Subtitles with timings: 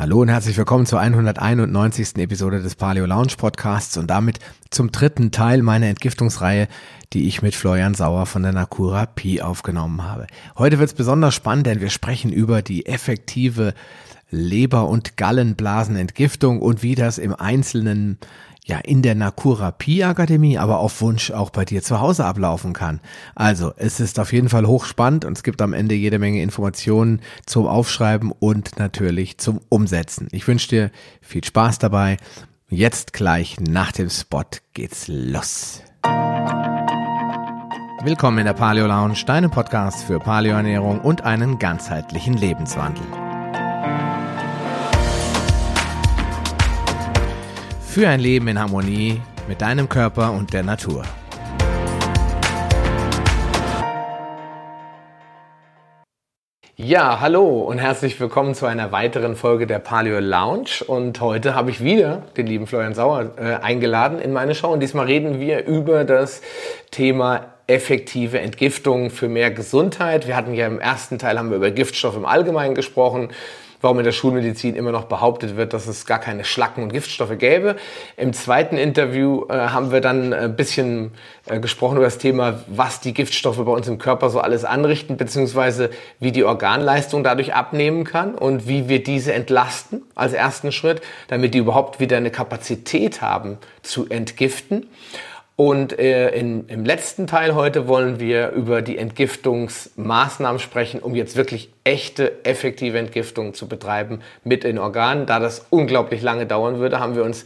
[0.00, 2.16] Hallo und herzlich willkommen zur 191.
[2.16, 4.38] Episode des Paleo Lounge Podcasts und damit
[4.70, 6.68] zum dritten Teil meiner Entgiftungsreihe,
[7.12, 10.26] die ich mit Florian Sauer von der Nakura Pi aufgenommen habe.
[10.56, 13.74] Heute wird es besonders spannend, denn wir sprechen über die effektive
[14.30, 18.16] Leber- und Gallenblasenentgiftung und wie das im Einzelnen
[18.64, 23.00] ja in der Nakurapie Akademie, aber auf Wunsch auch bei dir zu Hause ablaufen kann.
[23.34, 27.20] Also, es ist auf jeden Fall hochspannend und es gibt am Ende jede Menge Informationen
[27.46, 30.28] zum Aufschreiben und natürlich zum Umsetzen.
[30.32, 32.16] Ich wünsche dir viel Spaß dabei.
[32.68, 35.82] Jetzt gleich nach dem Spot geht's los.
[38.02, 43.04] Willkommen in der Paleo Lounge, deinem Podcast für Paleoernährung und einen ganzheitlichen Lebenswandel.
[47.90, 51.02] Für ein Leben in Harmonie mit deinem Körper und der Natur.
[56.76, 60.84] Ja, hallo und herzlich willkommen zu einer weiteren Folge der Paleo Lounge.
[60.86, 64.68] Und heute habe ich wieder den lieben Florian Sauer äh, eingeladen in meine Show.
[64.68, 66.42] Und diesmal reden wir über das
[66.92, 70.28] Thema effektive Entgiftung für mehr Gesundheit.
[70.28, 73.30] Wir hatten ja im ersten Teil haben wir über Giftstoffe im Allgemeinen gesprochen
[73.80, 77.36] warum in der Schulmedizin immer noch behauptet wird, dass es gar keine Schlacken und Giftstoffe
[77.38, 77.76] gäbe.
[78.16, 81.12] Im zweiten Interview äh, haben wir dann ein bisschen
[81.46, 85.16] äh, gesprochen über das Thema, was die Giftstoffe bei uns im Körper so alles anrichten,
[85.16, 91.00] beziehungsweise wie die Organleistung dadurch abnehmen kann und wie wir diese entlasten als ersten Schritt,
[91.28, 94.86] damit die überhaupt wieder eine Kapazität haben zu entgiften.
[95.60, 101.36] Und äh, in, im letzten Teil heute wollen wir über die Entgiftungsmaßnahmen sprechen, um jetzt
[101.36, 105.26] wirklich echte, effektive Entgiftung zu betreiben mit den Organen.
[105.26, 107.44] Da das unglaublich lange dauern würde, haben wir uns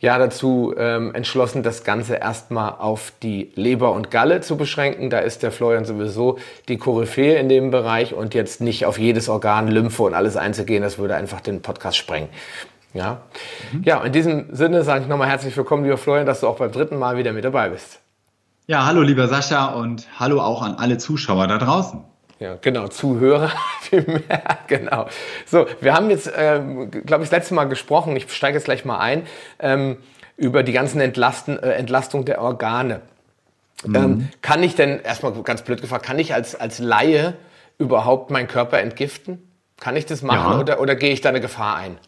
[0.00, 5.08] ja dazu ähm, entschlossen, das Ganze erstmal auf die Leber und Galle zu beschränken.
[5.08, 9.30] Da ist der Florian sowieso die Koryphäe in dem Bereich und jetzt nicht auf jedes
[9.30, 12.28] Organ, Lymphe und alles einzugehen, das würde einfach den Podcast sprengen.
[12.94, 13.22] Ja,
[13.72, 13.82] mhm.
[13.84, 16.72] ja in diesem Sinne sage ich nochmal herzlich willkommen, lieber Florian, dass du auch beim
[16.72, 18.00] dritten Mal wieder mit dabei bist.
[18.66, 22.02] Ja, hallo lieber Sascha und hallo auch an alle Zuschauer da draußen.
[22.38, 23.50] Ja, genau, Zuhörer
[23.80, 25.06] vielmehr, genau.
[25.46, 28.84] So, wir haben jetzt, ähm, glaube ich, das letzte Mal gesprochen, ich steige jetzt gleich
[28.84, 29.22] mal ein,
[29.58, 29.98] ähm,
[30.36, 33.00] über die ganzen Entlasten, äh, Entlastung der Organe.
[33.84, 33.94] Mhm.
[33.94, 37.34] Ähm, kann ich denn, erstmal ganz blöd gefragt, kann ich als, als Laie
[37.78, 39.42] überhaupt meinen Körper entgiften?
[39.80, 40.60] Kann ich das machen ja.
[40.60, 41.98] oder, oder gehe ich da eine Gefahr ein?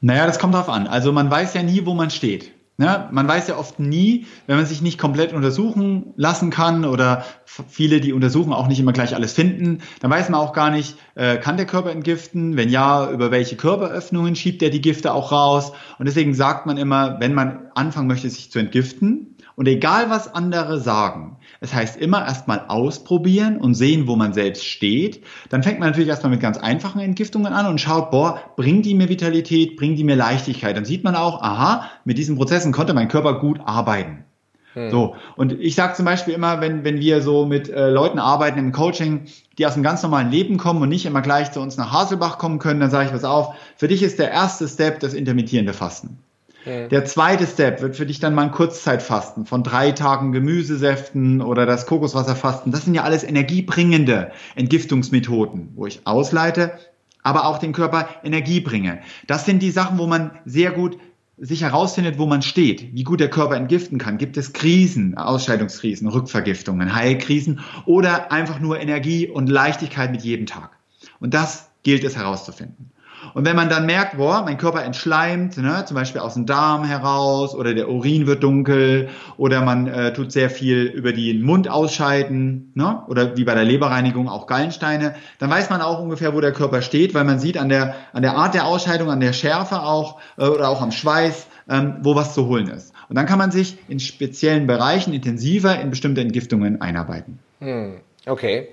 [0.00, 0.86] Naja, das kommt drauf an.
[0.86, 2.52] Also man weiß ja nie, wo man steht.
[2.78, 3.08] Ne?
[3.10, 8.00] Man weiß ja oft nie, wenn man sich nicht komplett untersuchen lassen kann oder viele,
[8.00, 11.36] die untersuchen, auch nicht immer gleich alles finden, dann weiß man auch gar nicht, äh,
[11.36, 12.56] kann der Körper entgiften?
[12.56, 15.72] Wenn ja, über welche Körperöffnungen schiebt er die Gifte auch raus?
[15.98, 20.34] Und deswegen sagt man immer, wenn man anfangen möchte, sich zu entgiften, und egal was
[20.34, 25.22] andere sagen, es heißt immer erstmal ausprobieren und sehen, wo man selbst steht.
[25.50, 28.94] Dann fängt man natürlich erstmal mit ganz einfachen Entgiftungen an und schaut, boah, bringt die
[28.94, 30.76] mir Vitalität, bringt die mir Leichtigkeit.
[30.76, 34.24] Dann sieht man auch, aha, mit diesen Prozessen konnte mein Körper gut arbeiten.
[34.72, 34.90] Hm.
[34.90, 38.58] So, und ich sage zum Beispiel immer, wenn, wenn wir so mit äh, Leuten arbeiten
[38.58, 39.26] im Coaching,
[39.58, 42.38] die aus einem ganz normalen Leben kommen und nicht immer gleich zu uns nach Haselbach
[42.38, 45.72] kommen können, dann sage ich was auf, für dich ist der erste Step das intermittierende
[45.72, 46.18] Fasten.
[46.66, 51.64] Der zweite Step wird für dich dann mal ein Kurzzeitfasten von drei Tagen Gemüsesäften oder
[51.64, 52.70] das Kokoswasserfasten.
[52.70, 56.78] Das sind ja alles energiebringende Entgiftungsmethoden, wo ich ausleite,
[57.22, 59.00] aber auch den Körper Energie bringe.
[59.26, 60.98] Das sind die Sachen, wo man sehr gut
[61.38, 64.18] sich herausfindet, wo man steht, wie gut der Körper entgiften kann.
[64.18, 70.76] Gibt es Krisen, Ausscheidungskrisen, Rückvergiftungen, Heilkrisen oder einfach nur Energie und Leichtigkeit mit jedem Tag?
[71.18, 72.92] Und das gilt es herauszufinden.
[73.34, 76.84] Und wenn man dann merkt, boah, mein Körper entschleimt, ne, zum Beispiel aus dem Darm
[76.84, 81.68] heraus oder der Urin wird dunkel oder man äh, tut sehr viel über den Mund
[81.68, 86.40] ausscheiden ne, oder wie bei der Leberreinigung auch Gallensteine, dann weiß man auch ungefähr, wo
[86.40, 89.32] der Körper steht, weil man sieht an der, an der Art der Ausscheidung, an der
[89.32, 92.92] Schärfe auch äh, oder auch am Schweiß, ähm, wo was zu holen ist.
[93.08, 97.38] Und dann kann man sich in speziellen Bereichen intensiver in bestimmte Entgiftungen einarbeiten.
[97.60, 98.68] Hm, okay.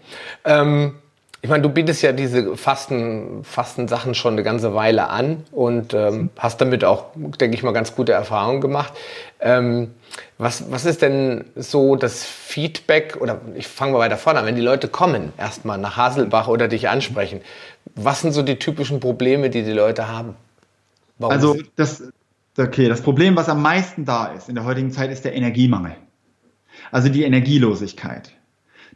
[0.46, 0.96] Ähm
[1.42, 6.30] ich meine, du bietest ja diese Fasten, Fasten-Sachen schon eine ganze Weile an und ähm,
[6.38, 8.94] hast damit auch, denke ich mal, ganz gute Erfahrungen gemacht.
[9.40, 9.92] Ähm,
[10.40, 14.56] was, was ist denn so das Feedback, oder ich fange mal weiter vorne an, wenn
[14.56, 17.42] die Leute kommen, erstmal nach Haselbach oder dich ansprechen,
[17.94, 20.36] was sind so die typischen Probleme, die die Leute haben?
[21.20, 22.04] Warum also das,
[22.58, 25.96] okay, das Problem, was am meisten da ist in der heutigen Zeit, ist der Energiemangel.
[26.92, 28.32] Also die Energielosigkeit.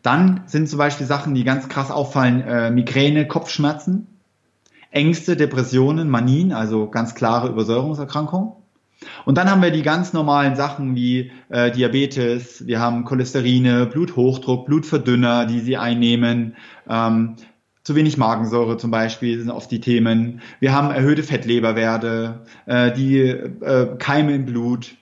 [0.01, 4.07] Dann sind zum Beispiel Sachen, die ganz krass auffallen, äh, Migräne, Kopfschmerzen,
[4.89, 8.53] Ängste, Depressionen, Manien, also ganz klare Übersäuerungserkrankungen.
[9.25, 14.65] Und dann haben wir die ganz normalen Sachen wie äh, Diabetes, wir haben Cholesterine, Bluthochdruck,
[14.65, 16.55] Blutverdünner, die sie einnehmen,
[16.87, 17.35] ähm,
[17.83, 20.41] zu wenig Magensäure zum Beispiel sind oft die Themen.
[20.59, 24.95] Wir haben erhöhte Fettleberwerte, äh, die äh, Keime im Blut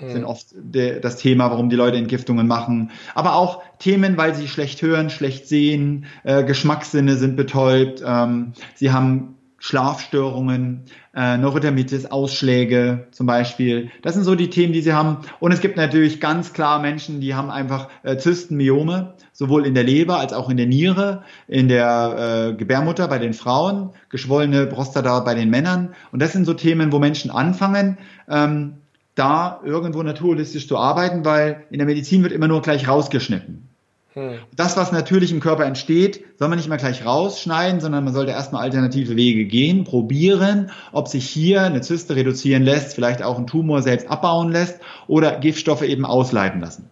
[0.00, 0.10] mhm.
[0.10, 2.90] sind oft de, das Thema, warum die Leute Entgiftungen machen.
[3.14, 8.92] Aber auch Themen, weil sie schlecht hören, schlecht sehen, äh, Geschmackssinne sind betäubt, ähm, sie
[8.92, 10.82] haben Schlafstörungen,
[11.14, 13.90] äh, Neurodermitis, Ausschläge zum Beispiel.
[14.02, 15.18] Das sind so die Themen, die sie haben.
[15.40, 19.72] Und es gibt natürlich ganz klar Menschen, die haben einfach äh, Zysten, Myome, sowohl in
[19.72, 24.66] der Leber als auch in der Niere, in der äh, Gebärmutter bei den Frauen, geschwollene
[24.66, 25.94] Prostata bei den Männern.
[26.12, 27.96] Und das sind so Themen, wo Menschen anfangen,
[28.28, 28.74] ähm,
[29.14, 33.68] da irgendwo naturalistisch zu arbeiten, weil in der Medizin wird immer nur gleich rausgeschnitten.
[34.14, 34.38] Hm.
[34.54, 38.30] Das, was natürlich im Körper entsteht, soll man nicht mal gleich rausschneiden, sondern man sollte
[38.30, 43.48] erstmal alternative Wege gehen, probieren, ob sich hier eine Zyste reduzieren lässt, vielleicht auch ein
[43.48, 44.78] Tumor selbst abbauen lässt
[45.08, 46.88] oder Giftstoffe eben ausleiten lassen.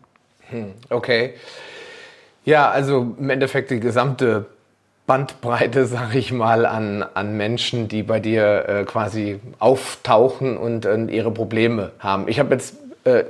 [0.51, 0.73] Hm.
[0.91, 1.35] Okay.
[2.45, 4.47] Ja, also im Endeffekt die gesamte
[5.06, 11.04] Bandbreite, sage ich mal, an, an Menschen, die bei dir äh, quasi auftauchen und äh,
[11.06, 12.28] ihre Probleme haben.
[12.28, 13.25] Ich habe jetzt äh,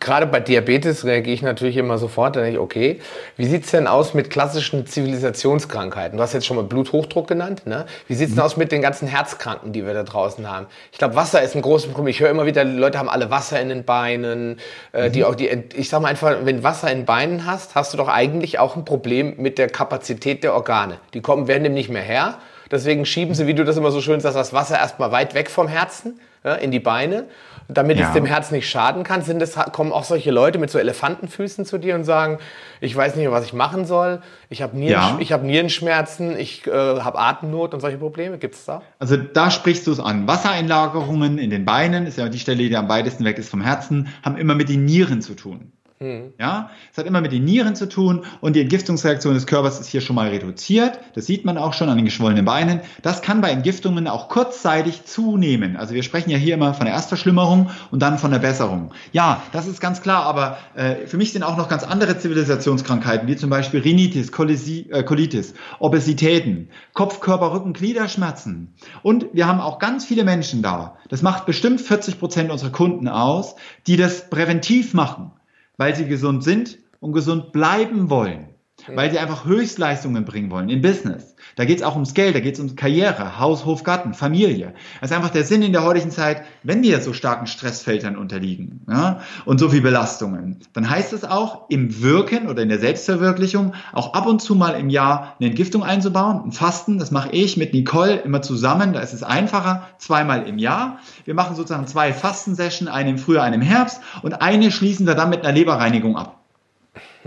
[0.00, 3.00] gerade bei Diabetes reagiere ich natürlich immer sofort, dann denke ich, okay,
[3.36, 6.16] wie sieht's denn aus mit klassischen Zivilisationskrankheiten?
[6.16, 7.84] Du hast jetzt schon mal Bluthochdruck genannt, ne?
[8.08, 8.46] Wie sieht's denn mhm.
[8.46, 10.66] aus mit den ganzen Herzkranken, die wir da draußen haben?
[10.92, 12.08] Ich glaube, Wasser ist ein großes Problem.
[12.08, 14.58] Ich höre immer wieder, die Leute haben alle Wasser in den Beinen,
[14.94, 15.12] äh, mhm.
[15.12, 17.98] die auch die, ich sag mal einfach, wenn Wasser in den Beinen hast, hast du
[17.98, 20.96] doch eigentlich auch ein Problem mit der Kapazität der Organe.
[21.12, 22.38] Die kommen, werden dem nicht mehr her.
[22.70, 25.50] Deswegen schieben sie, wie du das immer so schön sagst, das Wasser erstmal weit weg
[25.50, 27.26] vom Herzen, ja, in die Beine
[27.68, 28.08] damit ja.
[28.08, 29.22] es dem Herz nicht schaden kann?
[29.22, 32.38] Sind es, kommen auch solche Leute mit so Elefantenfüßen zu dir und sagen,
[32.80, 35.30] ich weiß nicht mehr, was ich machen soll, ich habe Nieren, ja.
[35.30, 38.38] hab Nierenschmerzen, ich äh, habe Atemnot und solche Probleme?
[38.38, 38.82] Gibt es da?
[38.98, 40.26] Also da sprichst du es an.
[40.26, 44.08] Wassereinlagerungen in den Beinen, ist ja die Stelle, die am weitesten weg ist vom Herzen,
[44.22, 45.72] haben immer mit den Nieren zu tun.
[45.98, 46.34] Mhm.
[46.38, 49.88] Ja, es hat immer mit den Nieren zu tun und die Entgiftungsreaktion des Körpers ist
[49.88, 50.98] hier schon mal reduziert.
[51.14, 52.80] Das sieht man auch schon an den geschwollenen Beinen.
[53.00, 55.76] Das kann bei Entgiftungen auch kurzzeitig zunehmen.
[55.76, 58.92] Also wir sprechen ja hier immer von der Erstverschlimmerung und dann von der Besserung.
[59.12, 63.26] Ja, das ist ganz klar, aber äh, für mich sind auch noch ganz andere Zivilisationskrankheiten,
[63.26, 68.74] wie zum Beispiel Rhinitis, äh, Colitis, Obesitäten, Kopf, Körper, Rücken, Gliederschmerzen.
[69.02, 70.98] Und wir haben auch ganz viele Menschen da.
[71.08, 73.56] Das macht bestimmt 40 Prozent unserer Kunden aus,
[73.86, 75.32] die das präventiv machen
[75.76, 78.48] weil sie gesund sind und gesund bleiben wollen.
[78.94, 81.35] Weil sie einfach Höchstleistungen bringen wollen im Business.
[81.56, 84.74] Da geht es auch ums Geld, da geht es um Karriere, Haus, Hof, Garten, Familie.
[85.00, 88.82] Das ist einfach der Sinn in der heutigen Zeit, wenn wir so starken Stressfeldern unterliegen
[88.90, 93.72] ja, und so viel Belastungen, dann heißt es auch im Wirken oder in der Selbstverwirklichung
[93.94, 96.98] auch ab und zu mal im Jahr eine Entgiftung einzubauen, ein Fasten.
[96.98, 98.92] Das mache ich mit Nicole immer zusammen.
[98.92, 100.98] Da ist es einfacher, zweimal im Jahr.
[101.24, 105.14] Wir machen sozusagen zwei Fastensessions, eine im Frühjahr, eine im Herbst und eine schließen wir
[105.14, 106.45] dann mit einer Leberreinigung ab.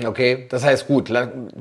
[0.06, 1.12] Okay, das heißt gut,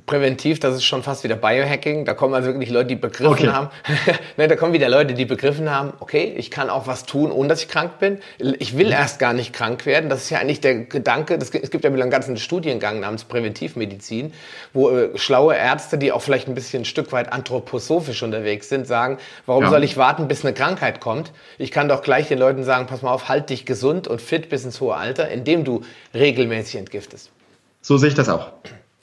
[0.06, 2.04] präventiv, das ist schon fast wieder Biohacking.
[2.04, 3.48] Da kommen also wirklich Leute, die begriffen okay.
[3.48, 3.70] haben.
[4.36, 7.48] ne, da kommen wieder Leute, die begriffen haben, okay, ich kann auch was tun, ohne
[7.48, 8.18] dass ich krank bin.
[8.58, 10.10] Ich will erst gar nicht krank werden.
[10.10, 11.38] Das ist ja eigentlich der Gedanke.
[11.38, 14.32] Das, es gibt ja wieder einen ganzen Studiengang namens Präventivmedizin,
[14.72, 18.86] wo äh, schlaue Ärzte, die auch vielleicht ein bisschen ein Stück weit anthroposophisch unterwegs sind,
[18.86, 19.70] sagen, warum ja.
[19.70, 21.32] soll ich warten, bis eine Krankheit kommt?
[21.58, 24.48] Ich kann doch gleich den Leuten sagen, pass mal auf, halt dich gesund und fit
[24.48, 25.82] bis ins hohe Alter, indem du
[26.14, 27.30] regelmäßig entgiftest.
[27.80, 28.52] So sehe ich das auch.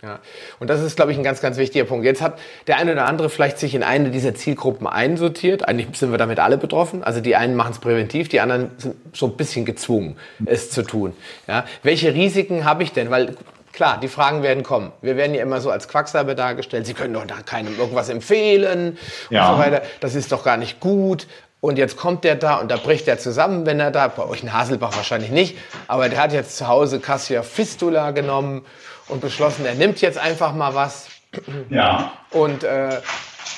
[0.06, 0.20] Ja,
[0.60, 2.06] und das ist, glaube ich, ein ganz, ganz wichtiger Punkt.
[2.06, 2.38] Jetzt hat
[2.68, 5.68] der eine oder andere vielleicht sich in eine dieser Zielgruppen einsortiert.
[5.68, 7.04] Eigentlich sind wir damit alle betroffen.
[7.04, 10.84] Also die einen machen es präventiv, die anderen sind so ein bisschen gezwungen, es zu
[10.84, 11.14] tun.
[11.48, 13.10] Ja, welche Risiken habe ich denn?
[13.10, 13.36] Weil
[13.76, 14.92] klar, die Fragen werden kommen.
[15.02, 16.86] Wir werden ja immer so als Quacksalber dargestellt.
[16.86, 18.98] Sie können doch da keinem irgendwas empfehlen
[19.32, 19.50] ja.
[19.50, 19.82] und so weiter.
[20.02, 21.26] Das ist doch gar nicht gut.
[21.66, 24.44] Und jetzt kommt der da und da bricht er zusammen, wenn er da, bei euch
[24.44, 25.58] in Haselbach wahrscheinlich nicht,
[25.88, 28.64] aber der hat jetzt zu Hause Cassia Fistula genommen
[29.08, 31.08] und beschlossen, er nimmt jetzt einfach mal was.
[31.72, 32.12] Ja.
[32.30, 33.02] Und äh,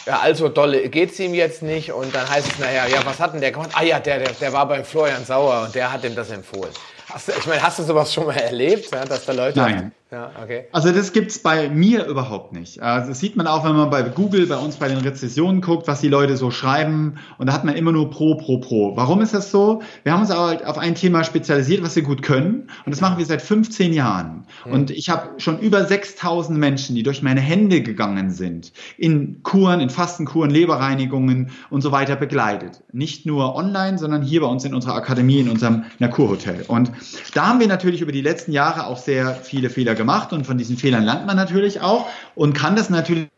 [0.05, 1.91] ja, also dolle geht's ihm jetzt nicht.
[1.91, 3.71] Und dann heißt es, naja, ja, was hat denn der gemacht?
[3.73, 6.71] Ah ja, der, der, der war beim Florian Sauer und der hat ihm das empfohlen.
[7.09, 9.59] Hast du, ich meine, hast du sowas schon mal erlebt, ja, dass da Leute.
[9.59, 9.91] Nein.
[10.09, 10.67] Ja, okay.
[10.71, 12.81] Also das gibt's bei mir überhaupt nicht.
[12.81, 15.85] Also das sieht man auch, wenn man bei Google bei uns bei den Rezessionen guckt,
[15.89, 17.15] was die Leute so schreiben.
[17.37, 18.95] Und da hat man immer nur Pro, Pro, Pro.
[18.95, 19.81] Warum ist das so?
[20.03, 22.69] Wir haben uns halt auf ein Thema spezialisiert, was wir gut können.
[22.85, 24.45] Und das machen wir seit 15 Jahren.
[24.65, 24.71] Mhm.
[24.71, 29.81] Und ich habe schon über 6000 Menschen, die durch meine Hände gegangen sind, in Kuren,
[29.81, 32.81] in Fastenkuren, Leberreinigungen und so weiter begleitet.
[32.93, 36.63] Nicht nur online, sondern hier bei uns in unserer Akademie, in unserem Nakurhotel.
[36.69, 36.93] Und
[37.33, 40.57] da haben wir natürlich über die letzten Jahre auch sehr viele Fehler gemacht und von
[40.57, 43.29] diesen Fehlern lernt man natürlich auch und kann das natürlich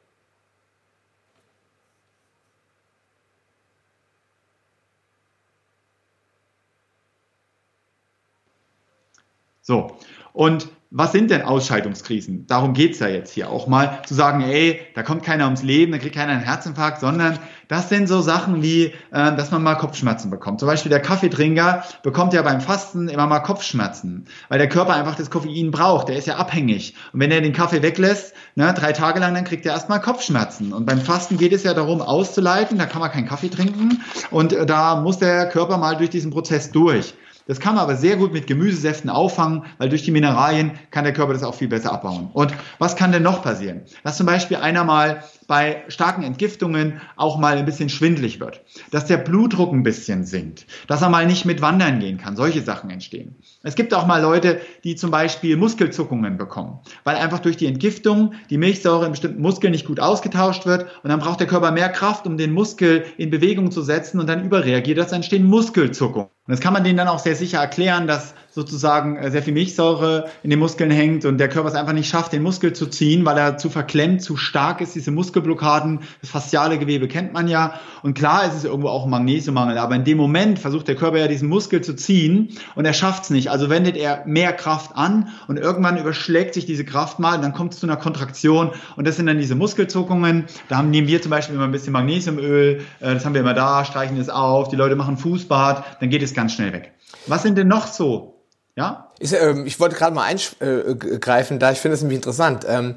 [9.69, 9.95] So,
[10.33, 12.47] Und was sind denn Ausscheidungskrisen?
[12.47, 15.91] Darum geht's ja jetzt hier auch mal, zu sagen, ey, da kommt keiner ums Leben,
[15.91, 19.75] da kriegt keiner einen Herzinfarkt, sondern das sind so Sachen wie, äh, dass man mal
[19.75, 20.59] Kopfschmerzen bekommt.
[20.59, 25.13] Zum Beispiel der Kaffeetrinker bekommt ja beim Fasten immer mal Kopfschmerzen, weil der Körper einfach
[25.13, 26.95] das Koffein braucht, der ist ja abhängig.
[27.13, 30.73] Und wenn er den Kaffee weglässt, ne, drei Tage lang, dann kriegt er erstmal Kopfschmerzen.
[30.73, 34.53] Und beim Fasten geht es ja darum, auszuleiten, da kann man keinen Kaffee trinken und
[34.53, 37.13] äh, da muss der Körper mal durch diesen Prozess durch.
[37.49, 41.13] Das kann man aber sehr gut mit Gemüsesäften auffangen, weil durch die Mineralien kann der
[41.13, 42.29] Körper das auch viel besser abbauen.
[42.31, 43.81] Und was kann denn noch passieren?
[44.03, 49.07] Dass zum Beispiel einer mal bei starken Entgiftungen auch mal ein bisschen schwindlig wird, dass
[49.07, 52.35] der Blutdruck ein bisschen sinkt, dass er mal nicht mit wandern gehen kann.
[52.35, 53.35] Solche Sachen entstehen.
[53.63, 58.35] Es gibt auch mal Leute, die zum Beispiel Muskelzuckungen bekommen, weil einfach durch die Entgiftung
[58.51, 61.89] die Milchsäure in bestimmten Muskeln nicht gut ausgetauscht wird und dann braucht der Körper mehr
[61.89, 66.29] Kraft, um den Muskel in Bewegung zu setzen und dann überreagiert das, entstehen Muskelzuckungen.
[66.49, 69.53] Und das kann man denen dann auch sehr sicher erklären, dass sozusagen äh, sehr viel
[69.53, 72.87] Milchsäure in den Muskeln hängt und der Körper es einfach nicht schafft, den Muskel zu
[72.87, 74.95] ziehen, weil er zu verklemmt, zu stark ist.
[74.95, 77.75] Diese Muskelblockaden, das fasziale Gewebe kennt man ja.
[78.03, 81.17] Und klar ist es irgendwo auch ein Magnesiummangel, aber in dem Moment versucht der Körper
[81.19, 83.49] ja diesen Muskel zu ziehen und er schafft es nicht.
[83.49, 87.53] Also wendet er mehr Kraft an und irgendwann überschlägt sich diese Kraft mal und dann
[87.53, 90.45] kommt es zu einer Kontraktion und das sind dann diese Muskelzuckungen.
[90.67, 93.85] Da nehmen wir zum Beispiel immer ein bisschen Magnesiumöl, äh, das haben wir immer da,
[93.85, 96.93] streichen es auf, die Leute machen Fußbad, dann geht es ganz schnell weg.
[97.27, 98.38] Was sind denn noch so
[98.79, 99.07] ja?
[99.19, 102.65] Ist, ähm, ich wollte gerade mal eingreifen, äh, da ich finde es nämlich interessant.
[102.67, 102.95] Ähm,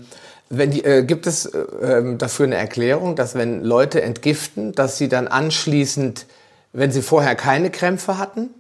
[0.49, 4.97] wenn die, äh, gibt es äh, ähm, dafür eine Erklärung, dass wenn Leute entgiften, dass
[4.97, 6.27] sie dann anschließend,
[6.73, 8.51] wenn sie vorher keine Krämpfe hatten,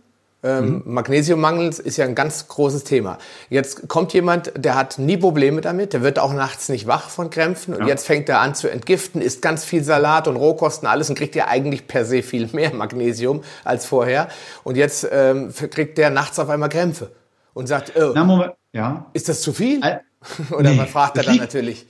[0.43, 0.95] ähm, mhm.
[0.95, 3.19] Magnesiummangel ist ja ein ganz großes Thema.
[3.49, 7.31] Jetzt kommt jemand, der hat nie Probleme damit, der wird auch nachts nicht wach von
[7.31, 7.89] Krämpfen und ja.
[7.89, 11.37] jetzt fängt er an zu entgiften, isst ganz viel Salat und Rohkosten, alles und kriegt
[11.37, 14.29] ja eigentlich per se viel mehr Magnesium als vorher.
[14.65, 17.13] Und jetzt ähm, kriegt der nachts auf einmal Krämpfe
[17.55, 18.55] und sagt, oh, Na.
[18.73, 19.07] Ja.
[19.13, 19.83] ist das zu viel?
[19.83, 20.03] Al
[20.51, 21.87] Oder nee, fragt er dann natürlich?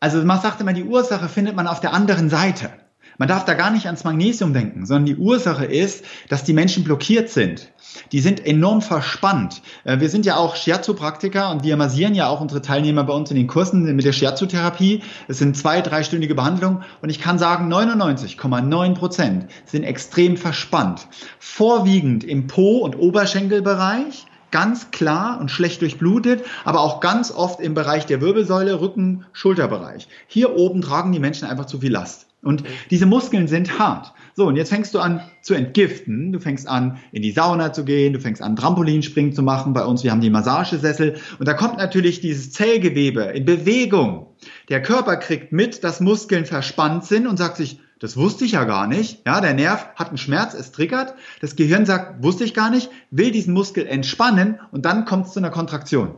[0.00, 2.70] Also man sagt immer, die Ursache findet man auf der anderen Seite.
[3.18, 6.84] Man darf da gar nicht ans Magnesium denken, sondern die Ursache ist, dass die Menschen
[6.84, 7.70] blockiert sind.
[8.10, 9.62] Die sind enorm verspannt.
[9.84, 13.30] Äh, wir sind ja auch Shiatsu-Praktiker und wir massieren ja auch unsere Teilnehmer bei uns
[13.30, 15.02] in den Kursen mit der Shiatsu-Therapie.
[15.28, 21.06] Es sind zwei, dreistündige Behandlungen und ich kann sagen, 99,9 Prozent sind extrem verspannt.
[21.38, 27.74] Vorwiegend im Po- und Oberschenkelbereich ganz klar und schlecht durchblutet, aber auch ganz oft im
[27.74, 30.06] Bereich der Wirbelsäule, Rücken, Schulterbereich.
[30.28, 32.28] Hier oben tragen die Menschen einfach zu viel Last.
[32.44, 34.12] Und diese Muskeln sind hart.
[34.34, 36.32] So, und jetzt fängst du an zu entgiften.
[36.32, 38.12] Du fängst an, in die Sauna zu gehen.
[38.12, 39.72] Du fängst an, Trampolinspringen zu machen.
[39.72, 41.16] Bei uns, wir haben die Massagesessel.
[41.38, 44.26] Und da kommt natürlich dieses Zellgewebe in Bewegung.
[44.68, 48.64] Der Körper kriegt mit, dass Muskeln verspannt sind und sagt sich, das wusste ich ja
[48.64, 49.22] gar nicht.
[49.24, 51.14] Ja, der Nerv hat einen Schmerz, es triggert.
[51.40, 55.32] Das Gehirn sagt, wusste ich gar nicht, will diesen Muskel entspannen und dann kommt es
[55.32, 56.16] zu einer Kontraktion.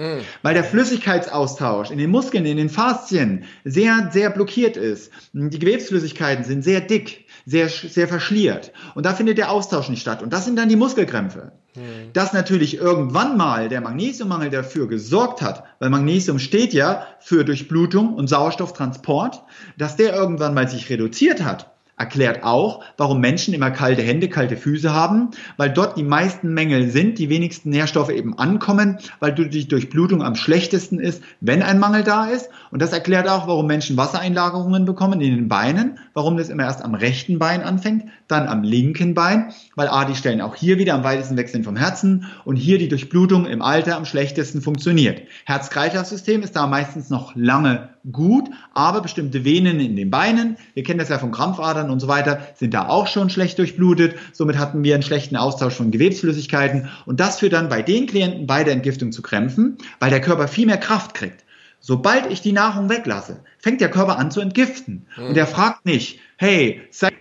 [0.00, 0.22] Mhm.
[0.40, 5.12] Weil der Flüssigkeitsaustausch in den Muskeln, in den Faszien sehr, sehr blockiert ist.
[5.34, 8.72] Die Gewebsflüssigkeiten sind sehr dick, sehr, sehr verschliert.
[8.94, 10.22] Und da findet der Austausch nicht statt.
[10.22, 11.52] Und das sind dann die Muskelkrämpfe.
[11.76, 12.14] Mhm.
[12.14, 18.14] Dass natürlich irgendwann mal der Magnesiummangel dafür gesorgt hat, weil Magnesium steht ja für Durchblutung
[18.14, 19.42] und Sauerstofftransport,
[19.76, 24.56] dass der irgendwann mal sich reduziert hat erklärt auch, warum Menschen immer kalte Hände, kalte
[24.56, 25.28] Füße haben,
[25.58, 30.34] weil dort die meisten Mängel sind, die wenigsten Nährstoffe eben ankommen, weil die Durchblutung am
[30.34, 32.48] schlechtesten ist, wenn ein Mangel da ist.
[32.70, 36.82] Und das erklärt auch, warum Menschen Wassereinlagerungen bekommen in den Beinen, warum das immer erst
[36.82, 40.94] am rechten Bein anfängt, dann am linken Bein, weil A, die Stellen auch hier wieder
[40.94, 45.20] am weitesten weg sind vom Herzen und hier die Durchblutung im Alter am schlechtesten funktioniert.
[45.44, 50.98] Herz-Kreislauf-System ist da meistens noch lange gut, aber bestimmte Venen in den Beinen, wir kennen
[50.98, 54.14] das ja von Krampfadern und so weiter, sind da auch schon schlecht durchblutet.
[54.32, 58.46] Somit hatten wir einen schlechten Austausch von Gewebsflüssigkeiten und das führt dann bei den Klienten
[58.46, 61.44] bei der Entgiftung zu Krämpfen, weil der Körper viel mehr Kraft kriegt.
[61.80, 65.06] Sobald ich die Nahrung weglasse, fängt der Körper an zu entgiften.
[65.16, 65.26] Mhm.
[65.26, 67.14] Und er fragt nicht, hey, seid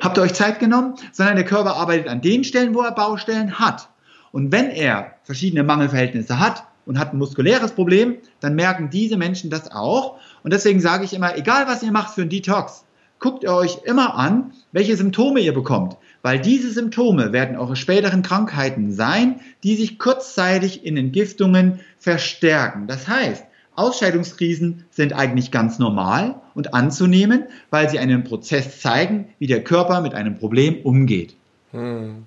[0.00, 0.94] Habt ihr euch Zeit genommen?
[1.12, 3.88] Sondern der Körper arbeitet an den Stellen, wo er Baustellen hat.
[4.30, 9.50] Und wenn er verschiedene Mangelverhältnisse hat, und hat ein muskuläres Problem, dann merken diese Menschen
[9.50, 10.16] das auch.
[10.42, 12.84] Und deswegen sage ich immer, egal was ihr macht für einen Detox,
[13.18, 15.96] guckt ihr euch immer an, welche Symptome ihr bekommt.
[16.22, 22.86] Weil diese Symptome werden eure späteren Krankheiten sein, die sich kurzzeitig in Entgiftungen verstärken.
[22.86, 23.44] Das heißt,
[23.76, 30.00] Ausscheidungskrisen sind eigentlich ganz normal und anzunehmen, weil sie einen Prozess zeigen, wie der Körper
[30.00, 31.36] mit einem Problem umgeht.
[31.72, 32.24] Hm.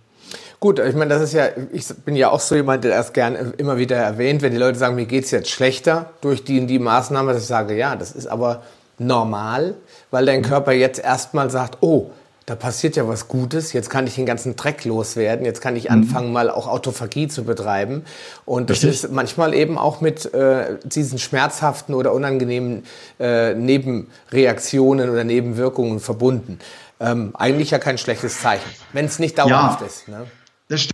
[0.60, 3.54] Gut, ich meine, das ist ja, ich bin ja auch so jemand, der das gern
[3.58, 6.80] immer wieder erwähnt, wenn die Leute sagen, mir geht's jetzt schlechter durch die und die
[6.80, 8.64] Maßnahme, dass ich sage, ja, das ist aber
[8.98, 9.76] normal,
[10.12, 12.10] weil dein Körper jetzt erstmal sagt, oh,
[12.46, 15.86] da passiert ja was Gutes, jetzt kann ich den ganzen Dreck loswerden, jetzt kann ich
[15.86, 15.92] mhm.
[15.92, 18.04] anfangen, mal auch Autophagie zu betreiben.
[18.44, 19.04] Und das Richtig.
[19.04, 22.84] ist manchmal eben auch mit äh, diesen schmerzhaften oder unangenehmen
[23.20, 26.60] äh, Nebenreaktionen oder Nebenwirkungen verbunden.
[27.00, 30.08] Ähm, eigentlich ja kein schlechtes Zeichen, wenn es nicht dauerhaft ja, ist.
[30.08, 30.26] Ne?
[30.70, 30.88] Das.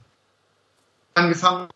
[1.13, 1.67] Angefangen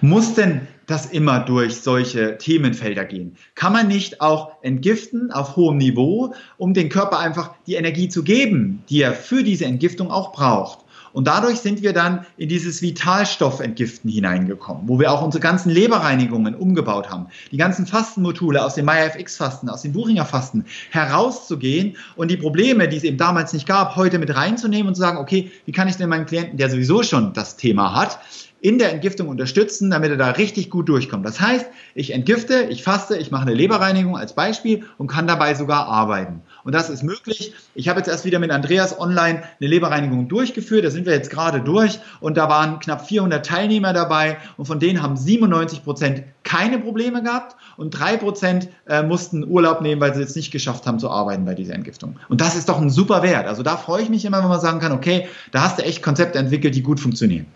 [0.00, 3.36] muss denn das immer durch solche Themenfelder gehen?
[3.54, 8.24] Kann man nicht auch entgiften auf hohem Niveau, um dem Körper einfach die Energie zu
[8.24, 10.84] geben, die er für diese Entgiftung auch braucht?
[11.12, 16.54] Und dadurch sind wir dann in dieses Vitalstoffentgiften hineingekommen, wo wir auch unsere ganzen Leberreinigungen
[16.54, 22.36] umgebaut haben, die ganzen Fastenmodule aus dem MyFX-Fasten, aus dem Buchinger Fasten herauszugehen und die
[22.36, 25.72] Probleme, die es eben damals nicht gab, heute mit reinzunehmen und zu sagen, okay, wie
[25.72, 28.18] kann ich denn meinen Klienten, der sowieso schon das Thema hat,
[28.60, 31.24] in der Entgiftung unterstützen, damit er da richtig gut durchkommt.
[31.24, 35.54] Das heißt, ich entgifte, ich faste, ich mache eine Leberreinigung als Beispiel und kann dabei
[35.54, 36.42] sogar arbeiten.
[36.64, 37.54] Und das ist möglich.
[37.74, 40.84] Ich habe jetzt erst wieder mit Andreas online eine Leberreinigung durchgeführt.
[40.84, 44.80] Da sind wir jetzt gerade durch und da waren knapp 400 Teilnehmer dabei und von
[44.80, 50.14] denen haben 97 Prozent keine Probleme gehabt und drei Prozent äh, mussten Urlaub nehmen, weil
[50.14, 52.16] sie es nicht geschafft haben zu arbeiten bei dieser Entgiftung.
[52.28, 53.46] Und das ist doch ein super Wert.
[53.46, 56.02] Also da freue ich mich immer, wenn man sagen kann, okay, da hast du echt
[56.02, 57.46] Konzepte entwickelt, die gut funktionieren.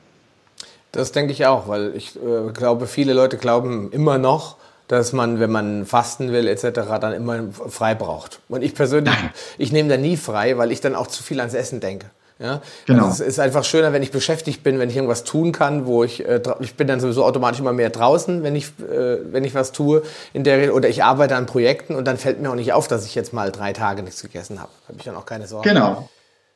[0.92, 4.56] Das denke ich auch, weil ich äh, glaube, viele Leute glauben immer noch,
[4.88, 6.70] dass man, wenn man fasten will etc.,
[7.00, 8.40] dann immer frei braucht.
[8.48, 9.30] Und ich persönlich, Nein.
[9.56, 12.06] ich nehme da nie frei, weil ich dann auch zu viel ans Essen denke.
[12.38, 13.06] Ja, genau.
[13.06, 16.02] Also es ist einfach schöner, wenn ich beschäftigt bin, wenn ich irgendwas tun kann, wo
[16.02, 19.54] ich, äh, ich bin dann sowieso automatisch immer mehr draußen, wenn ich, äh, wenn ich
[19.54, 22.72] was tue in der oder ich arbeite an Projekten und dann fällt mir auch nicht
[22.72, 24.70] auf, dass ich jetzt mal drei Tage nichts gegessen habe.
[24.88, 25.68] Habe ich dann auch keine Sorge.
[25.68, 26.08] Genau.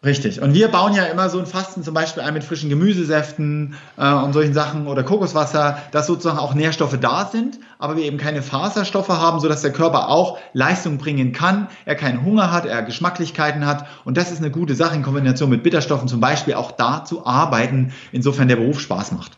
[0.07, 0.41] Richtig.
[0.41, 4.13] Und wir bauen ja immer so ein Fasten zum Beispiel ein mit frischen Gemüsesäften äh,
[4.13, 8.41] und solchen Sachen oder Kokoswasser, dass sozusagen auch Nährstoffe da sind, aber wir eben keine
[8.41, 13.67] Faserstoffe haben, sodass der Körper auch Leistung bringen kann, er keinen Hunger hat, er Geschmacklichkeiten
[13.67, 13.85] hat.
[14.05, 17.27] Und das ist eine gute Sache in Kombination mit Bitterstoffen zum Beispiel auch da zu
[17.27, 19.33] arbeiten, insofern der Beruf Spaß macht.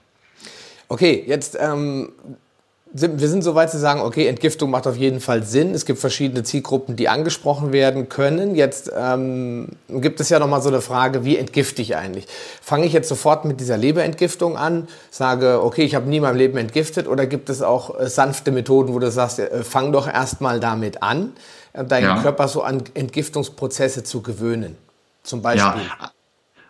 [0.88, 2.12] Okay, jetzt ähm,
[2.92, 5.74] wir sind so weit zu sagen, okay, Entgiftung macht auf jeden Fall Sinn.
[5.74, 8.54] Es gibt verschiedene Zielgruppen, die angesprochen werden können.
[8.54, 12.26] Jetzt ähm, gibt es ja noch mal so eine Frage, wie entgifte ich eigentlich?
[12.62, 16.36] Fange ich jetzt sofort mit dieser Leberentgiftung an, sage, okay, ich habe nie in meinem
[16.36, 20.06] Leben entgiftet, oder gibt es auch äh, sanfte Methoden, wo du sagst, äh, fang doch
[20.06, 21.32] erst mal damit an,
[21.74, 22.22] äh, deinen ja.
[22.22, 24.76] Körper so an Entgiftungsprozesse zu gewöhnen?
[25.22, 25.82] Zum Beispiel.
[25.82, 26.10] Ja.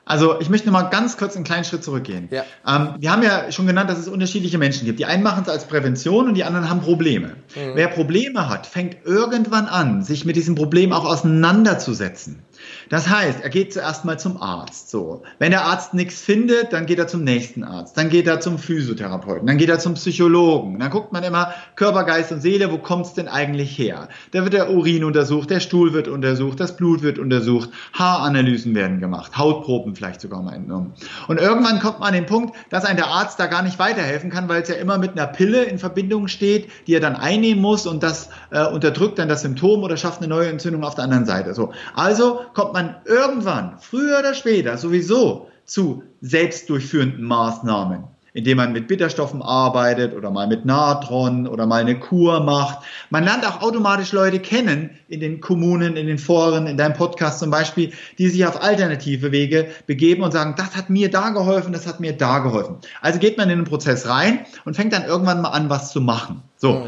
[0.09, 2.29] Also ich möchte noch mal ganz kurz einen kleinen Schritt zurückgehen.
[2.31, 2.45] Ja.
[2.67, 4.99] Ähm, wir haben ja schon genannt, dass es unterschiedliche Menschen gibt.
[4.99, 7.37] Die einen machen es als Prävention und die anderen haben Probleme.
[7.55, 7.73] Mhm.
[7.75, 12.43] Wer Probleme hat, fängt irgendwann an, sich mit diesem Problem auch auseinanderzusetzen.
[12.89, 14.91] Das heißt, er geht zuerst mal zum Arzt.
[14.91, 18.41] So, wenn der Arzt nichts findet, dann geht er zum nächsten Arzt, dann geht er
[18.41, 20.79] zum Physiotherapeuten, dann geht er zum Psychologen.
[20.79, 24.09] Dann guckt man immer Körper, Geist und Seele, wo kommt's denn eigentlich her?
[24.33, 29.01] Da wird der Urin untersucht, der Stuhl wird untersucht, das Blut wird untersucht, Haaranalysen werden
[29.01, 30.95] gemacht, Hautproben vielleicht sogar mal entnommen.
[31.27, 34.31] Und irgendwann kommt man an den Punkt, dass ein der Arzt da gar nicht weiterhelfen
[34.31, 37.63] kann, weil es ja immer mit einer Pille in Verbindung steht, die er dann einnehmen
[37.63, 41.05] muss und das äh, unterdrückt dann das Symptom oder schafft eine neue Entzündung auf der
[41.05, 41.55] anderen Seite.
[41.55, 48.89] So, also kommt man irgendwann, früher oder später, sowieso zu selbstdurchführenden Maßnahmen, indem man mit
[48.89, 52.79] Bitterstoffen arbeitet oder mal mit Natron oder mal eine Kur macht.
[53.11, 57.39] Man lernt auch automatisch Leute kennen in den Kommunen, in den Foren, in deinem Podcast
[57.39, 61.73] zum Beispiel, die sich auf alternative Wege begeben und sagen, das hat mir da geholfen,
[61.73, 62.77] das hat mir da geholfen.
[63.03, 66.01] Also geht man in den Prozess rein und fängt dann irgendwann mal an, was zu
[66.01, 66.43] machen.
[66.57, 66.73] So.
[66.73, 66.87] Mhm.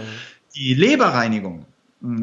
[0.56, 1.64] Die Leberreinigung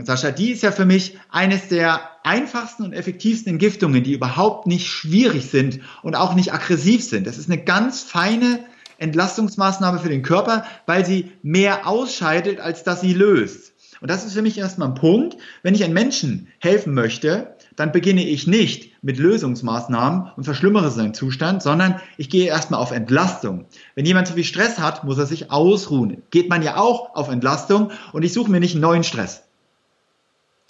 [0.03, 4.87] Sascha, die ist ja für mich eines der einfachsten und effektivsten Entgiftungen, die überhaupt nicht
[4.87, 7.27] schwierig sind und auch nicht aggressiv sind.
[7.27, 8.59] Das ist eine ganz feine
[8.97, 13.73] Entlastungsmaßnahme für den Körper, weil sie mehr ausscheidet, als dass sie löst.
[14.01, 15.37] Und das ist für mich erstmal ein Punkt.
[15.61, 21.13] Wenn ich einem Menschen helfen möchte, dann beginne ich nicht mit Lösungsmaßnahmen und verschlimmere seinen
[21.13, 23.65] Zustand, sondern ich gehe erstmal auf Entlastung.
[23.93, 26.23] Wenn jemand zu viel Stress hat, muss er sich ausruhen.
[26.31, 29.46] Geht man ja auch auf Entlastung und ich suche mir nicht einen neuen Stress.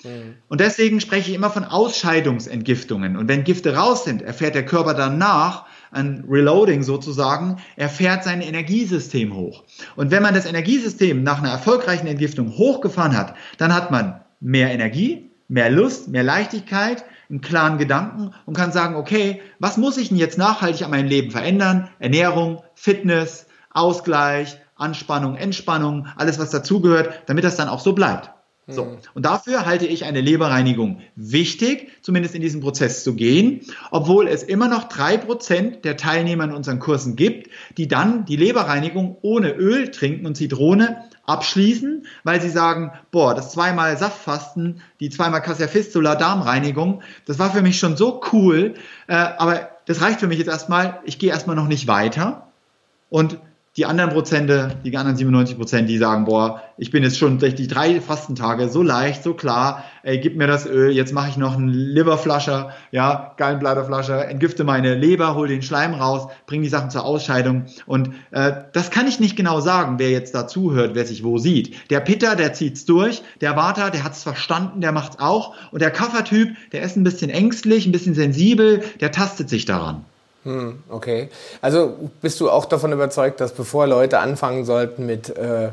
[0.03, 0.35] Mhm.
[0.47, 3.17] Und deswegen spreche ich immer von Ausscheidungsentgiftungen.
[3.17, 8.41] Und wenn Gifte raus sind, erfährt der Körper danach ein Reloading sozusagen, er fährt sein
[8.41, 9.63] Energiesystem hoch.
[9.95, 14.71] Und wenn man das Energiesystem nach einer erfolgreichen Entgiftung hochgefahren hat, dann hat man mehr
[14.71, 20.09] Energie, mehr Lust, mehr Leichtigkeit, einen klaren Gedanken und kann sagen, okay, was muss ich
[20.09, 21.89] denn jetzt nachhaltig an meinem Leben verändern?
[21.99, 28.31] Ernährung, Fitness, Ausgleich, Anspannung, Entspannung, alles was dazugehört, damit das dann auch so bleibt.
[28.67, 28.83] So.
[28.83, 28.97] Mhm.
[29.13, 34.43] Und dafür halte ich eine Leberreinigung wichtig, zumindest in diesen Prozess zu gehen, obwohl es
[34.43, 39.51] immer noch drei Prozent der Teilnehmer in unseren Kursen gibt, die dann die Leberreinigung ohne
[39.51, 45.67] Öl trinken und Zitrone abschließen, weil sie sagen, boah, das zweimal Saftfasten, die zweimal Cassia
[45.67, 48.73] Fistula Darmreinigung, das war für mich schon so cool,
[49.07, 52.47] äh, aber das reicht für mich jetzt erstmal, ich gehe erstmal noch nicht weiter
[53.09, 53.39] und
[53.77, 57.53] die anderen Prozente, die anderen 97 Prozent, die sagen, boah, ich bin jetzt schon durch
[57.53, 61.37] die drei Fastentage so leicht, so klar, ey, gib mir das Öl, jetzt mache ich
[61.37, 66.89] noch einen Liverflascher, ja, Gallenbladerflascher, entgifte meine Leber, hol den Schleim raus, bring die Sachen
[66.89, 71.05] zur Ausscheidung und äh, das kann ich nicht genau sagen, wer jetzt da zuhört, wer
[71.05, 71.91] sich wo sieht.
[71.91, 75.91] Der Pitter, der zieht's durch, der Vata, der hat's verstanden, der macht's auch und der
[75.91, 80.03] Kaffertyp, der ist ein bisschen ängstlich, ein bisschen sensibel, der tastet sich daran.
[80.47, 81.27] Hm, okay.
[81.61, 85.71] Also bist du auch davon überzeugt, dass bevor Leute anfangen sollten mit, äh,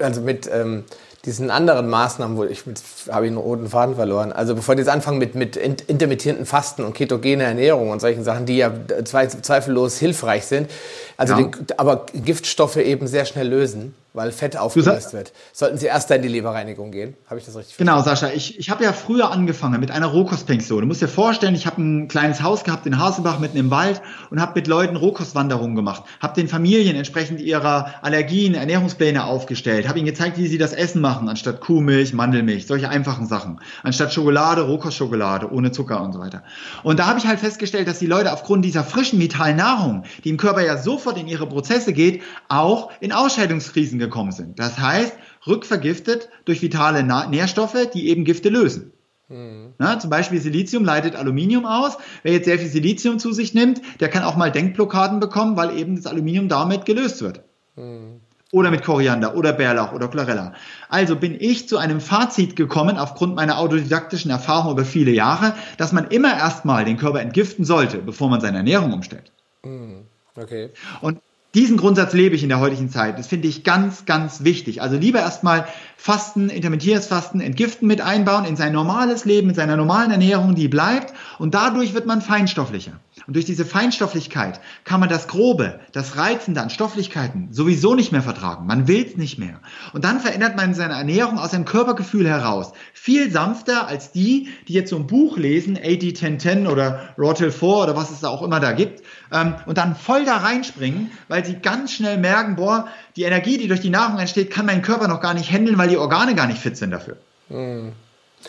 [0.00, 0.82] also mit ähm,
[1.24, 2.64] diesen anderen Maßnahmen, wo ich
[3.08, 4.32] habe ich einen roten Faden verloren.
[4.32, 8.46] Also bevor die jetzt anfangen mit, mit intermittierenden Fasten und ketogene Ernährung und solchen Sachen,
[8.46, 8.72] die ja
[9.04, 10.68] zweifellos hilfreich sind,
[11.16, 11.42] also ja.
[11.42, 15.32] den, aber Giftstoffe eben sehr schnell lösen, weil Fett aufgelöst wird.
[15.52, 17.14] Sollten Sie erst da in die Leberreinigung gehen?
[17.26, 18.02] Habe ich das richtig verstanden?
[18.02, 18.32] Genau, Sascha.
[18.34, 20.80] Ich, ich habe ja früher angefangen mit einer Rohkostpension.
[20.80, 24.02] Du musst dir vorstellen, ich habe ein kleines Haus gehabt in Haselbach mitten im Wald
[24.30, 26.02] und habe mit Leuten Rohkostwanderungen gemacht.
[26.20, 29.88] Habe den Familien entsprechend ihrer Allergien Ernährungspläne aufgestellt.
[29.88, 33.60] Habe ihnen gezeigt, wie sie das Essen machen, anstatt Kuhmilch, Mandelmilch, solche einfachen Sachen.
[33.84, 36.42] Anstatt Schokolade, Rohkostschokolade, ohne Zucker und so weiter.
[36.82, 40.30] Und da habe ich halt festgestellt, dass die Leute aufgrund dieser frischen, vitalen Nahrung, die
[40.30, 44.58] im Körper ja sofort in ihre Prozesse geht, auch in Ausscheidungskrisen gekommen sind.
[44.58, 48.92] Das heißt, rückvergiftet durch vitale Nährstoffe, die eben Gifte lösen.
[49.30, 49.74] Mhm.
[49.78, 51.96] Na, zum Beispiel Silizium leitet Aluminium aus.
[52.22, 55.78] Wer jetzt sehr viel Silizium zu sich nimmt, der kann auch mal Denkblockaden bekommen, weil
[55.78, 57.42] eben das Aluminium damit gelöst wird.
[57.76, 58.20] Mhm.
[58.52, 60.54] Oder mit Koriander oder Bärlauch oder Chlorella.
[60.88, 65.92] Also bin ich zu einem Fazit gekommen, aufgrund meiner autodidaktischen Erfahrung über viele Jahre, dass
[65.92, 69.30] man immer erstmal den Körper entgiften sollte, bevor man seine Ernährung umstellt.
[69.62, 70.06] Mhm.
[70.34, 70.70] Okay.
[71.00, 71.20] Und
[71.54, 73.18] diesen Grundsatz lebe ich in der heutigen Zeit.
[73.18, 74.82] Das finde ich ganz, ganz wichtig.
[74.82, 79.76] Also lieber erstmal Fasten, intermittierendes Fasten, Entgiften mit einbauen in sein normales Leben, in seiner
[79.76, 81.12] normalen Ernährung, die bleibt.
[81.38, 82.92] Und dadurch wird man feinstofflicher.
[83.26, 88.22] Und durch diese Feinstofflichkeit kann man das Grobe, das Reizende an Stofflichkeiten sowieso nicht mehr
[88.22, 88.66] vertragen.
[88.66, 89.60] Man will es nicht mehr.
[89.92, 92.72] Und dann verändert man seine Ernährung aus seinem Körpergefühl heraus.
[92.92, 97.96] Viel sanfter als die, die jetzt so ein Buch lesen, 80-10-10 oder Rotel 4 oder
[97.96, 99.02] was es da auch immer da gibt,
[99.32, 103.68] ähm, und dann voll da reinspringen, weil sie ganz schnell merken, boah, die Energie, die
[103.68, 106.46] durch die Nahrung entsteht, kann mein Körper noch gar nicht handeln, weil die Organe gar
[106.46, 107.16] nicht fit sind dafür.
[107.48, 107.92] Mhm.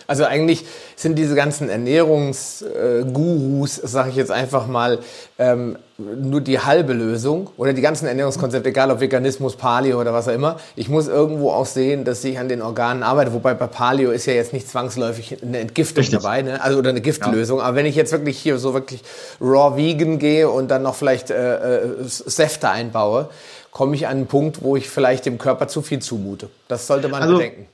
[0.07, 4.99] Also eigentlich sind diese ganzen Ernährungsgurus, sage ich jetzt einfach mal,
[5.37, 10.27] ähm, nur die halbe Lösung oder die ganzen Ernährungskonzepte, egal ob Veganismus, Paleo oder was
[10.27, 10.59] auch immer.
[10.75, 13.33] Ich muss irgendwo auch sehen, dass ich an den Organen arbeite.
[13.33, 16.19] Wobei bei Paleo ist ja jetzt nicht zwangsläufig eine Entgiftung Richtig.
[16.19, 16.61] dabei, ne?
[16.61, 17.59] also oder eine Giftlösung.
[17.59, 17.65] Ja.
[17.65, 19.03] Aber wenn ich jetzt wirklich hier so wirklich
[19.39, 23.29] raw vegan gehe und dann noch vielleicht äh, äh, Säfte einbaue,
[23.71, 26.49] komme ich an einen Punkt, wo ich vielleicht dem Körper zu viel zumute.
[26.67, 27.67] Das sollte man also, bedenken.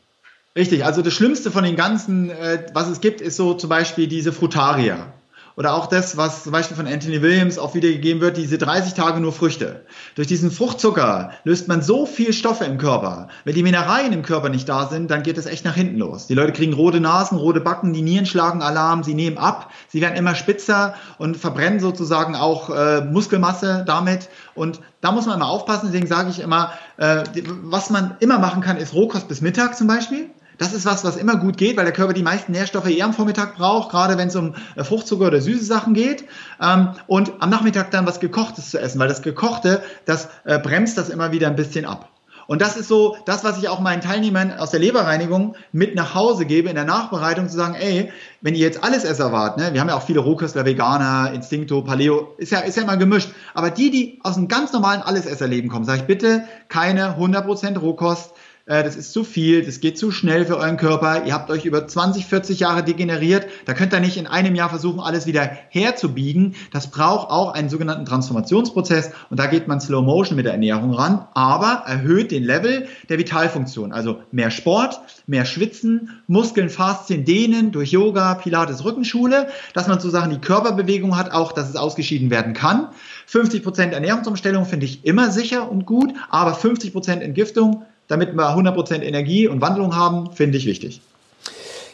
[0.58, 4.08] Richtig, also das Schlimmste von den ganzen, äh, was es gibt, ist so zum Beispiel
[4.08, 5.14] diese Frutaria.
[5.56, 9.20] Oder auch das, was zum Beispiel von Anthony Williams auch wiedergegeben wird, diese 30 Tage
[9.20, 9.86] nur Früchte.
[10.16, 13.28] Durch diesen Fruchtzucker löst man so viel Stoffe im Körper.
[13.44, 16.26] Wenn die Mineralien im Körper nicht da sind, dann geht es echt nach hinten los.
[16.28, 20.02] Die Leute kriegen rote Nasen, rote Backen, die Nieren schlagen Alarm, sie nehmen ab, sie
[20.02, 24.30] werden immer spitzer und verbrennen sozusagen auch äh, Muskelmasse damit.
[24.54, 27.24] Und da muss man immer aufpassen, deswegen sage ich immer, äh,
[27.64, 30.30] was man immer machen kann, ist Rohkost bis Mittag zum Beispiel.
[30.58, 33.14] Das ist was, was immer gut geht, weil der Körper die meisten Nährstoffe eher am
[33.14, 36.26] Vormittag braucht, gerade wenn es um äh, Fruchtzucker oder süße Sachen geht.
[36.62, 40.98] Ähm, und am Nachmittag dann was Gekochtes zu essen, weil das Gekochte, das äh, bremst
[40.98, 42.10] das immer wieder ein bisschen ab.
[42.48, 46.16] Und das ist so das, was ich auch meinen Teilnehmern aus der Leberreinigung mit nach
[46.16, 48.10] Hause gebe in der Nachbereitung, zu sagen, ey,
[48.42, 51.82] wenn ihr jetzt alles Esser wart, ne, wir haben ja auch viele Rohköstler, Veganer, Instinkto,
[51.82, 53.30] Paleo, ist ja, ist ja immer gemischt.
[53.54, 58.32] Aber die, die aus einem ganz normalen Allesesserleben kommen, sage ich bitte keine 100% Rohkost,
[58.68, 61.88] das ist zu viel, das geht zu schnell für euren Körper, ihr habt euch über
[61.88, 66.56] 20, 40 Jahre degeneriert, da könnt ihr nicht in einem Jahr versuchen, alles wieder herzubiegen.
[66.74, 70.94] Das braucht auch einen sogenannten Transformationsprozess und da geht man Slow Motion mit der Ernährung
[70.94, 73.94] ran, aber erhöht den Level der Vitalfunktion.
[73.94, 80.32] Also mehr Sport, mehr Schwitzen, Muskeln, Faszien, Dehnen durch Yoga, Pilates, Rückenschule, dass man sozusagen
[80.32, 82.90] die Körperbewegung hat, auch dass es ausgeschieden werden kann.
[83.32, 89.48] 50% Ernährungsumstellung finde ich immer sicher und gut, aber 50% Entgiftung damit wir 100% Energie
[89.48, 91.02] und Wandlung haben, finde ich wichtig.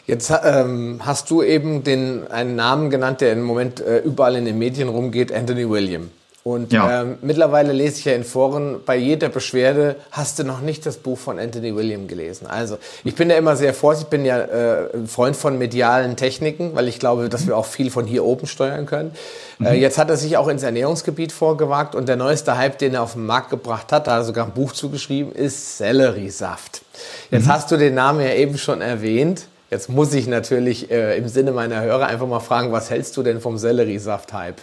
[0.06, 4.44] Jetzt ähm, hast du eben den, einen Namen genannt, der im Moment äh, überall in
[4.44, 6.10] den Medien rumgeht, Anthony William.
[6.44, 7.00] Und ja.
[7.00, 10.98] ähm, mittlerweile lese ich ja in Foren, bei jeder Beschwerde hast du noch nicht das
[10.98, 12.46] Buch von Anthony William gelesen.
[12.46, 16.74] Also ich bin ja immer sehr vorsichtig, ich bin ja äh, Freund von medialen Techniken,
[16.74, 19.12] weil ich glaube, dass wir auch viel von hier oben steuern können.
[19.58, 19.66] Äh, mhm.
[19.68, 23.04] Äh, jetzt hat er sich auch ins Ernährungsgebiet vorgewagt und der neueste Hype, den er
[23.04, 26.82] auf den Markt gebracht hat, da hat er sogar ein Buch zugeschrieben, ist Selleriesaft.
[27.30, 27.52] Jetzt mhm.
[27.52, 29.46] hast du den Namen ja eben schon erwähnt.
[29.70, 33.22] Jetzt muss ich natürlich äh, im Sinne meiner Hörer einfach mal fragen, was hältst du
[33.22, 34.60] denn vom Selleriesaft-Hype?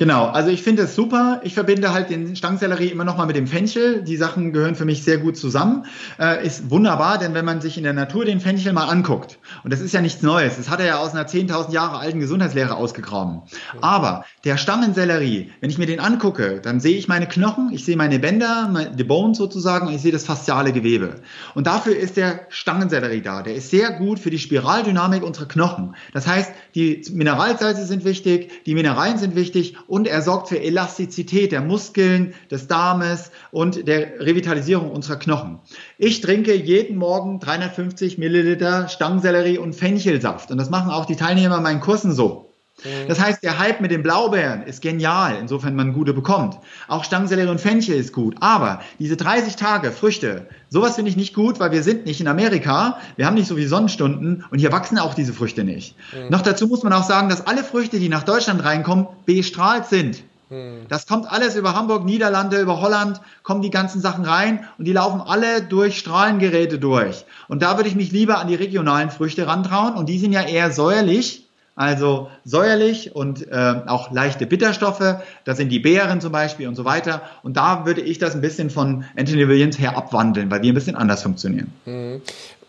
[0.00, 1.42] Genau, also ich finde es super.
[1.44, 4.00] Ich verbinde halt den Stangensellerie immer noch mal mit dem Fenchel.
[4.02, 5.84] Die Sachen gehören für mich sehr gut zusammen.
[6.18, 9.70] Äh, ist wunderbar, denn wenn man sich in der Natur den Fenchel mal anguckt, und
[9.70, 12.76] das ist ja nichts Neues, das hat er ja aus einer 10.000 Jahre alten Gesundheitslehre
[12.76, 13.42] ausgegraben.
[13.82, 17.98] Aber der Stangensellerie, wenn ich mir den angucke, dann sehe ich meine Knochen, ich sehe
[17.98, 21.16] meine Bänder, die Bones sozusagen, und ich sehe das fasziale Gewebe.
[21.54, 23.42] Und dafür ist der Stangensellerie da.
[23.42, 25.94] Der ist sehr gut für die Spiraldynamik unserer Knochen.
[26.14, 31.50] Das heißt, die Mineralsalze sind wichtig, die Mineralien sind wichtig und er sorgt für Elastizität
[31.50, 35.58] der Muskeln, des Darmes und der Revitalisierung unserer Knochen.
[35.98, 41.56] Ich trinke jeden Morgen 350 Milliliter Stangensellerie und Fenchelsaft und das machen auch die Teilnehmer
[41.56, 42.49] in meinen Kursen so.
[42.84, 43.08] Mhm.
[43.08, 46.58] Das heißt, der Hype mit den Blaubeeren ist genial, insofern man gute bekommt.
[46.88, 48.36] Auch Stangensellerie und Fenchel ist gut.
[48.40, 52.28] Aber diese 30 Tage Früchte, sowas finde ich nicht gut, weil wir sind nicht in
[52.28, 55.96] Amerika, wir haben nicht so viele Sonnenstunden und hier wachsen auch diese Früchte nicht.
[56.12, 56.30] Mhm.
[56.30, 60.22] Noch dazu muss man auch sagen, dass alle Früchte, die nach Deutschland reinkommen, bestrahlt sind.
[60.50, 60.86] Mhm.
[60.88, 64.92] Das kommt alles über Hamburg, Niederlande, über Holland, kommen die ganzen Sachen rein und die
[64.92, 67.24] laufen alle durch Strahlengeräte durch.
[67.48, 70.42] Und da würde ich mich lieber an die regionalen Früchte rantrauen und die sind ja
[70.42, 71.46] eher säuerlich
[71.80, 75.14] also säuerlich und äh, auch leichte Bitterstoffe.
[75.46, 77.22] Das sind die Beeren zum Beispiel und so weiter.
[77.42, 80.74] Und da würde ich das ein bisschen von Anthony Williams her abwandeln, weil wir ein
[80.74, 81.72] bisschen anders funktionieren.
[81.86, 82.20] Mhm.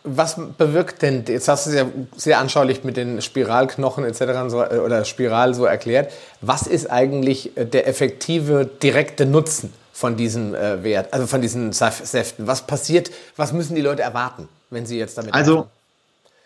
[0.06, 4.19] Was bewirkt denn, jetzt hast du es ja sehr anschaulich mit den Spiralknochen etc.
[4.47, 10.15] So, äh, oder Spiral so erklärt, was ist eigentlich äh, der effektive, direkte Nutzen von
[10.15, 12.47] diesem äh, Wert, also von diesen Säften?
[12.47, 15.69] Was passiert, was müssen die Leute erwarten, wenn sie jetzt damit Also, machen?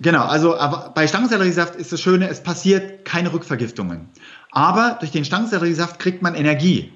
[0.01, 0.55] Genau, also
[0.93, 4.09] bei Stangenselleriesaft ist das Schöne, es passiert keine Rückvergiftungen.
[4.51, 6.91] Aber durch den Stangenselleriesaft kriegt man Energie.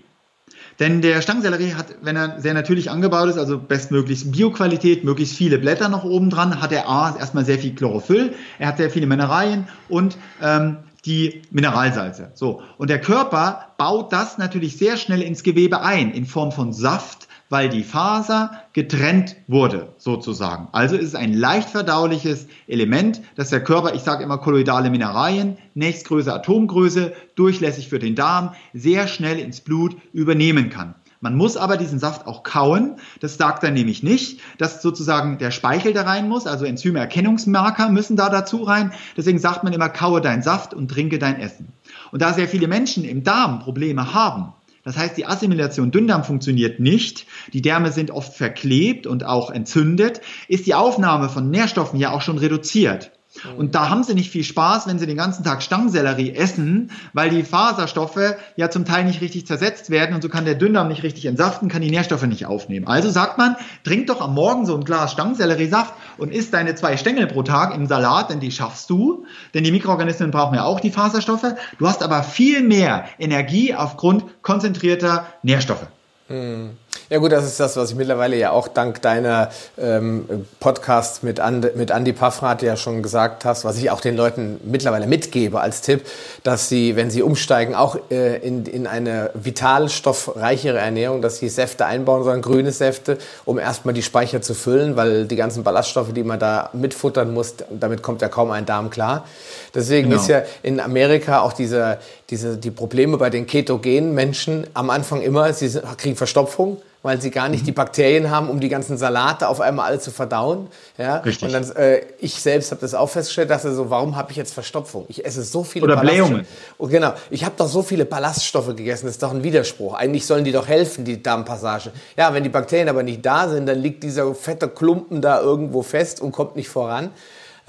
[0.80, 5.60] Denn der Stangensellerie hat, wenn er sehr natürlich angebaut ist, also bestmöglichst Bioqualität, möglichst viele
[5.60, 9.06] Blätter noch oben dran, hat er A, erstmal sehr viel Chlorophyll, er hat sehr viele
[9.06, 12.32] Mineralien und ähm, die Mineralsalze.
[12.34, 12.62] So.
[12.78, 17.29] Und der Körper baut das natürlich sehr schnell ins Gewebe ein, in Form von Saft,
[17.50, 20.68] weil die Faser getrennt wurde, sozusagen.
[20.72, 25.58] Also ist es ein leicht verdauliches Element, das der Körper, ich sage immer kolloidale Mineralien,
[25.74, 30.96] nächstgröße Atomgröße, durchlässig für den Darm, sehr schnell ins Blut übernehmen kann.
[31.22, 32.96] Man muss aber diesen Saft auch kauen.
[33.20, 38.16] Das sagt er nämlich nicht, dass sozusagen der Speichel da rein muss, also Enzymerkennungsmarker müssen
[38.16, 38.94] da dazu rein.
[39.18, 41.74] Deswegen sagt man immer, kaue deinen Saft und trinke dein Essen.
[42.12, 46.80] Und da sehr viele Menschen im Darm Probleme haben, das heißt, die Assimilation Dünndarm funktioniert
[46.80, 47.26] nicht.
[47.54, 50.22] Die Därme sind oft verklebt und auch entzündet.
[50.48, 53.12] Ist die Aufnahme von Nährstoffen ja auch schon reduziert.
[53.58, 57.30] Und da haben sie nicht viel Spaß, wenn sie den ganzen Tag Stangensellerie essen, weil
[57.30, 61.04] die Faserstoffe ja zum Teil nicht richtig zersetzt werden und so kann der Dünndarm nicht
[61.04, 62.88] richtig entsaften, kann die Nährstoffe nicht aufnehmen.
[62.88, 66.98] Also sagt man, trink doch am Morgen so ein Glas Stangenselleriesaft und isst deine zwei
[66.98, 70.80] Stängel pro Tag im Salat, denn die schaffst du, denn die Mikroorganismen brauchen ja auch
[70.80, 71.56] die Faserstoffe.
[71.78, 75.88] Du hast aber viel mehr Energie aufgrund konzentrierter Nährstoffe.
[76.28, 76.72] Hm.
[77.12, 81.40] Ja gut, das ist das, was ich mittlerweile ja auch dank deiner ähm, Podcasts mit,
[81.40, 85.60] And, mit Andy Paffrath ja schon gesagt hast, was ich auch den Leuten mittlerweile mitgebe
[85.60, 86.06] als Tipp,
[86.44, 91.88] dass sie, wenn sie umsteigen, auch äh, in, in eine vitalstoffreichere Ernährung, dass sie Säfte
[91.88, 96.24] einbauen sollen, grüne Säfte, um erstmal die Speicher zu füllen, weil die ganzen Ballaststoffe, die
[96.24, 99.26] man da mitfuttern muss, damit kommt ja kaum ein Darm klar.
[99.74, 100.22] Deswegen genau.
[100.22, 101.98] ist ja in Amerika auch diese,
[102.30, 107.32] diese, die Probleme bei den ketogenen Menschen am Anfang immer, sie kriegen Verstopfung, weil sie
[107.32, 107.68] gar nicht mhm.
[107.68, 110.68] die Bakterien haben, um die ganzen Salate auf einmal alle zu verdauen.
[110.98, 111.18] Ja?
[111.18, 111.44] Richtig.
[111.48, 114.54] Und dann, äh, ich selbst habe das auch festgestellt, dass so, warum habe ich jetzt
[114.54, 115.06] Verstopfung?
[115.08, 116.46] Ich esse so viele Oder Blähungen.
[116.78, 119.94] Oh, genau, ich habe doch so viele Ballaststoffe gegessen, das ist doch ein Widerspruch.
[119.94, 121.92] Eigentlich sollen die doch helfen, die Darmpassage.
[122.18, 125.82] Ja, wenn die Bakterien aber nicht da sind, dann liegt dieser fette Klumpen da irgendwo
[125.84, 127.12] fest und kommt nicht voran.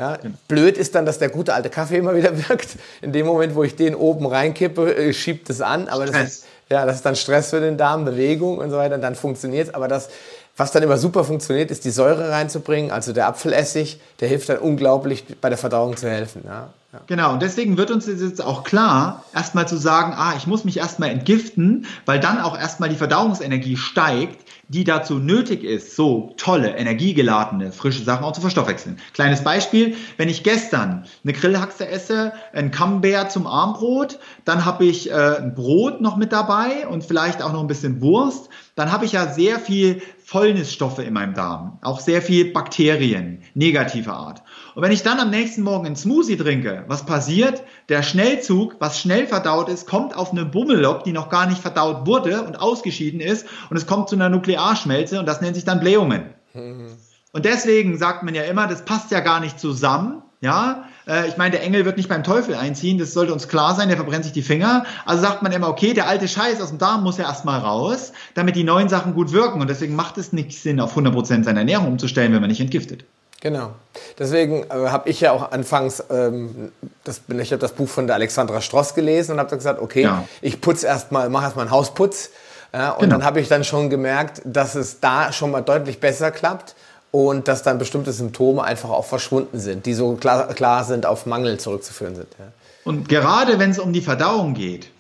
[0.00, 0.34] Ja, genau.
[0.48, 2.70] Blöd ist dann, dass der gute alte Kaffee immer wieder wirkt.
[3.02, 5.88] In dem Moment, wo ich den oben reinkippe, äh, schiebt es an.
[5.88, 8.98] Aber das ist, ja, das ist dann Stress für den Darm, Bewegung und so weiter.
[8.98, 9.74] Dann funktioniert es.
[9.74, 10.09] Aber das,
[10.56, 12.90] was dann immer super funktioniert, ist die Säure reinzubringen.
[12.90, 16.42] Also der Apfelessig, der hilft dann unglaublich bei der Verdauung zu helfen.
[16.46, 16.70] Ja.
[16.92, 17.00] Ja.
[17.06, 20.78] Genau, und deswegen wird uns jetzt auch klar, erstmal zu sagen, ah, ich muss mich
[20.78, 26.76] erstmal entgiften, weil dann auch erstmal die Verdauungsenergie steigt, die dazu nötig ist, so tolle,
[26.76, 29.00] energiegeladene, frische Sachen auch zu verstoffwechseln.
[29.14, 35.11] Kleines Beispiel, wenn ich gestern eine Grillhaxe esse, ein Camembert zum Armbrot, dann habe ich
[35.11, 39.06] äh, ein Brot noch mit dabei und vielleicht auch noch ein bisschen Wurst, dann habe
[39.06, 44.44] ich ja sehr viel Fäulnisstoffe in meinem Darm, auch sehr viel Bakterien negativer Art.
[44.80, 47.62] Und wenn ich dann am nächsten Morgen einen Smoothie trinke, was passiert?
[47.90, 52.06] Der Schnellzug, was schnell verdaut ist, kommt auf eine Bummellok, die noch gar nicht verdaut
[52.06, 55.80] wurde und ausgeschieden ist und es kommt zu einer Nuklearschmelze und das nennt sich dann
[55.80, 56.30] Blähungen.
[56.54, 56.86] Mhm.
[57.30, 60.22] Und deswegen sagt man ja immer, das passt ja gar nicht zusammen.
[60.40, 63.74] Ja, äh, ich meine, der Engel wird nicht beim Teufel einziehen, das sollte uns klar
[63.74, 64.86] sein, der verbrennt sich die Finger.
[65.04, 68.14] Also sagt man immer, okay, der alte Scheiß aus dem Darm muss ja erstmal raus,
[68.32, 69.60] damit die neuen Sachen gut wirken.
[69.60, 73.04] Und deswegen macht es nicht Sinn, auf 100% seine Ernährung umzustellen, wenn man nicht entgiftet.
[73.40, 73.72] Genau.
[74.18, 76.72] Deswegen äh, habe ich ja auch anfangs, ähm,
[77.05, 80.03] das, ich habe das Buch von der Alexandra Stross gelesen und habe dann gesagt, okay,
[80.03, 80.24] ja.
[80.42, 82.31] ich putze erstmal, mache erstmal einen Hausputz.
[82.72, 83.16] Ja, und genau.
[83.16, 86.76] dann habe ich dann schon gemerkt, dass es da schon mal deutlich besser klappt
[87.11, 91.26] und dass dann bestimmte Symptome einfach auch verschwunden sind, die so klar, klar sind auf
[91.26, 92.29] Mangel zurückzuführen sind.
[92.38, 92.46] Ja.
[92.85, 94.90] Und gerade wenn es um die Verdauung geht,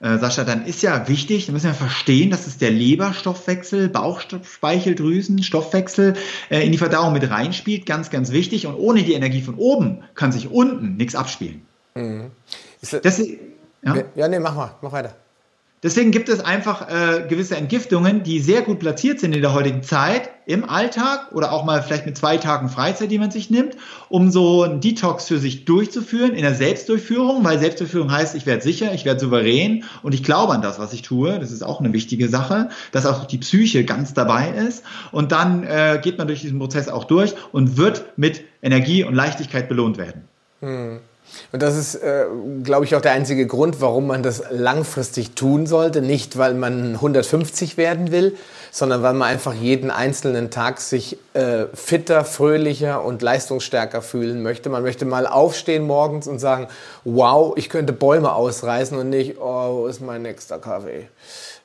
[0.00, 5.42] äh, Sascha, dann ist ja wichtig, da müssen wir verstehen, dass es der Leberstoffwechsel, Bauchspeicheldrüsen,
[5.42, 6.14] Stoffwechsel
[6.50, 8.66] äh, in die Verdauung mit reinspielt, ganz, ganz wichtig.
[8.66, 11.62] Und ohne die Energie von oben kann sich unten nichts abspielen.
[11.94, 12.30] Mhm.
[12.80, 13.22] Das, das,
[13.82, 13.94] ja?
[14.14, 15.14] ja, nee, mach mal, mach weiter.
[15.82, 19.82] Deswegen gibt es einfach äh, gewisse Entgiftungen, die sehr gut platziert sind in der heutigen
[19.82, 23.78] Zeit im Alltag oder auch mal vielleicht mit zwei Tagen Freizeit, die man sich nimmt,
[24.10, 28.62] um so einen Detox für sich durchzuführen in der Selbstdurchführung, weil Selbstdurchführung heißt, ich werde
[28.62, 31.38] sicher, ich werde souverän und ich glaube an das, was ich tue.
[31.38, 35.62] Das ist auch eine wichtige Sache, dass auch die Psyche ganz dabei ist und dann
[35.62, 39.96] äh, geht man durch diesen Prozess auch durch und wird mit Energie und Leichtigkeit belohnt
[39.96, 40.24] werden.
[40.60, 41.00] Hm.
[41.52, 42.26] Und das ist, äh,
[42.62, 46.02] glaube ich, auch der einzige Grund, warum man das langfristig tun sollte.
[46.02, 48.36] Nicht, weil man 150 werden will,
[48.70, 54.68] sondern weil man einfach jeden einzelnen Tag sich äh, fitter, fröhlicher und leistungsstärker fühlen möchte.
[54.68, 56.68] Man möchte mal aufstehen morgens und sagen,
[57.04, 61.08] wow, ich könnte Bäume ausreißen und nicht, oh, wo ist mein nächster Kaffee?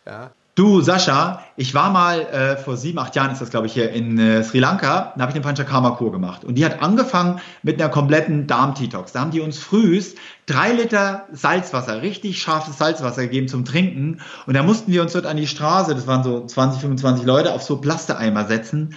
[0.05, 0.31] Ja.
[0.55, 3.91] Du, Sascha, ich war mal äh, vor sieben, acht Jahren ist das, glaube ich, hier
[3.91, 6.45] in äh, Sri Lanka, da habe ich eine Panchakarma-Kur gemacht.
[6.45, 9.11] Und die hat angefangen mit einer kompletten Darm-Detox.
[9.11, 14.21] Da haben die uns frühst drei Liter Salzwasser, richtig scharfes Salzwasser gegeben zum Trinken.
[14.45, 17.51] Und da mussten wir uns dort an die Straße, das waren so 20, 25 Leute,
[17.51, 18.95] auf so Plastereimer setzen.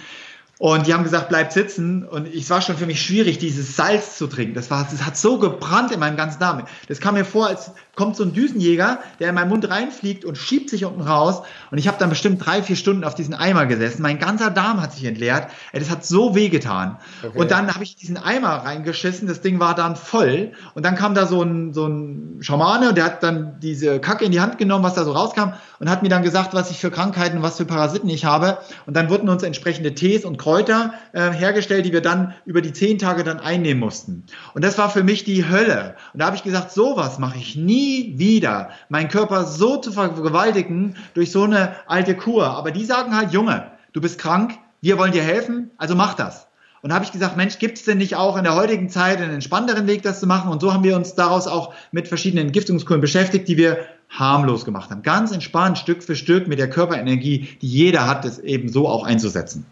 [0.59, 2.05] Und die haben gesagt, bleib sitzen.
[2.05, 4.53] Und es war schon für mich schwierig, dieses Salz zu trinken.
[4.53, 6.63] Das, war, das hat so gebrannt in meinem ganzen Darm.
[6.87, 10.37] Das kam mir vor, als kommt so ein Düsenjäger, der in meinen Mund reinfliegt und
[10.37, 11.41] schiebt sich unten raus.
[11.69, 14.01] Und ich habe dann bestimmt drei, vier Stunden auf diesen Eimer gesessen.
[14.01, 15.47] Mein ganzer Darm hat sich entleert.
[15.73, 16.97] Das hat so wehgetan.
[17.21, 17.37] Okay.
[17.37, 19.27] Und dann habe ich diesen Eimer reingeschissen.
[19.27, 20.53] Das Ding war dann voll.
[20.75, 24.23] Und dann kam da so ein, so ein Schamane und der hat dann diese Kacke
[24.23, 26.79] in die Hand genommen, was da so rauskam und hat mir dann gesagt, was ich
[26.79, 28.59] für Krankheiten, was für Parasiten ich habe.
[28.85, 32.71] Und dann wurden uns entsprechende Tees und Kräuter äh, hergestellt, die wir dann über die
[32.71, 34.23] zehn Tage dann einnehmen mussten.
[34.53, 35.95] Und das war für mich die Hölle.
[36.13, 40.95] Und da habe ich gesagt, sowas mache ich nie wieder, meinen Körper so zu vergewaltigen
[41.13, 42.47] durch so eine alte Kur.
[42.47, 46.47] Aber die sagen halt, Junge, du bist krank, wir wollen dir helfen, also mach das.
[46.81, 49.33] Und habe ich gesagt, Mensch, gibt es denn nicht auch in der heutigen Zeit einen
[49.33, 50.49] entspannteren Weg, das zu machen?
[50.49, 54.89] Und so haben wir uns daraus auch mit verschiedenen Entgiftungskuren beschäftigt, die wir harmlos gemacht
[54.89, 55.03] haben.
[55.03, 59.03] Ganz entspannt, Stück für Stück mit der Körperenergie, die jeder hat, das eben so auch
[59.03, 59.65] einzusetzen.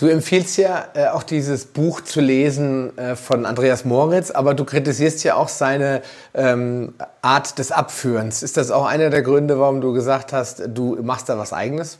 [0.00, 4.64] Du empfiehlst ja äh, auch dieses Buch zu lesen äh, von Andreas Moritz, aber du
[4.64, 6.00] kritisierst ja auch seine
[6.32, 8.42] ähm, Art des Abführens.
[8.42, 11.98] Ist das auch einer der Gründe, warum du gesagt hast, du machst da was eigenes?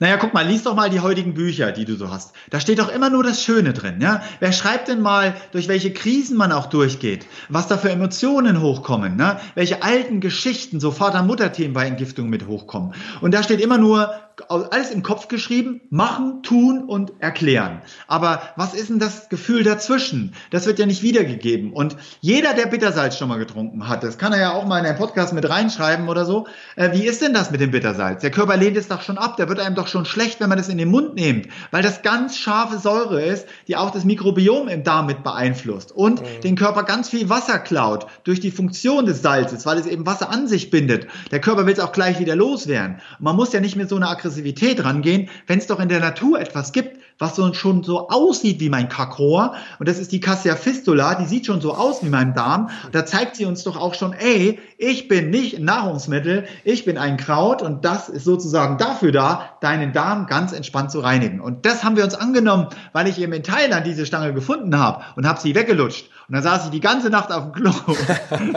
[0.00, 2.32] Naja, guck mal, lies doch mal die heutigen Bücher, die du so hast.
[2.48, 4.00] Da steht doch immer nur das Schöne drin.
[4.00, 4.22] Ja?
[4.40, 9.16] Wer schreibt denn mal, durch welche Krisen man auch durchgeht, was da für Emotionen hochkommen,
[9.16, 9.38] ne?
[9.54, 12.94] welche alten Geschichten, so Vater-Mutter-Themen bei Entgiftung mit hochkommen.
[13.20, 14.10] Und da steht immer nur,
[14.48, 17.82] alles im Kopf geschrieben, machen, tun und erklären.
[18.06, 20.34] Aber was ist denn das Gefühl dazwischen?
[20.50, 21.72] Das wird ja nicht wiedergegeben.
[21.72, 24.86] Und jeder, der Bittersalz schon mal getrunken hat, das kann er ja auch mal in
[24.86, 26.46] einen Podcast mit reinschreiben oder so.
[26.76, 28.22] Äh, wie ist denn das mit dem Bittersalz?
[28.22, 29.36] Der Körper lehnt es doch schon ab.
[29.36, 32.02] Der wird einem doch schon schlecht, wenn man das in den Mund nimmt, weil das
[32.02, 36.40] ganz scharfe Säure ist, die auch das Mikrobiom im Darm mit beeinflusst und mhm.
[36.42, 40.30] den Körper ganz viel Wasser klaut durch die Funktion des Salzes, weil es eben Wasser
[40.30, 41.06] an sich bindet.
[41.30, 43.00] Der Körper will es auch gleich wieder loswerden.
[43.18, 46.00] Und man muss ja nicht mit so einer Aggressivität rangehen, wenn es doch in der
[46.00, 49.54] Natur etwas gibt, was so schon so aussieht wie mein Kakrohr.
[49.78, 52.70] Und das ist die Cassia fistula, die sieht schon so aus wie mein Darm.
[52.92, 56.96] Da zeigt sie uns doch auch schon, ey, ich bin nicht ein Nahrungsmittel, ich bin
[56.96, 61.40] ein Kraut und das ist sozusagen dafür da, deinen Darm ganz entspannt zu reinigen.
[61.40, 65.02] Und das haben wir uns angenommen, weil ich eben in Thailand diese Stange gefunden habe
[65.16, 66.08] und habe sie weggelutscht.
[66.28, 67.72] Und dann saß ich die ganze Nacht auf dem Klo.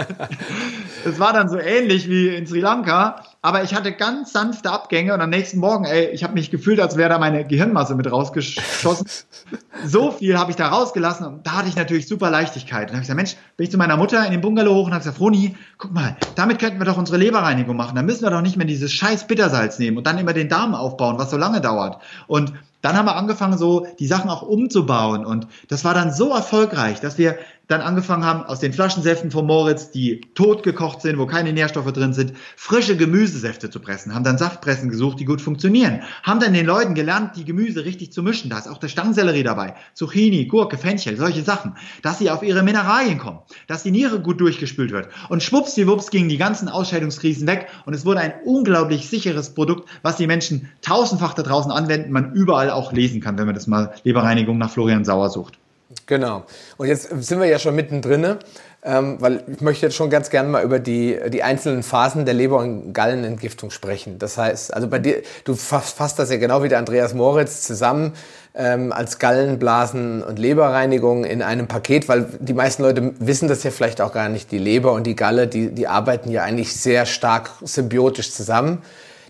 [1.06, 3.18] Es war dann so ähnlich wie in Sri Lanka.
[3.43, 6.79] Aber ich hatte ganz sanfte Abgänge und am nächsten Morgen, ey, ich habe mich gefühlt,
[6.79, 9.06] als wäre da meine Gehirnmasse mit rausgeschossen.
[9.85, 12.83] so viel habe ich da rausgelassen und da hatte ich natürlich super Leichtigkeit.
[12.83, 14.85] Und dann habe ich gesagt, Mensch, bin ich zu meiner Mutter in den Bungalow hoch
[14.85, 17.98] und habe gesagt, Froni, guck mal, damit könnten wir doch unsere Leberreinigung machen.
[17.98, 20.73] Dann müssen wir doch nicht mehr dieses scheiß Bittersalz nehmen und dann immer den Darm
[20.73, 22.02] aufbauen, was so lange dauert.
[22.27, 25.25] Und dann haben wir angefangen, so die Sachen auch umzubauen.
[25.25, 27.37] Und das war dann so erfolgreich, dass wir
[27.68, 31.92] dann angefangen haben, aus den Flaschensäften von Moritz, die tot gekocht sind, wo keine Nährstoffe
[31.94, 36.54] drin sind, frische Gemüsesäfte zu pressen, haben dann Saftpressen gesucht, die gut funktionieren, haben dann
[36.54, 38.50] den Leuten gelernt, die Gemüse richtig zu mischen.
[38.50, 42.64] Da ist auch der Stangensellerie dabei, Zucchini, Gurke, Fenchel, solche Sachen, dass sie auf ihre
[42.64, 45.08] Mineralien kommen, dass die Niere gut durchgespült wird.
[45.30, 50.18] Und schwuppsdiwupps gingen die ganzen Ausscheidungskrisen weg und es wurde ein unglaublich sicheres Produkt, was
[50.18, 53.94] die Menschen tausendfach da draußen anwenden, man überall auch lesen kann, wenn man das mal
[54.04, 55.63] Leberreinigung nach Florian Sauer sucht.
[56.06, 56.44] Genau.
[56.77, 58.37] Und jetzt sind wir ja schon mittendrin,
[58.83, 62.33] ähm, weil ich möchte jetzt schon ganz gerne mal über die, die einzelnen Phasen der
[62.33, 64.19] Leber- und Gallenentgiftung sprechen.
[64.19, 68.13] Das heißt, also bei dir, du fasst das ja genau wie der Andreas Moritz zusammen
[68.56, 73.71] ähm, als Gallenblasen- und Leberreinigung in einem Paket, weil die meisten Leute wissen das ja
[73.71, 74.52] vielleicht auch gar nicht.
[74.52, 78.81] Die Leber und die Galle, die, die arbeiten ja eigentlich sehr stark symbiotisch zusammen.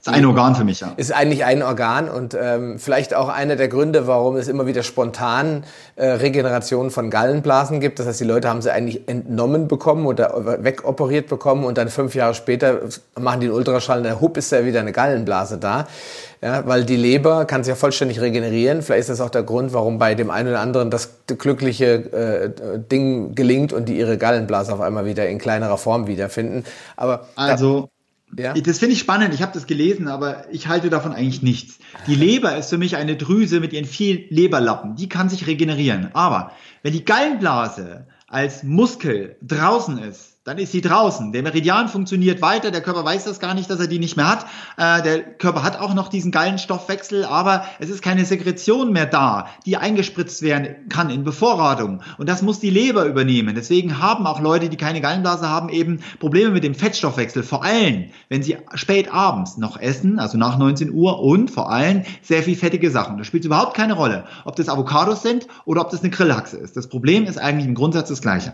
[0.06, 0.91] Ist ein Organ für mich, ja.
[0.97, 4.84] Ist eigentlich ein Organ und ähm, vielleicht auch einer der Gründe, warum es immer wieder
[4.84, 5.64] spontan
[5.95, 7.99] äh, Regenerationen von Gallenblasen gibt.
[7.99, 12.16] Das heißt, die Leute haben sie eigentlich entnommen bekommen oder wegoperiert bekommen und dann fünf
[12.16, 12.80] Jahre später
[13.18, 15.88] machen die einen Ultraschall und der Hup ist ja wieder eine Gallenblase da.
[16.41, 18.82] Ja, weil die Leber kann sich ja vollständig regenerieren.
[18.82, 22.80] Vielleicht ist das auch der Grund, warum bei dem einen oder anderen das glückliche äh,
[22.91, 26.66] Ding gelingt und die ihre Gallenblase auf einmal wieder in kleinerer Form wiederfinden.
[26.97, 27.88] Aber also
[28.38, 28.54] ja.
[28.54, 29.34] Das finde ich spannend.
[29.34, 31.80] Ich habe das gelesen, aber ich halte davon eigentlich nichts.
[32.08, 34.96] Die Leber ist für mich eine Drüse mit ihren vielen Leberlappen.
[34.96, 36.10] Die kann sich regenerieren.
[36.14, 41.32] Aber wenn die Gallenblase als Muskel draußen ist, dann ist sie draußen.
[41.32, 44.28] Der Meridian funktioniert weiter, der Körper weiß das gar nicht, dass er die nicht mehr
[44.28, 44.46] hat.
[44.78, 49.48] Äh, der Körper hat auch noch diesen Gallenstoffwechsel, aber es ist keine Sekretion mehr da,
[49.66, 52.02] die eingespritzt werden kann in Bevorratung.
[52.18, 53.56] Und das muss die Leber übernehmen.
[53.56, 57.44] Deswegen haben auch Leute, die keine Gallenblase haben, eben Probleme mit dem Fettstoffwechsel.
[57.44, 62.04] Vor allem, wenn sie spät abends noch essen, also nach 19 Uhr und vor allem
[62.22, 63.18] sehr viel fettige Sachen.
[63.18, 66.76] Das spielt überhaupt keine Rolle, ob das Avocados sind oder ob das eine Grillhaxe ist.
[66.76, 68.54] Das Problem ist eigentlich im Grundsatz das gleiche.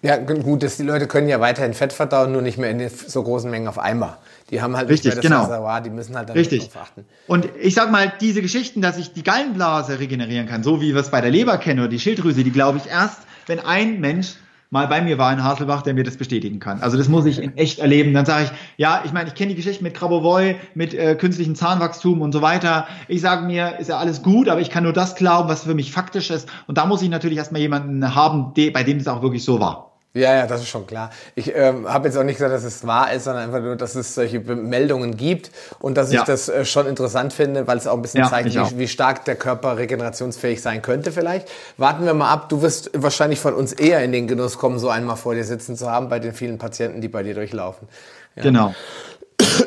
[0.00, 3.20] Ja, gut, dass die Leute können ja weiterhin Fett verdauen, nur nicht mehr in so
[3.22, 4.16] großen Mengen auf einmal.
[4.50, 5.52] Die haben halt Richtig, nicht mehr das genau.
[5.52, 6.68] Reservoir, die müssen halt dann Richtig.
[6.68, 7.04] darauf achten.
[7.26, 11.00] Und ich sag mal, diese Geschichten, dass ich die Gallenblase regenerieren kann, so wie wir
[11.00, 14.36] es bei der Leber kennen oder die Schilddrüse, die glaube ich erst, wenn ein Mensch
[14.70, 16.80] mal bei mir war in Haselbach, der mir das bestätigen kann.
[16.80, 18.12] Also das muss ich in echt erleben.
[18.12, 21.54] Dann sage ich, ja, ich meine, ich kenne die Geschichte mit Krabowoi, mit äh, künstlichem
[21.54, 22.86] Zahnwachstum und so weiter.
[23.08, 25.74] Ich sage mir, ist ja alles gut, aber ich kann nur das glauben, was für
[25.74, 26.48] mich faktisch ist.
[26.66, 29.87] Und da muss ich natürlich erstmal jemanden haben, bei dem es auch wirklich so war.
[30.18, 31.10] Ja, ja, das ist schon klar.
[31.34, 33.94] Ich ähm, habe jetzt auch nicht gesagt, dass es wahr ist, sondern einfach nur, dass
[33.94, 36.20] es solche Meldungen gibt und dass ja.
[36.20, 38.88] ich das äh, schon interessant finde, weil es auch ein bisschen ja, zeigt, wie, wie,
[38.88, 41.48] stark der Körper regenerationsfähig sein könnte vielleicht.
[41.76, 42.48] Warten wir mal ab.
[42.48, 45.76] Du wirst wahrscheinlich von uns eher in den Genuss kommen, so einmal vor dir sitzen
[45.76, 47.88] zu haben, bei den vielen Patienten, die bei dir durchlaufen.
[48.36, 48.42] Ja.
[48.42, 48.74] Genau.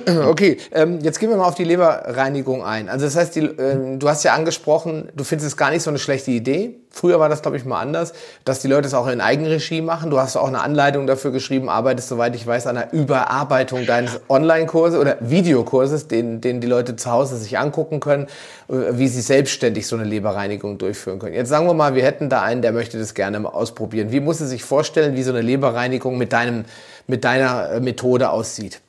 [0.28, 2.90] Okay, ähm, jetzt gehen wir mal auf die Leberreinigung ein.
[2.90, 5.90] Also das heißt, die, ähm, du hast ja angesprochen, du findest es gar nicht so
[5.90, 6.76] eine schlechte Idee.
[6.90, 8.14] Früher war das, glaube ich, mal anders,
[8.44, 10.10] dass die Leute es auch in Eigenregie machen.
[10.10, 14.20] Du hast auch eine Anleitung dafür geschrieben, arbeitest, soweit ich weiß, an der Überarbeitung deines
[14.28, 18.28] Online-Kurses oder Videokurses, den, den die Leute zu Hause sich angucken können,
[18.68, 21.34] äh, wie sie selbstständig so eine Leberreinigung durchführen können.
[21.34, 24.12] Jetzt sagen wir mal, wir hätten da einen, der möchte das gerne mal ausprobieren.
[24.12, 26.66] Wie muss er sich vorstellen, wie so eine Leberreinigung mit, deinem,
[27.08, 28.82] mit deiner äh, Methode aussieht?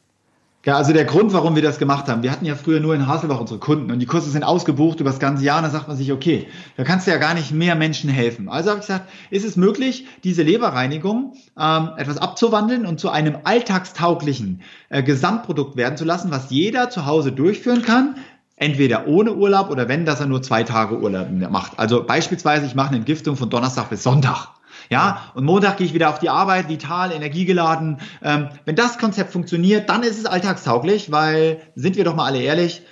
[0.64, 3.08] Ja, also der Grund, warum wir das gemacht haben, wir hatten ja früher nur in
[3.08, 5.88] Haselbach unsere Kunden und die Kurse sind ausgebucht über das ganze Jahr und da sagt
[5.88, 6.46] man sich, okay,
[6.76, 8.48] da kannst du ja gar nicht mehr Menschen helfen.
[8.48, 13.38] Also habe ich gesagt, ist es möglich, diese Leberreinigung ähm, etwas abzuwandeln und zu einem
[13.42, 18.14] alltagstauglichen äh, Gesamtprodukt werden zu lassen, was jeder zu Hause durchführen kann,
[18.54, 21.80] entweder ohne Urlaub oder wenn, dass er nur zwei Tage Urlaub macht.
[21.80, 24.50] Also beispielsweise, ich mache eine Entgiftung von Donnerstag bis Sonntag.
[24.92, 27.96] Ja, und Montag gehe ich wieder auf die Arbeit, vital, energiegeladen.
[28.22, 32.42] Ähm, wenn das Konzept funktioniert, dann ist es alltagstauglich, weil, sind wir doch mal alle
[32.42, 32.82] ehrlich,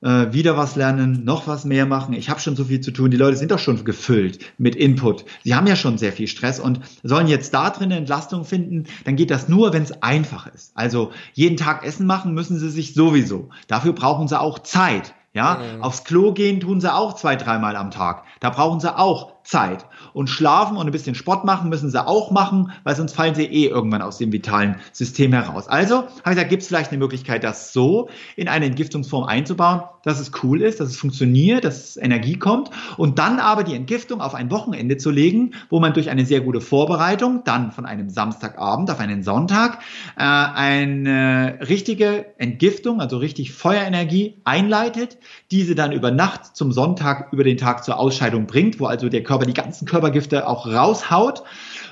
[0.00, 2.14] äh, wieder was lernen, noch was mehr machen.
[2.14, 3.10] Ich habe schon so viel zu tun.
[3.10, 5.24] Die Leute sind doch schon gefüllt mit Input.
[5.42, 8.84] Sie haben ja schon sehr viel Stress und sollen jetzt da drin eine Entlastung finden.
[9.04, 10.70] Dann geht das nur, wenn es einfach ist.
[10.76, 13.48] Also jeden Tag Essen machen müssen sie sich sowieso.
[13.66, 15.12] Dafür brauchen sie auch Zeit.
[15.34, 15.82] Ja, mhm.
[15.82, 18.24] aufs Klo gehen tun sie auch zwei, dreimal am Tag.
[18.40, 19.86] Da brauchen sie auch Zeit.
[20.12, 23.44] Und schlafen und ein bisschen Sport machen müssen sie auch machen, weil sonst fallen sie
[23.44, 25.68] eh irgendwann aus dem vitalen System heraus.
[25.68, 29.82] Also habe ich gesagt, gibt es vielleicht eine Möglichkeit, das so in eine Entgiftungsform einzubauen,
[30.04, 34.20] dass es cool ist, dass es funktioniert, dass Energie kommt und dann aber die Entgiftung
[34.20, 38.10] auf ein Wochenende zu legen, wo man durch eine sehr gute Vorbereitung dann von einem
[38.10, 39.80] Samstagabend auf einen Sonntag
[40.16, 45.18] äh, eine richtige Entgiftung, also richtig Feuerenergie einleitet,
[45.50, 49.22] diese dann über Nacht zum Sonntag über den Tag zur Ausscheidung bringt, wo also der
[49.38, 51.44] Körper die ganzen Körpergifte auch raushaut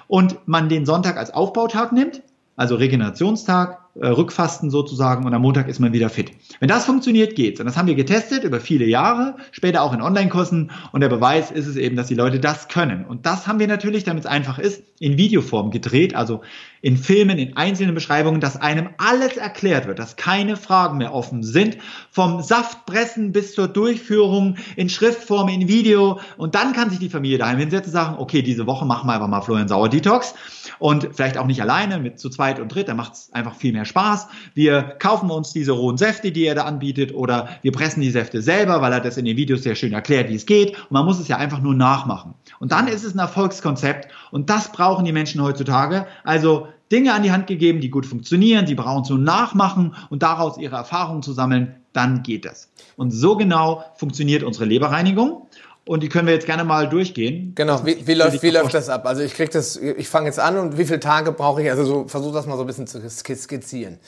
[0.09, 2.22] und man den Sonntag als Aufbautag nimmt,
[2.57, 6.30] also Regenerationstag, äh, Rückfasten sozusagen und am Montag ist man wieder fit.
[6.61, 7.61] Wenn das funktioniert, geht's.
[7.61, 11.51] Und das haben wir getestet über viele Jahre, später auch in Online-Kursen und der Beweis
[11.51, 13.05] ist es eben, dass die Leute das können.
[13.05, 16.42] Und das haben wir natürlich, damit es einfach ist, in Videoform gedreht, also
[16.80, 21.42] in Filmen, in einzelnen Beschreibungen, dass einem alles erklärt wird, dass keine Fragen mehr offen
[21.42, 21.78] sind,
[22.11, 27.38] vom Saftpressen bis zur Durchführung in Schriftform, in Video und dann kann sich die Familie
[27.38, 30.34] daheim hinsetzen und sagen, okay, diese Woche machen wir einfach mal Florian Sauer Detox
[30.78, 33.72] und vielleicht auch nicht alleine, mit zu zweit und dritt, da macht es einfach viel
[33.72, 34.28] mehr Spaß.
[34.54, 38.42] Wir kaufen uns diese rohen Säfte, die er da anbietet, oder wir pressen die Säfte
[38.42, 40.76] selber, weil er das in den Videos sehr schön erklärt, wie es geht.
[40.76, 42.34] Und man muss es ja einfach nur nachmachen.
[42.58, 44.08] Und dann ist es ein Erfolgskonzept.
[44.30, 46.06] Und das brauchen die Menschen heutzutage.
[46.24, 50.56] Also Dinge an die Hand gegeben, die gut funktionieren, die brauchen nur nachmachen und daraus
[50.56, 52.70] ihre Erfahrungen zu sammeln, dann geht das.
[52.96, 55.48] Und so genau funktioniert unsere Leberreinigung.
[55.87, 57.55] Und die können wir jetzt gerne mal durchgehen.
[57.55, 59.07] Genau, wie, wie läuft, wie läuft das ab?
[59.07, 61.70] Also ich krieg das, ich fange jetzt an und wie viele Tage brauche ich?
[61.70, 64.01] Also so, versuch das mal so ein bisschen zu skizzieren.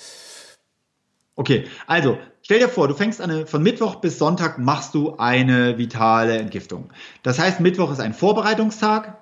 [1.37, 5.79] Okay, also stell dir vor, du fängst an, von Mittwoch bis Sonntag machst du eine
[5.79, 6.93] vitale Entgiftung.
[7.23, 9.17] Das heißt, Mittwoch ist ein Vorbereitungstag,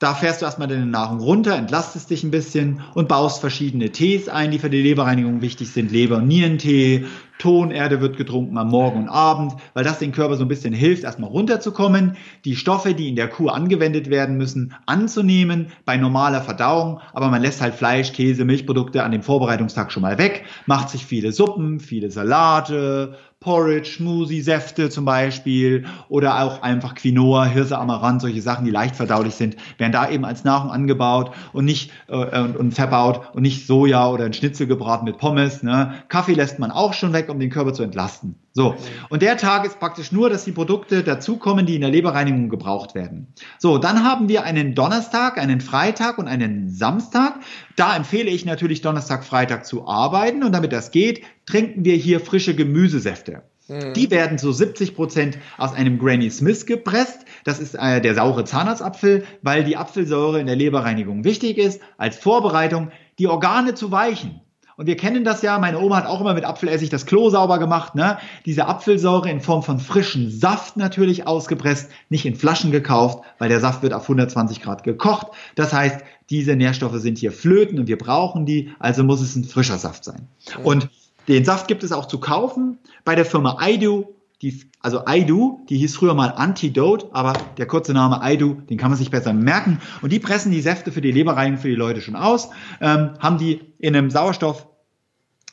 [0.00, 4.30] da fährst du erstmal deine Nahrung runter, entlastest dich ein bisschen und baust verschiedene Tees
[4.30, 5.92] ein, die für die Leberreinigung wichtig sind.
[5.92, 7.04] Leber- und Nierentee,
[7.38, 11.04] Tonerde wird getrunken am Morgen und Abend, weil das den Körper so ein bisschen hilft,
[11.04, 17.00] erstmal runterzukommen, die Stoffe, die in der Kur angewendet werden müssen, anzunehmen bei normaler Verdauung.
[17.12, 21.04] Aber man lässt halt Fleisch, Käse, Milchprodukte an dem Vorbereitungstag schon mal weg, macht sich
[21.04, 28.20] viele Suppen, viele Salate, Porridge, Smoothie, Säfte zum Beispiel oder auch einfach Quinoa, Hirse, Amaranth,
[28.20, 32.38] solche Sachen, die leicht verdaulich sind, werden da eben als Nahrung angebaut und nicht äh,
[32.38, 35.62] und, und verbaut und nicht Soja oder ein Schnitzel gebraten mit Pommes.
[35.62, 35.94] Ne?
[36.08, 38.34] Kaffee lässt man auch schon weg, um den Körper zu entlasten.
[38.52, 38.74] So,
[39.10, 42.96] und der Tag ist praktisch nur, dass die Produkte dazukommen, die in der Leberreinigung gebraucht
[42.96, 43.28] werden.
[43.58, 47.34] So, dann haben wir einen Donnerstag, einen Freitag und einen Samstag.
[47.76, 52.18] Da empfehle ich natürlich Donnerstag, Freitag zu arbeiten und damit das geht, trinken wir hier
[52.18, 53.42] frische Gemüsesäfte.
[53.68, 53.94] Mhm.
[53.94, 57.24] Die werden zu 70 Prozent aus einem Granny Smith gepresst.
[57.44, 62.16] Das ist äh, der saure Zahnarztapfel, weil die Apfelsäure in der Leberreinigung wichtig ist, als
[62.16, 62.90] Vorbereitung,
[63.20, 64.40] die Organe zu weichen.
[64.80, 67.58] Und wir kennen das ja, meine Oma hat auch immer mit Apfelessig das Klo sauber
[67.58, 67.94] gemacht.
[67.94, 68.16] Ne?
[68.46, 73.60] Diese Apfelsäure in Form von frischen Saft natürlich ausgepresst, nicht in Flaschen gekauft, weil der
[73.60, 75.26] Saft wird auf 120 Grad gekocht.
[75.54, 76.00] Das heißt,
[76.30, 80.02] diese Nährstoffe sind hier flöten und wir brauchen die, also muss es ein frischer Saft
[80.02, 80.28] sein.
[80.64, 80.88] Und
[81.28, 84.14] den Saft gibt es auch zu kaufen bei der Firma Aidu.
[84.40, 88.90] Die, also Aidu, die hieß früher mal Antidote, aber der kurze Name Aidu, den kann
[88.90, 89.78] man sich besser merken.
[90.00, 92.48] Und die pressen die Säfte für die Leberreinigung für die Leute schon aus,
[92.80, 94.69] ähm, haben die in einem Sauerstoff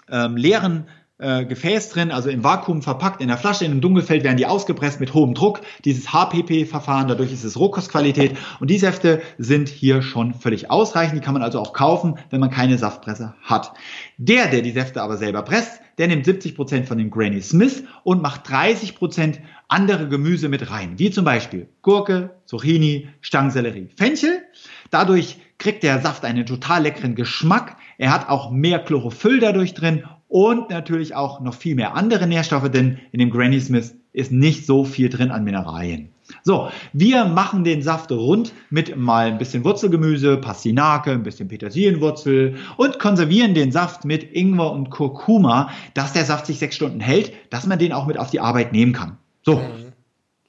[0.10, 0.86] ähm, leeren
[1.20, 4.46] äh, Gefäß drin, also im Vakuum verpackt, in der Flasche, in einem Dunkelfeld werden die
[4.46, 5.62] ausgepresst mit hohem Druck.
[5.84, 8.38] Dieses HPP-Verfahren, dadurch ist es Rohkostqualität.
[8.60, 11.18] Und die Säfte sind hier schon völlig ausreichend.
[11.18, 13.74] Die kann man also auch kaufen, wenn man keine Saftpresse hat.
[14.18, 17.84] Der, der die Säfte aber selber presst, der nimmt 70 Prozent von dem Granny Smith
[18.04, 24.44] und macht 30 Prozent andere Gemüse mit rein, wie zum Beispiel Gurke, Zucchini, Stangensellerie, Fenchel.
[24.92, 27.78] Dadurch kriegt der Saft einen total leckeren Geschmack.
[27.98, 32.70] Er hat auch mehr Chlorophyll dadurch drin und natürlich auch noch viel mehr andere Nährstoffe,
[32.70, 36.10] denn in dem Granny Smith ist nicht so viel drin an Mineralien.
[36.44, 42.56] So, wir machen den Saft rund mit mal ein bisschen Wurzelgemüse, Pastinake, ein bisschen Petersilienwurzel
[42.76, 47.32] und konservieren den Saft mit Ingwer und Kurkuma, dass der Saft sich sechs Stunden hält,
[47.50, 49.18] dass man den auch mit auf die Arbeit nehmen kann.
[49.44, 49.56] So.
[49.56, 49.94] Mhm.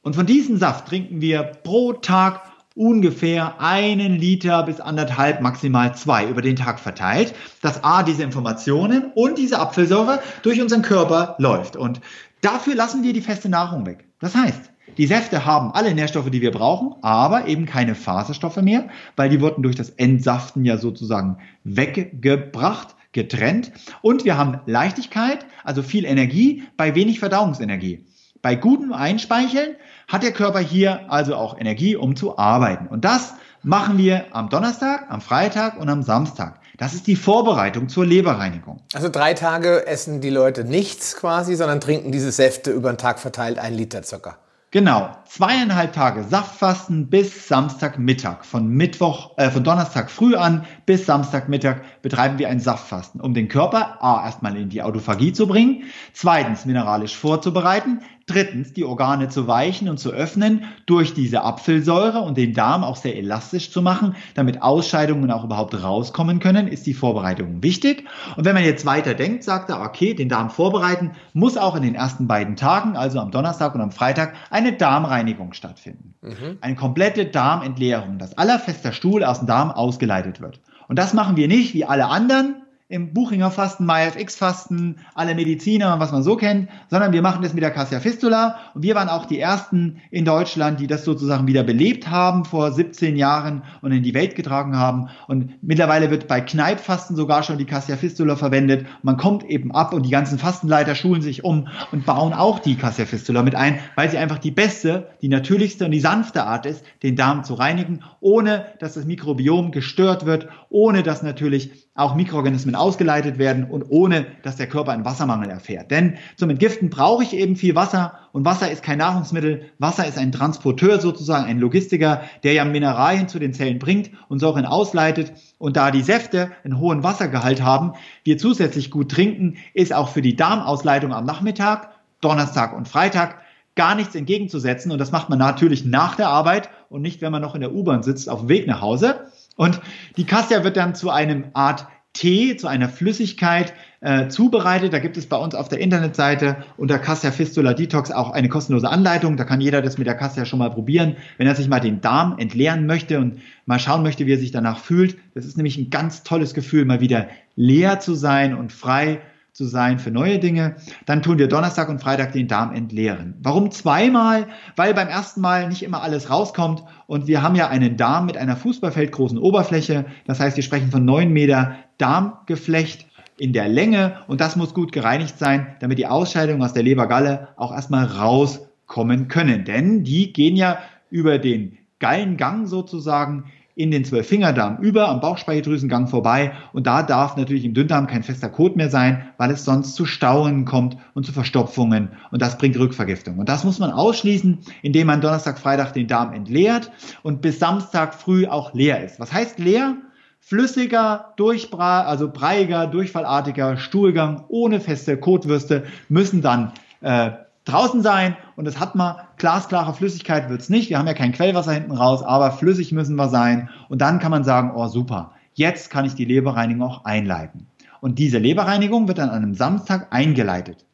[0.02, 2.42] Und von diesem Saft trinken wir pro Tag
[2.78, 9.10] ungefähr einen Liter bis anderthalb, maximal zwei über den Tag verteilt, dass A, diese Informationen
[9.14, 11.76] und diese Apfelsäure durch unseren Körper läuft.
[11.76, 12.00] Und
[12.40, 14.04] dafür lassen wir die feste Nahrung weg.
[14.20, 18.88] Das heißt, die Säfte haben alle Nährstoffe, die wir brauchen, aber eben keine Faserstoffe mehr,
[19.16, 23.72] weil die wurden durch das Entsaften ja sozusagen weggebracht, getrennt.
[24.02, 28.04] Und wir haben Leichtigkeit, also viel Energie bei wenig Verdauungsenergie.
[28.42, 29.76] Bei gutem Einspeicheln
[30.06, 32.86] hat der Körper hier also auch Energie, um zu arbeiten.
[32.86, 36.60] Und das machen wir am Donnerstag, am Freitag und am Samstag.
[36.76, 38.80] Das ist die Vorbereitung zur Leberreinigung.
[38.94, 43.18] Also drei Tage essen die Leute nichts quasi, sondern trinken diese Säfte über den Tag
[43.18, 44.38] verteilt ein Liter Zucker.
[44.70, 48.44] Genau, zweieinhalb Tage Saftfasten bis Samstagmittag.
[48.44, 53.48] Von Mittwoch, äh, von Donnerstag früh an bis Samstagmittag betreiben wir ein Saftfasten, um den
[53.48, 59.48] Körper A erstmal in die Autophagie zu bringen, zweitens mineralisch vorzubereiten, drittens die Organe zu
[59.48, 64.14] weichen und zu öffnen durch diese Apfelsäure und den Darm auch sehr elastisch zu machen,
[64.34, 68.04] damit Ausscheidungen auch überhaupt rauskommen können, ist die Vorbereitung wichtig.
[68.36, 71.82] Und wenn man jetzt weiter denkt, sagt er, okay, den Darm vorbereiten, muss auch in
[71.82, 76.14] den ersten beiden Tagen, also am Donnerstag und am Freitag, eine Darmreinigung stattfinden.
[76.22, 76.58] Mhm.
[76.60, 80.60] Eine komplette Darmentleerung, dass aller fester Stuhl aus dem Darm ausgeleitet wird.
[80.88, 86.00] Und das machen wir nicht wie alle anderen, im Buchinger Fasten, MyFX Fasten, alle Mediziner,
[86.00, 89.10] was man so kennt, sondern wir machen das mit der Cassia Fistula und wir waren
[89.10, 93.92] auch die ersten in Deutschland, die das sozusagen wieder belebt haben vor 17 Jahren und
[93.92, 98.36] in die Welt getragen haben und mittlerweile wird bei Kneipfasten sogar schon die Cassia Fistula
[98.36, 98.86] verwendet.
[99.02, 102.76] Man kommt eben ab und die ganzen Fastenleiter schulen sich um und bauen auch die
[102.76, 106.64] Cassia Fistula mit ein, weil sie einfach die beste, die natürlichste und die sanfte Art
[106.64, 112.14] ist, den Darm zu reinigen, ohne dass das Mikrobiom gestört wird, ohne dass natürlich auch
[112.14, 115.90] Mikroorganismen ausgeleitet werden und ohne, dass der Körper einen Wassermangel erfährt.
[115.90, 119.62] Denn zum Entgiften brauche ich eben viel Wasser und Wasser ist kein Nahrungsmittel.
[119.78, 124.38] Wasser ist ein Transporteur sozusagen, ein Logistiker, der ja Mineralien zu den Zellen bringt und
[124.38, 125.32] Säuren ausleitet.
[125.58, 130.22] Und da die Säfte einen hohen Wassergehalt haben, wir zusätzlich gut trinken, ist auch für
[130.22, 131.90] die Darmausleitung am Nachmittag,
[132.20, 133.40] Donnerstag und Freitag
[133.74, 134.92] gar nichts entgegenzusetzen.
[134.92, 137.74] Und das macht man natürlich nach der Arbeit und nicht, wenn man noch in der
[137.74, 139.26] U-Bahn sitzt, auf dem Weg nach Hause.
[139.58, 139.80] Und
[140.16, 144.92] die Cassia wird dann zu einem Art Tee, zu einer Flüssigkeit äh, zubereitet.
[144.92, 148.88] Da gibt es bei uns auf der Internetseite unter Cassia Fistula Detox auch eine kostenlose
[148.88, 149.36] Anleitung.
[149.36, 152.00] Da kann jeder das mit der Cassia schon mal probieren, wenn er sich mal den
[152.00, 155.16] Darm entleeren möchte und mal schauen möchte, wie er sich danach fühlt.
[155.34, 159.20] Das ist nämlich ein ganz tolles Gefühl, mal wieder leer zu sein und frei
[159.52, 160.76] zu sein für neue Dinge.
[161.06, 163.34] Dann tun wir Donnerstag und Freitag den Darm entleeren.
[163.42, 164.46] Warum zweimal?
[164.76, 168.36] Weil beim ersten Mal nicht immer alles rauskommt und wir haben ja einen Darm mit
[168.36, 170.04] einer fußballfeldgroßen Oberfläche.
[170.26, 173.06] Das heißt, wir sprechen von neun Meter Darmgeflecht
[173.38, 177.48] in der Länge und das muss gut gereinigt sein, damit die Ausscheidungen aus der Lebergalle
[177.56, 179.64] auch erstmal rauskommen können.
[179.64, 180.78] Denn die gehen ja
[181.10, 183.44] über den Gallengang sozusagen
[183.78, 188.48] in den Zwölffingerdarm über, am Bauchspeicheldrüsengang vorbei und da darf natürlich im Dünndarm kein fester
[188.48, 192.76] Kot mehr sein, weil es sonst zu Stauen kommt und zu Verstopfungen und das bringt
[192.76, 193.38] Rückvergiftung.
[193.38, 196.90] Und das muss man ausschließen, indem man Donnerstag, Freitag den Darm entleert
[197.22, 199.20] und bis Samstag früh auch leer ist.
[199.20, 199.96] Was heißt leer?
[200.40, 207.30] Flüssiger, durchbra also breiiger, durchfallartiger Stuhlgang ohne feste Kotwürste müssen dann äh,
[207.68, 209.16] draußen sein und das hat man.
[209.36, 210.90] Glasklare Flüssigkeit wird's nicht.
[210.90, 213.70] Wir haben ja kein Quellwasser hinten raus, aber flüssig müssen wir sein.
[213.88, 217.68] Und dann kann man sagen, oh super, jetzt kann ich die Leberreinigung auch einleiten.
[218.00, 220.84] Und diese Leberreinigung wird dann an einem Samstag eingeleitet.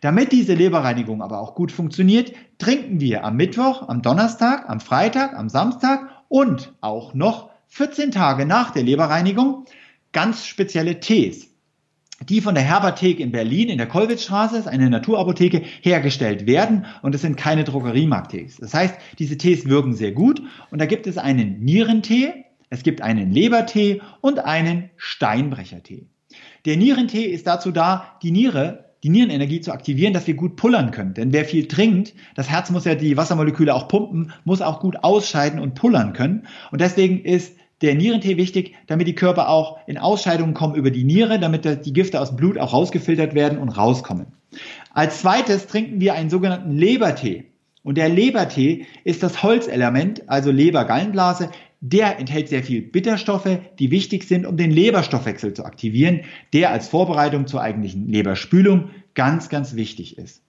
[0.00, 5.34] Damit diese Leberreinigung aber auch gut funktioniert, trinken wir am Mittwoch, am Donnerstag, am Freitag,
[5.34, 9.64] am Samstag und auch noch 14 Tage nach der Leberreinigung
[10.12, 11.53] ganz spezielle Tees
[12.28, 17.14] die von der Herberthek in Berlin in der Kollwitzstraße, ist eine Naturapotheke, hergestellt werden und
[17.14, 18.56] es sind keine Drogeriemarkttees.
[18.56, 23.02] Das heißt, diese Tees wirken sehr gut und da gibt es einen Nierentee, es gibt
[23.02, 26.06] einen Lebertee und einen Steinbrechertee.
[26.64, 30.90] Der Nierentee ist dazu da, die Niere, die Nierenenergie zu aktivieren, dass wir gut pullern
[30.90, 31.12] können.
[31.12, 34.96] Denn wer viel trinkt, das Herz muss ja die Wassermoleküle auch pumpen, muss auch gut
[35.02, 36.46] ausscheiden und pullern können.
[36.72, 37.54] Und deswegen ist
[37.84, 41.92] der Nierentee wichtig, damit die Körper auch in Ausscheidungen kommen über die Niere, damit die
[41.92, 44.26] Gifte aus dem Blut auch rausgefiltert werden und rauskommen.
[44.92, 47.44] Als zweites trinken wir einen sogenannten Lebertee.
[47.82, 51.50] Und der Lebertee ist das Holzelement, also Lebergallenblase.
[51.80, 56.22] Der enthält sehr viel Bitterstoffe, die wichtig sind, um den Leberstoffwechsel zu aktivieren,
[56.54, 60.42] der als Vorbereitung zur eigentlichen Leberspülung ganz, ganz wichtig ist.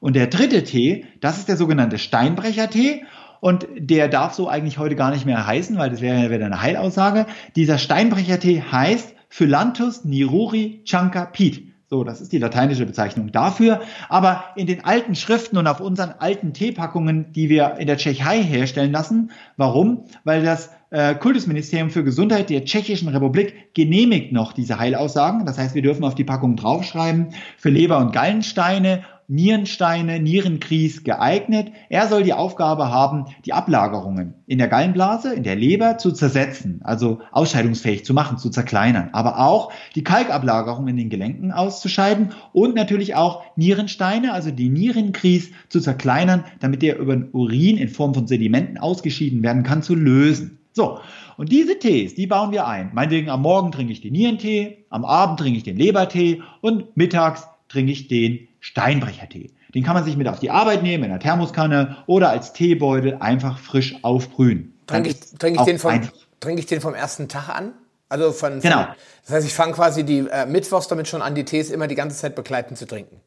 [0.00, 3.04] Und der dritte Tee, das ist der sogenannte Steinbrechertee.
[3.40, 6.46] Und der darf so eigentlich heute gar nicht mehr heißen, weil das wäre ja wieder
[6.46, 7.26] eine Heilaussage.
[7.56, 11.70] Dieser Steinbrechertee heißt Phylanthus niruri chanka pit.
[11.92, 13.80] So, das ist die lateinische Bezeichnung dafür.
[14.08, 18.44] Aber in den alten Schriften und auf unseren alten Teepackungen, die wir in der Tschechei
[18.44, 20.04] herstellen lassen, warum?
[20.22, 25.46] Weil das äh, Kultusministerium für Gesundheit der Tschechischen Republik genehmigt noch diese Heilaussagen.
[25.46, 31.70] Das heißt, wir dürfen auf die Packung draufschreiben, für Leber- und Gallensteine Nierensteine, Nierenkries geeignet.
[31.88, 36.80] Er soll die Aufgabe haben, die Ablagerungen in der Gallenblase, in der Leber zu zersetzen,
[36.82, 42.74] also ausscheidungsfähig zu machen, zu zerkleinern, aber auch die Kalkablagerung in den Gelenken auszuscheiden und
[42.74, 48.14] natürlich auch Nierensteine, also die Nierenkries zu zerkleinern, damit der über den Urin in Form
[48.14, 50.58] von Sedimenten ausgeschieden werden kann, zu lösen.
[50.72, 50.98] So,
[51.36, 52.90] und diese Tees, die bauen wir ein.
[52.94, 57.46] Meinetwegen am Morgen trinke ich den Nierentee, am Abend trinke ich den Lebertee und mittags
[57.68, 59.50] trinke ich den Steinbrechertee.
[59.74, 63.16] Den kann man sich mit auf die Arbeit nehmen, in einer Thermoskanne oder als Teebeutel
[63.20, 64.78] einfach frisch aufbrühen.
[64.86, 66.00] Trinke ich, trink ich, den vom,
[66.40, 67.72] trink ich den vom ersten Tag an?
[68.08, 68.86] Also von, genau.
[69.24, 71.94] das heißt, ich fange quasi die äh, Mittwochs damit schon an, die Tees immer die
[71.94, 73.20] ganze Zeit begleitend zu trinken.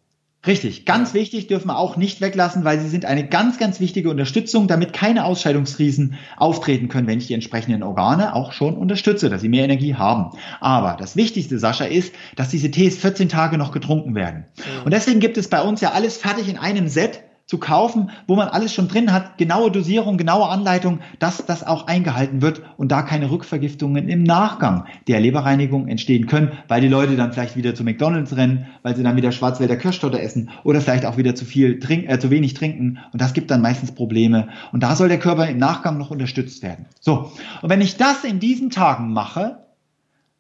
[0.45, 4.09] Richtig, ganz wichtig, dürfen wir auch nicht weglassen, weil sie sind eine ganz, ganz wichtige
[4.09, 9.39] Unterstützung, damit keine Ausscheidungsriesen auftreten können, wenn ich die entsprechenden Organe auch schon unterstütze, dass
[9.39, 10.37] sie mehr Energie haben.
[10.59, 14.45] Aber das Wichtigste, Sascha, ist, dass diese Tees 14 Tage noch getrunken werden.
[14.57, 14.83] Mhm.
[14.83, 18.35] Und deswegen gibt es bei uns ja alles fertig in einem Set zu kaufen, wo
[18.35, 22.91] man alles schon drin hat, genaue Dosierung, genaue Anleitung, dass das auch eingehalten wird und
[22.91, 27.75] da keine Rückvergiftungen im Nachgang der Leberreinigung entstehen können, weil die Leute dann vielleicht wieder
[27.75, 31.43] zu McDonalds rennen, weil sie dann wieder Schwarzwälder Kirschtorte essen oder vielleicht auch wieder zu
[31.43, 35.09] viel trinken, äh, zu wenig trinken und das gibt dann meistens Probleme und da soll
[35.09, 36.85] der Körper im Nachgang noch unterstützt werden.
[37.01, 37.31] So.
[37.61, 39.57] Und wenn ich das in diesen Tagen mache,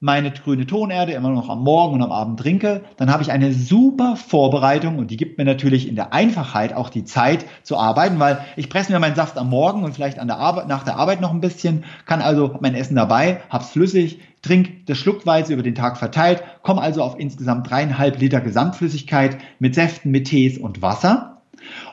[0.03, 3.53] meine grüne Tonerde immer noch am Morgen und am Abend trinke, dann habe ich eine
[3.53, 8.19] super Vorbereitung und die gibt mir natürlich in der Einfachheit auch die Zeit zu arbeiten,
[8.19, 10.97] weil ich presse mir meinen Saft am Morgen und vielleicht an der Arbeit, nach der
[10.97, 15.63] Arbeit noch ein bisschen, kann also mein Essen dabei, hab's flüssig, trink das schluckweise über
[15.63, 20.81] den Tag verteilt, komme also auf insgesamt dreieinhalb Liter Gesamtflüssigkeit mit Säften, mit Tees und
[20.81, 21.41] Wasser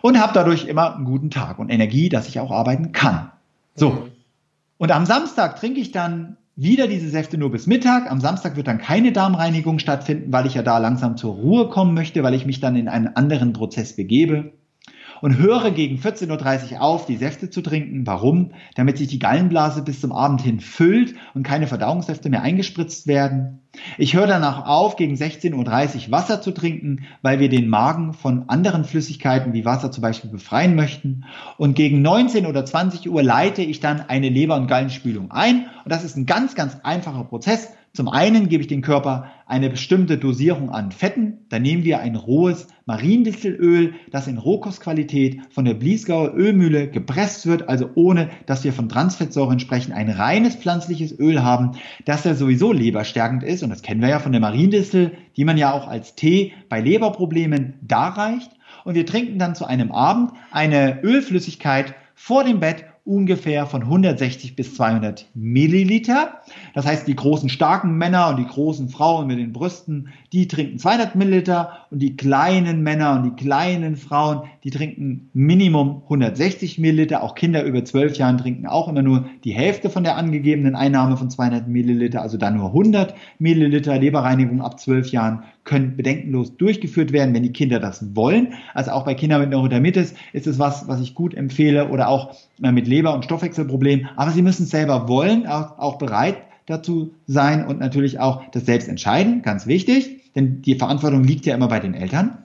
[0.02, 3.30] und habe dadurch immer einen guten Tag und Energie, dass ich auch arbeiten kann.
[3.76, 3.90] So.
[3.90, 4.10] Mhm.
[4.78, 8.10] Und am Samstag trinke ich dann wieder diese Säfte nur bis Mittag.
[8.10, 11.94] Am Samstag wird dann keine Darmreinigung stattfinden, weil ich ja da langsam zur Ruhe kommen
[11.94, 14.52] möchte, weil ich mich dann in einen anderen Prozess begebe
[15.20, 18.06] und höre gegen 14.30 Uhr auf, die Säfte zu trinken.
[18.06, 18.52] Warum?
[18.74, 23.60] Damit sich die Gallenblase bis zum Abend hin füllt und keine Verdauungssäfte mehr eingespritzt werden.
[23.98, 28.48] Ich höre danach auf, gegen 16.30 Uhr Wasser zu trinken, weil wir den Magen von
[28.48, 31.24] anderen Flüssigkeiten wie Wasser zum Beispiel befreien möchten.
[31.56, 35.66] Und gegen 19 oder 20 Uhr leite ich dann eine Leber- und Gallenspülung ein.
[35.84, 37.68] Und das ist ein ganz, ganz einfacher Prozess.
[37.92, 41.38] Zum einen gebe ich dem Körper eine bestimmte Dosierung an Fetten.
[41.48, 47.68] Dann nehmen wir ein rohes Mariendistelöl, das in Rohkostqualität von der Bliesgauer Ölmühle gepresst wird,
[47.68, 51.72] also ohne, dass wir von Transfettsäuren sprechen, ein reines pflanzliches Öl haben,
[52.04, 53.64] das ja sowieso leberstärkend ist.
[53.64, 56.80] Und das kennen wir ja von der Mariendistel, die man ja auch als Tee bei
[56.80, 58.52] Leberproblemen darreicht.
[58.84, 64.54] Und wir trinken dann zu einem Abend eine Ölflüssigkeit vor dem Bett ungefähr von 160
[64.54, 66.42] bis 200 Milliliter.
[66.74, 70.78] Das heißt, die großen starken Männer und die großen Frauen mit den Brüsten, die trinken
[70.78, 77.24] 200 Milliliter und die kleinen Männer und die kleinen Frauen, die trinken Minimum 160 Milliliter.
[77.24, 81.16] Auch Kinder über 12 Jahren trinken auch immer nur die Hälfte von der angegebenen Einnahme
[81.16, 87.12] von 200 Milliliter, also dann nur 100 Milliliter Leberreinigung ab 12 Jahren können bedenkenlos durchgeführt
[87.12, 88.54] werden, wenn die Kinder das wollen.
[88.72, 92.36] Also auch bei Kindern mit Neurodermitis ist es was, was ich gut empfehle oder auch
[92.62, 94.08] äh, mit Leber- und Stoffwechselproblemen.
[94.16, 98.88] Aber sie müssen es selber wollen, auch bereit dazu sein und natürlich auch das selbst
[98.88, 102.38] entscheiden, ganz wichtig, denn die Verantwortung liegt ja immer bei den Eltern.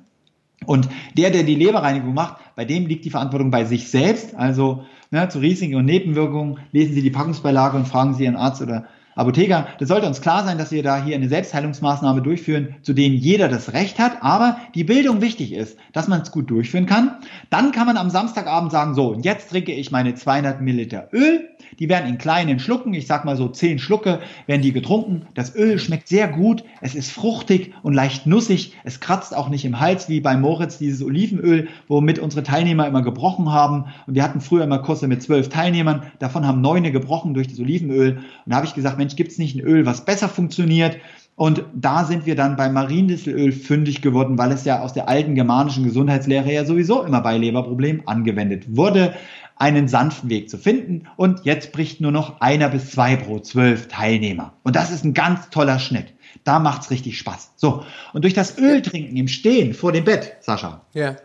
[0.66, 4.36] Und der, der die Leberreinigung macht, bei dem liegt die Verantwortung bei sich selbst.
[4.36, 8.62] Also ne, zu Risiken und Nebenwirkungen lesen Sie die Packungsbeilage und fragen Sie Ihren Arzt
[8.62, 12.94] oder Apotheker, das sollte uns klar sein, dass wir da hier eine Selbstheilungsmaßnahme durchführen, zu
[12.94, 16.86] denen jeder das Recht hat, aber die Bildung wichtig ist, dass man es gut durchführen
[16.86, 17.16] kann.
[17.50, 21.48] Dann kann man am Samstagabend sagen, so, und jetzt trinke ich meine 200 Milliliter Öl.
[21.80, 25.28] Die werden in kleinen Schlucken, ich sag mal so 10 Schlucke, werden die getrunken.
[25.34, 28.74] Das Öl schmeckt sehr gut, es ist fruchtig und leicht nussig.
[28.84, 33.02] Es kratzt auch nicht im Hals wie bei Moritz dieses Olivenöl, womit unsere Teilnehmer immer
[33.02, 33.86] gebrochen haben.
[34.08, 37.60] Und wir hatten früher immer Kurse mit zwölf Teilnehmern, davon haben neune gebrochen durch das
[37.60, 38.18] Olivenöl.
[38.18, 40.98] Und da habe ich gesagt, Mensch, gibt es nicht ein Öl, was besser funktioniert?
[41.38, 45.36] Und da sind wir dann beim Mariendistelöl fündig geworden, weil es ja aus der alten
[45.36, 49.14] germanischen Gesundheitslehre ja sowieso immer bei Leberproblemen angewendet wurde,
[49.56, 51.08] einen sanften Weg zu finden.
[51.16, 54.54] Und jetzt bricht nur noch einer bis zwei pro zwölf Teilnehmer.
[54.64, 56.14] Und das ist ein ganz toller Schnitt.
[56.44, 57.54] Da macht's richtig Spaß.
[57.56, 57.84] So.
[58.14, 60.82] Und durch das Öltrinken im Stehen vor dem Bett, Sascha.
[60.94, 61.16] Ja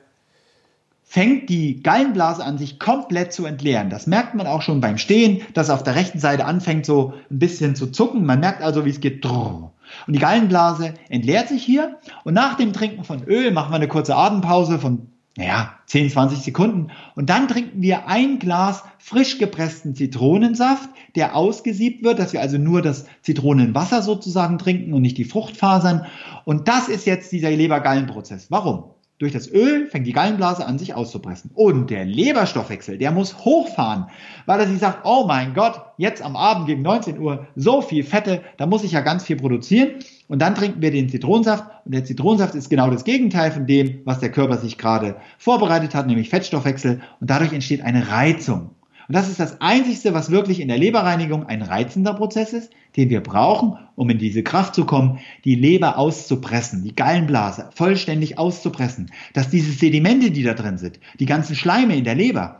[1.10, 3.90] fängt die Gallenblase an, sich komplett zu entleeren.
[3.90, 7.40] Das merkt man auch schon beim Stehen, dass auf der rechten Seite anfängt so ein
[7.40, 8.24] bisschen zu zucken.
[8.24, 9.26] Man merkt also, wie es geht.
[9.26, 9.72] Und
[10.06, 11.98] die Gallenblase entleert sich hier.
[12.22, 15.08] Und nach dem Trinken von Öl machen wir eine kurze Atempause von
[15.40, 16.88] naja, 10, 20 Sekunden.
[17.16, 22.58] Und dann trinken wir ein Glas frisch gepressten Zitronensaft, der ausgesiebt wird, dass wir also
[22.58, 26.04] nur das Zitronenwasser sozusagen trinken und nicht die Fruchtfasern.
[26.44, 28.50] Und das ist jetzt dieser Lebergallenprozess.
[28.50, 28.90] Warum?
[29.18, 31.50] Durch das Öl fängt die Gallenblase an, sich auszupressen.
[31.54, 34.06] Und der Leberstoffwechsel, der muss hochfahren,
[34.44, 38.04] weil er sich sagt, oh mein Gott, jetzt am Abend gegen 19 Uhr so viel
[38.04, 40.00] Fette, da muss ich ja ganz viel produzieren.
[40.30, 41.64] Und dann trinken wir den Zitronensaft.
[41.84, 45.92] Und der Zitronensaft ist genau das Gegenteil von dem, was der Körper sich gerade vorbereitet
[45.92, 47.00] hat, nämlich Fettstoffwechsel.
[47.20, 48.70] Und dadurch entsteht eine Reizung.
[49.08, 53.10] Und das ist das Einzige, was wirklich in der Leberreinigung ein reizender Prozess ist, den
[53.10, 59.10] wir brauchen, um in diese Kraft zu kommen, die Leber auszupressen, die Gallenblase vollständig auszupressen,
[59.32, 62.59] dass diese Sedimente, die da drin sind, die ganzen Schleime in der Leber,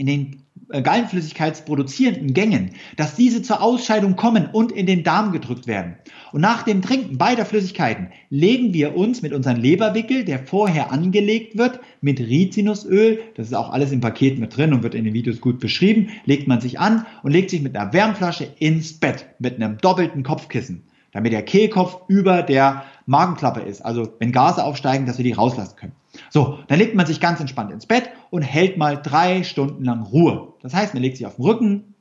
[0.00, 5.66] in den äh, gallenflüssigkeitsproduzierenden Gängen, dass diese zur Ausscheidung kommen und in den Darm gedrückt
[5.66, 5.96] werden.
[6.32, 11.58] Und nach dem Trinken beider Flüssigkeiten legen wir uns mit unserem Leberwickel, der vorher angelegt
[11.58, 15.12] wird, mit Rizinusöl, das ist auch alles im Paket mit drin und wird in den
[15.12, 19.26] Videos gut beschrieben, legt man sich an und legt sich mit einer Wärmflasche ins Bett
[19.38, 23.84] mit einem doppelten Kopfkissen damit der Kehlkopf über der Magenklappe ist.
[23.84, 25.92] Also wenn Gase aufsteigen, dass wir die rauslassen können.
[26.30, 30.02] So, dann legt man sich ganz entspannt ins Bett und hält mal drei Stunden lang
[30.02, 30.54] Ruhe.
[30.62, 31.94] Das heißt, man legt sich auf den Rücken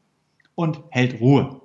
[0.55, 1.62] und hält Ruhe.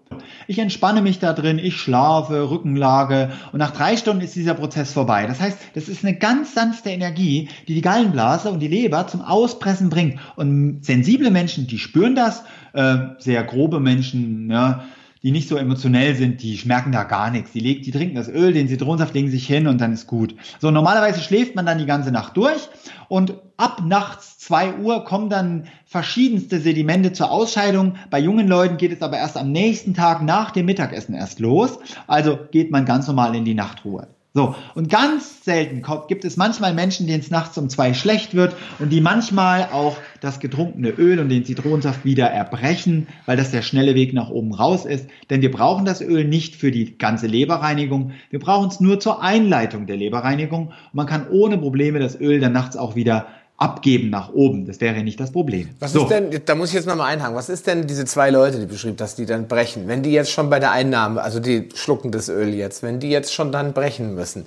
[0.47, 4.93] Ich entspanne mich da drin, ich schlafe, Rückenlage und nach drei Stunden ist dieser Prozess
[4.93, 5.27] vorbei.
[5.27, 9.23] Das heißt, das ist eine ganz sanfte Energie, die die Gallenblase und die Leber zum
[9.23, 10.21] Auspressen bringt.
[10.37, 14.85] Und sensible Menschen, die spüren das, äh, sehr grobe Menschen, ja,
[15.25, 17.53] die nicht so emotionell sind, die merken da gar nichts.
[17.53, 20.37] Die, legen, die trinken das Öl, den Zitronensaft, legen sich hin und dann ist gut.
[20.61, 22.69] So, normalerweise schläft man dann die ganze Nacht durch
[23.09, 27.95] und ab nachts zwei Uhr kommen dann verschiedenste Sedimente zur Ausscheidung.
[28.11, 31.79] Bei jungen Leuten geht es aber erst am nächsten Tag nach dem Mittagessen erst los.
[32.07, 34.09] Also geht man ganz normal in die Nachtruhe.
[34.37, 38.57] So, und ganz selten gibt es manchmal Menschen, denen es nachts um zwei schlecht wird
[38.81, 43.63] und die manchmal auch das getrunkene Öl und den Zitronensaft wieder erbrechen, weil das der
[43.63, 45.09] schnelle Weg nach oben raus ist.
[45.31, 48.11] Denn wir brauchen das Öl nicht für die ganze Leberreinigung.
[48.31, 50.67] Wir brauchen es nur zur Einleitung der Leberreinigung.
[50.67, 54.67] Und man kann ohne Probleme das Öl dann nachts auch wieder abgeben nach oben.
[54.67, 55.71] Das wäre nicht das Problem.
[55.79, 56.03] Was so.
[56.03, 58.67] ist denn, da muss ich jetzt nochmal einhaken, was ist denn diese zwei Leute, die
[58.67, 59.87] beschrieben, dass die dann brechen?
[59.87, 63.11] Wenn die jetzt schon bei der Einnahme, also die schlucken das Öl jetzt, wenn die
[63.11, 64.47] jetzt schon dann brechen müssen.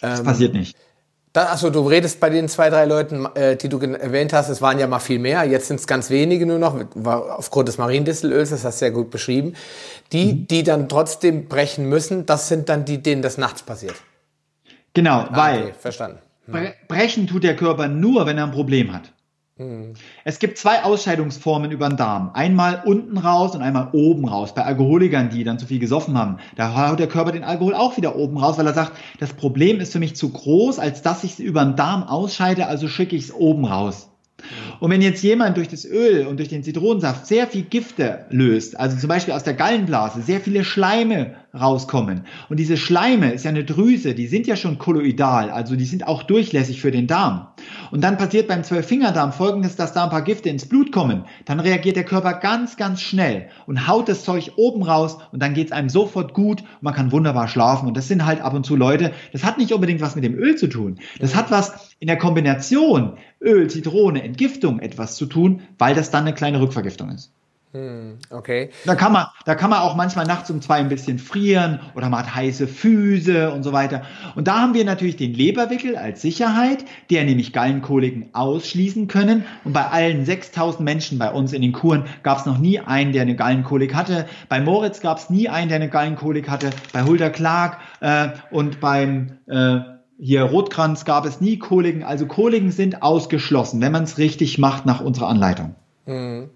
[0.00, 0.76] Das ähm, passiert nicht.
[1.32, 4.60] Da, achso, du redest bei den zwei, drei Leuten, äh, die du erwähnt hast, es
[4.60, 6.74] waren ja mal viel mehr, jetzt sind es ganz wenige nur noch,
[7.04, 9.54] aufgrund des Mariendistelöls, das hast du ja gut beschrieben.
[10.12, 10.46] Die, mhm.
[10.48, 13.94] die dann trotzdem brechen müssen, das sind dann die, denen das nachts passiert.
[14.92, 15.62] Genau, ah, weil.
[15.62, 16.18] Okay, verstanden
[16.88, 19.12] Brechen tut der Körper nur, wenn er ein Problem hat.
[19.60, 19.92] Hm.
[20.24, 22.30] Es gibt zwei Ausscheidungsformen über den Darm.
[22.32, 24.54] Einmal unten raus und einmal oben raus.
[24.54, 27.98] Bei Alkoholikern, die dann zu viel gesoffen haben, da haut der Körper den Alkohol auch
[27.98, 31.24] wieder oben raus, weil er sagt, das Problem ist für mich zu groß, als dass
[31.24, 34.08] ich es über den Darm ausscheide, also schicke ich es oben raus.
[34.80, 38.78] Und wenn jetzt jemand durch das Öl und durch den Zitronensaft sehr viel Gifte löst,
[38.78, 43.50] also zum Beispiel aus der Gallenblase sehr viele Schleime rauskommen, und diese Schleime ist ja
[43.50, 47.48] eine Drüse, die sind ja schon kolloidal, also die sind auch durchlässig für den Darm.
[47.90, 51.24] Und dann passiert beim Zwölffingerdarm folgendes, dass da ein paar Gifte ins Blut kommen.
[51.44, 55.54] Dann reagiert der Körper ganz, ganz schnell und haut das Zeug oben raus und dann
[55.54, 57.88] geht es einem sofort gut und man kann wunderbar schlafen.
[57.88, 60.34] Und das sind halt ab und zu Leute, das hat nicht unbedingt was mit dem
[60.34, 60.98] Öl zu tun.
[61.18, 66.24] Das hat was in der Kombination Öl, Zitrone, Entgiftung etwas zu tun, weil das dann
[66.24, 67.32] eine kleine Rückvergiftung ist.
[67.72, 68.70] Hm, okay.
[68.84, 72.08] Da kann man, da kann man auch manchmal nachts um zwei ein bisschen frieren oder
[72.08, 74.02] man hat heiße Füße und so weiter.
[74.34, 79.44] Und da haben wir natürlich den Leberwickel als Sicherheit, der nämlich Gallenkoliken ausschließen können.
[79.64, 83.12] Und bei allen 6000 Menschen bei uns in den Kuren gab es noch nie einen,
[83.12, 84.26] der eine Gallenkolik hatte.
[84.48, 86.70] Bei Moritz gab es nie einen, der eine Gallenkolik hatte.
[86.92, 89.78] Bei Hulda Clark äh, und beim äh,
[90.18, 92.02] hier Rotkranz gab es nie Koliken.
[92.02, 95.76] Also Koliken sind ausgeschlossen, wenn man es richtig macht nach unserer Anleitung.
[96.06, 96.50] Mhm.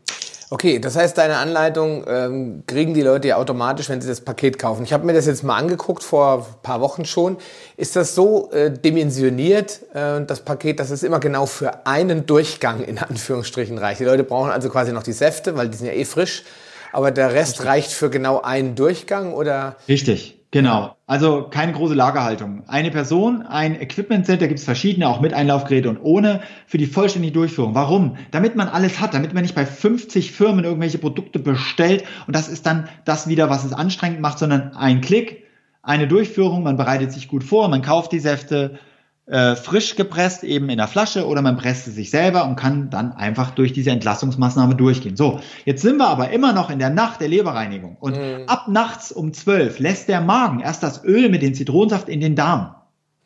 [0.55, 4.57] Okay, das heißt, deine Anleitung ähm, kriegen die Leute ja automatisch, wenn sie das Paket
[4.57, 4.85] kaufen.
[4.85, 7.39] Ich habe mir das jetzt mal angeguckt vor ein paar Wochen schon.
[7.77, 12.85] Ist das so äh, dimensioniert, äh, das Paket, dass es immer genau für einen Durchgang
[12.85, 13.99] in Anführungsstrichen reicht?
[13.99, 16.45] Die Leute brauchen also quasi noch die Säfte, weil die sind ja eh frisch.
[16.93, 17.67] Aber der Rest Richtig.
[17.67, 19.75] reicht für genau einen Durchgang oder?
[19.89, 20.39] Richtig.
[20.55, 22.63] Genau, also keine große Lagerhaltung.
[22.69, 26.87] Eine Person, ein Equipment da gibt es verschiedene, auch mit Einlaufgeräte und ohne, für die
[26.87, 27.75] vollständige Durchführung.
[27.75, 28.19] Warum?
[28.31, 32.47] Damit man alles hat, damit man nicht bei 50 Firmen irgendwelche Produkte bestellt und das
[32.47, 35.43] ist dann das wieder, was es anstrengend macht, sondern ein Klick,
[35.83, 38.79] eine Durchführung, man bereitet sich gut vor, man kauft die Säfte,
[39.27, 42.91] äh, frisch gepresst, eben in der Flasche, oder man presst es sich selber und kann
[42.91, 45.16] dann einfach durch diese Entlassungsmaßnahme durchgehen.
[45.16, 47.97] So, jetzt sind wir aber immer noch in der Nacht der Leberreinigung.
[47.99, 48.45] Und mhm.
[48.47, 52.37] ab nachts um zwölf lässt der Magen erst das Öl mit dem Zitronensaft in den
[52.37, 52.75] Darm.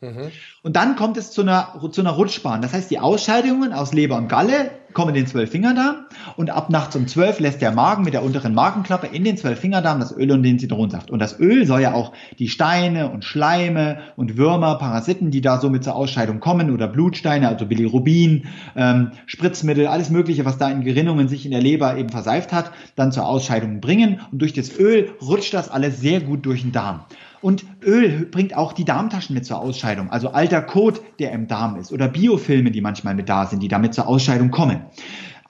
[0.01, 0.31] Mhm.
[0.63, 2.61] Und dann kommt es zu einer, zu einer Rutschbahn.
[2.61, 7.07] Das heißt, die Ausscheidungen aus Leber und Galle kommen den Zwölffingerdarm und ab nachts um
[7.07, 10.59] zwölf lässt der Magen mit der unteren Magenklappe in den Zwölffingerdarm das Öl und den
[10.59, 11.11] Zitronensaft.
[11.11, 15.59] Und das Öl soll ja auch die Steine und Schleime und Würmer, Parasiten, die da
[15.59, 20.69] so mit zur Ausscheidung kommen oder Blutsteine, also Bilirubin, ähm, Spritzmittel, alles Mögliche, was da
[20.69, 24.21] in Gerinnungen sich in der Leber eben verseift hat, dann zur Ausscheidung bringen.
[24.31, 27.01] Und durch das Öl rutscht das alles sehr gut durch den Darm.
[27.41, 31.77] Und Öl bringt auch die Darmtaschen mit zur Ausscheidung, also alter Kot, der im Darm
[31.77, 34.81] ist, oder Biofilme, die manchmal mit da sind, die damit zur Ausscheidung kommen.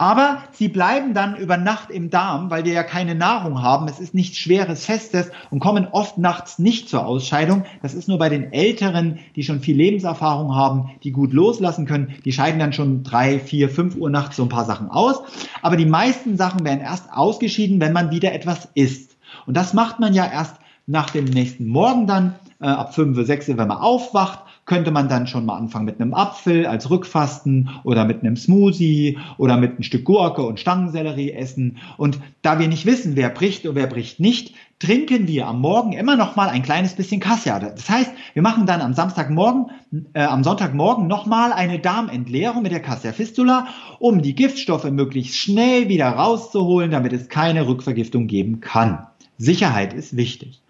[0.01, 3.89] Aber sie bleiben dann über Nacht im Darm, weil wir ja keine Nahrung haben.
[3.89, 7.65] Es ist nichts Schweres, Festes und kommen oft nachts nicht zur Ausscheidung.
[7.81, 12.15] Das ist nur bei den Älteren, die schon viel Lebenserfahrung haben, die gut loslassen können.
[12.23, 15.21] Die scheiden dann schon drei, vier, fünf Uhr nachts so ein paar Sachen aus.
[15.61, 19.17] Aber die meisten Sachen werden erst ausgeschieden, wenn man wieder etwas isst.
[19.47, 20.55] Und das macht man ja erst
[20.89, 25.25] nach dem nächsten Morgen dann, äh, ab 5, 6, wenn man aufwacht könnte man dann
[25.25, 29.83] schon mal anfangen mit einem Apfel als Rückfasten oder mit einem Smoothie oder mit einem
[29.83, 31.77] Stück Gurke und Stangensellerie essen.
[31.97, 35.93] Und da wir nicht wissen, wer bricht und wer bricht nicht, trinken wir am Morgen
[35.93, 37.73] immer noch mal ein kleines bisschen Kassiade.
[37.75, 39.71] Das heißt, wir machen dann am Samstagmorgen,
[40.13, 45.35] äh, am Sonntagmorgen noch mal eine Darmentleerung mit der Cassia Fistula, um die Giftstoffe möglichst
[45.35, 49.07] schnell wieder rauszuholen, damit es keine Rückvergiftung geben kann.
[49.39, 50.61] Sicherheit ist wichtig.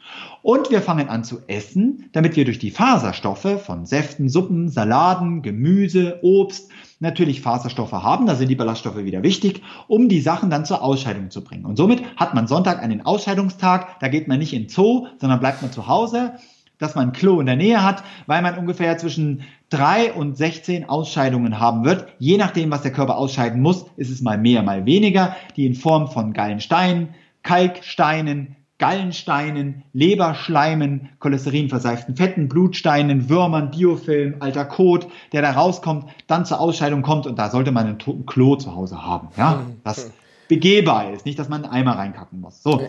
[0.42, 5.42] Und wir fangen an zu essen, damit wir durch die Faserstoffe von Säften, Suppen, Saladen,
[5.42, 6.70] Gemüse, Obst
[7.00, 8.26] natürlich Faserstoffe haben.
[8.26, 11.66] Da sind die Ballaststoffe wieder wichtig, um die Sachen dann zur Ausscheidung zu bringen.
[11.66, 14.00] Und somit hat man Sonntag einen Ausscheidungstag.
[14.00, 16.34] Da geht man nicht in Zoo, sondern bleibt man zu Hause
[16.80, 20.90] dass man ein Klo in der Nähe hat, weil man ungefähr zwischen drei und 16
[20.90, 22.08] Ausscheidungen haben wird.
[22.18, 25.76] Je nachdem, was der Körper ausscheiden muss, ist es mal mehr, mal weniger, die in
[25.76, 27.10] Form von Gallensteinen,
[27.44, 36.60] Kalksteinen, Gallensteinen, Leberschleimen, cholesterinverseiften Fetten, Blutsteinen, Würmern, Biofilm, alter Kot, der da rauskommt, dann zur
[36.60, 40.12] Ausscheidung kommt und da sollte man ein toten Klo zu Hause haben, ja, das
[40.48, 42.64] begehbar ist, nicht, dass man einen Eimer reinkacken muss.
[42.64, 42.82] So.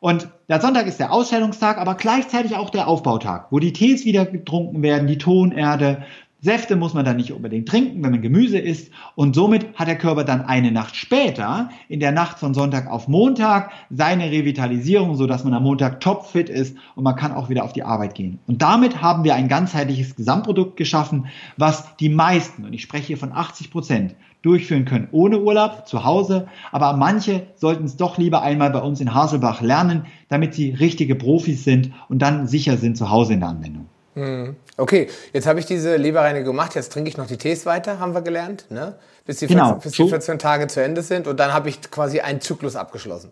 [0.00, 4.26] Und der Sonntag ist der Ausscheidungstag, aber gleichzeitig auch der Aufbautag, wo die Tees wieder
[4.26, 6.04] getrunken werden, die Tonerde,
[6.40, 8.92] Säfte muss man dann nicht unbedingt trinken, wenn man Gemüse isst.
[9.16, 13.08] Und somit hat der Körper dann eine Nacht später, in der Nacht von Sonntag auf
[13.08, 17.64] Montag, seine Revitalisierung, so dass man am Montag topfit ist und man kann auch wieder
[17.64, 18.38] auf die Arbeit gehen.
[18.46, 21.26] Und damit haben wir ein ganzheitliches Gesamtprodukt geschaffen,
[21.56, 26.04] was die meisten, und ich spreche hier von 80 Prozent, durchführen können ohne Urlaub zu
[26.04, 26.46] Hause.
[26.70, 31.16] Aber manche sollten es doch lieber einmal bei uns in Haselbach lernen, damit sie richtige
[31.16, 33.86] Profis sind und dann sicher sind zu Hause in der Anwendung.
[34.18, 34.56] Hm.
[34.76, 38.14] Okay, jetzt habe ich diese Leberreinigung gemacht, jetzt trinke ich noch die Tees weiter, haben
[38.14, 38.96] wir gelernt, ne?
[39.24, 39.74] bis, die 14, genau.
[39.76, 43.30] bis die 14 Tage zu Ende sind und dann habe ich quasi einen Zyklus abgeschlossen.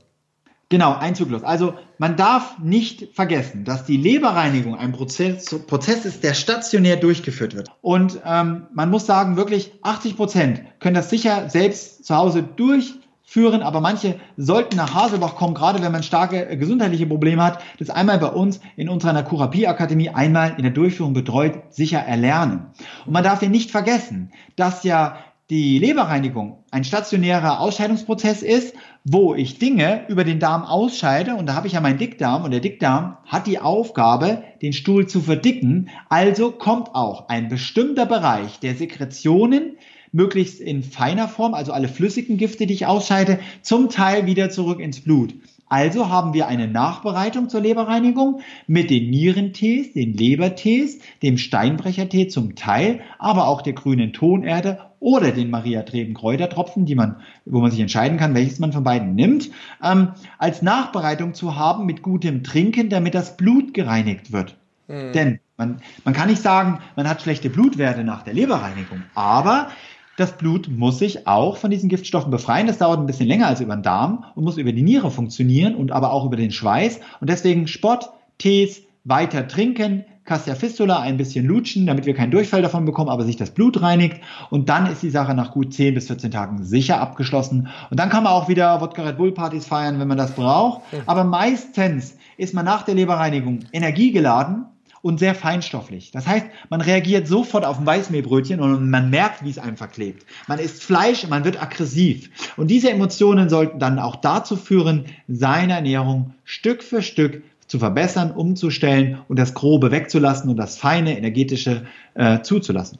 [0.69, 1.43] Genau, ein Zyklus.
[1.45, 7.55] Also man darf nicht vergessen, dass die Leberreinigung ein Prozess, Prozess ist, der stationär durchgeführt
[7.55, 7.69] wird.
[7.83, 13.06] Und ähm, man muss sagen, wirklich 80 Prozent können das sicher selbst zu Hause durchführen
[13.29, 17.61] führen, aber manche sollten nach Haselbach kommen, gerade wenn man starke äh, gesundheitliche Probleme hat,
[17.79, 22.69] das einmal bei uns in unserer Nakurapie-Akademie einmal in der Durchführung betreut sicher erlernen.
[23.05, 25.19] Und man darf hier nicht vergessen, dass ja
[25.51, 28.75] die Leberreinigung ein stationärer Ausscheidungsprozess ist,
[29.05, 32.51] wo ich Dinge über den Darm ausscheide und da habe ich ja meinen Dickdarm und
[32.51, 35.89] der Dickdarm hat die Aufgabe, den Stuhl zu verdicken.
[36.09, 39.77] Also kommt auch ein bestimmter Bereich der Sekretionen
[40.17, 44.81] möglichst in feiner Form, also alle flüssigen Gifte, die ich ausscheide, zum Teil wieder zurück
[44.81, 45.35] ins Blut.
[45.69, 52.55] Also haben wir eine Nachbereitung zur Leberreinigung mit den Nierentees, den Lebertees, dem Steinbrechertee zum
[52.55, 57.71] Teil, aber auch der grünen Tonerde oder den Maria Treben Kräutertropfen, die man, wo man
[57.71, 59.51] sich entscheiden kann, welches man von beiden nimmt,
[59.83, 64.57] ähm, als Nachbereitung zu haben mit gutem Trinken, damit das Blut gereinigt wird.
[64.87, 65.13] Mhm.
[65.13, 69.69] Denn man, man kann nicht sagen, man hat schlechte Blutwerte nach der Leberreinigung, aber
[70.17, 72.67] das Blut muss sich auch von diesen Giftstoffen befreien.
[72.67, 75.75] Das dauert ein bisschen länger als über den Darm und muss über die Niere funktionieren
[75.75, 77.01] und aber auch über den Schweiß.
[77.21, 82.61] Und deswegen Sport, Tees, weiter trinken, Cassia Fistula ein bisschen lutschen, damit wir keinen Durchfall
[82.61, 84.21] davon bekommen, aber sich das Blut reinigt.
[84.51, 87.69] Und dann ist die Sache nach gut 10 bis 14 Tagen sicher abgeschlossen.
[87.91, 90.83] Und dann kann man auch wieder Wodka Red Bull Partys feiern, wenn man das braucht.
[91.07, 94.67] Aber meistens ist man nach der Leberreinigung energiegeladen
[95.03, 96.11] und sehr feinstofflich.
[96.11, 100.27] Das heißt, man reagiert sofort auf ein Weißmehlbrötchen und man merkt, wie es einem verklebt.
[100.49, 102.31] Man isst Fleisch, und man wird aggressiv.
[102.57, 108.31] Und diese Emotionen sollten dann auch dazu führen, seine Ernährung Stück für Stück zu verbessern,
[108.31, 112.99] umzustellen und das Grobe wegzulassen und das Feine, Energetische äh, zuzulassen.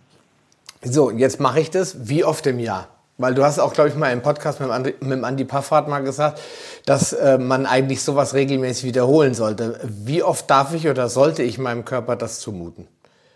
[0.83, 2.89] So, jetzt mache ich das wie oft im Jahr?
[3.19, 5.89] Weil du hast auch, glaube ich, mal im Podcast mit dem Andi, mit Andi Paffrat
[5.89, 6.41] mal gesagt,
[6.85, 9.81] dass äh, man eigentlich sowas regelmäßig wiederholen sollte.
[9.85, 12.89] Wie oft darf ich oder sollte ich meinem Körper das zumuten?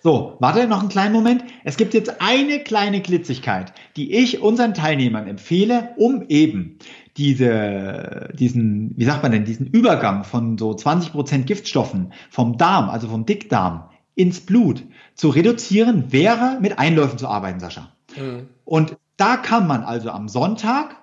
[0.03, 1.45] So, warte noch einen kleinen Moment.
[1.63, 6.79] Es gibt jetzt eine kleine Klitzigkeit, die ich unseren Teilnehmern empfehle, um eben
[7.17, 12.89] diese, diesen, wie sagt man denn, diesen Übergang von so 20 Prozent Giftstoffen vom Darm,
[12.89, 17.93] also vom Dickdarm ins Blut zu reduzieren, wäre mit Einläufen zu arbeiten, Sascha.
[18.17, 18.49] Mhm.
[18.65, 20.97] Und da kann man also am Sonntag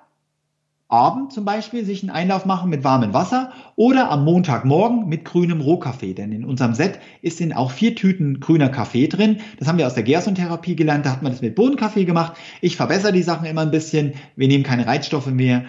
[0.90, 5.60] Abend zum Beispiel sich einen Einlauf machen mit warmem Wasser oder am Montagmorgen mit grünem
[5.60, 6.14] Rohkaffee.
[6.14, 9.42] Denn in unserem Set ist in auch vier Tüten grüner Kaffee drin.
[9.60, 11.06] Das haben wir aus der Gerson-Therapie gelernt.
[11.06, 12.38] Da hat man das mit Bohnenkaffee gemacht.
[12.62, 14.14] Ich verbessere die Sachen immer ein bisschen.
[14.38, 15.66] Wir nehmen keine Reizstoffe mehr.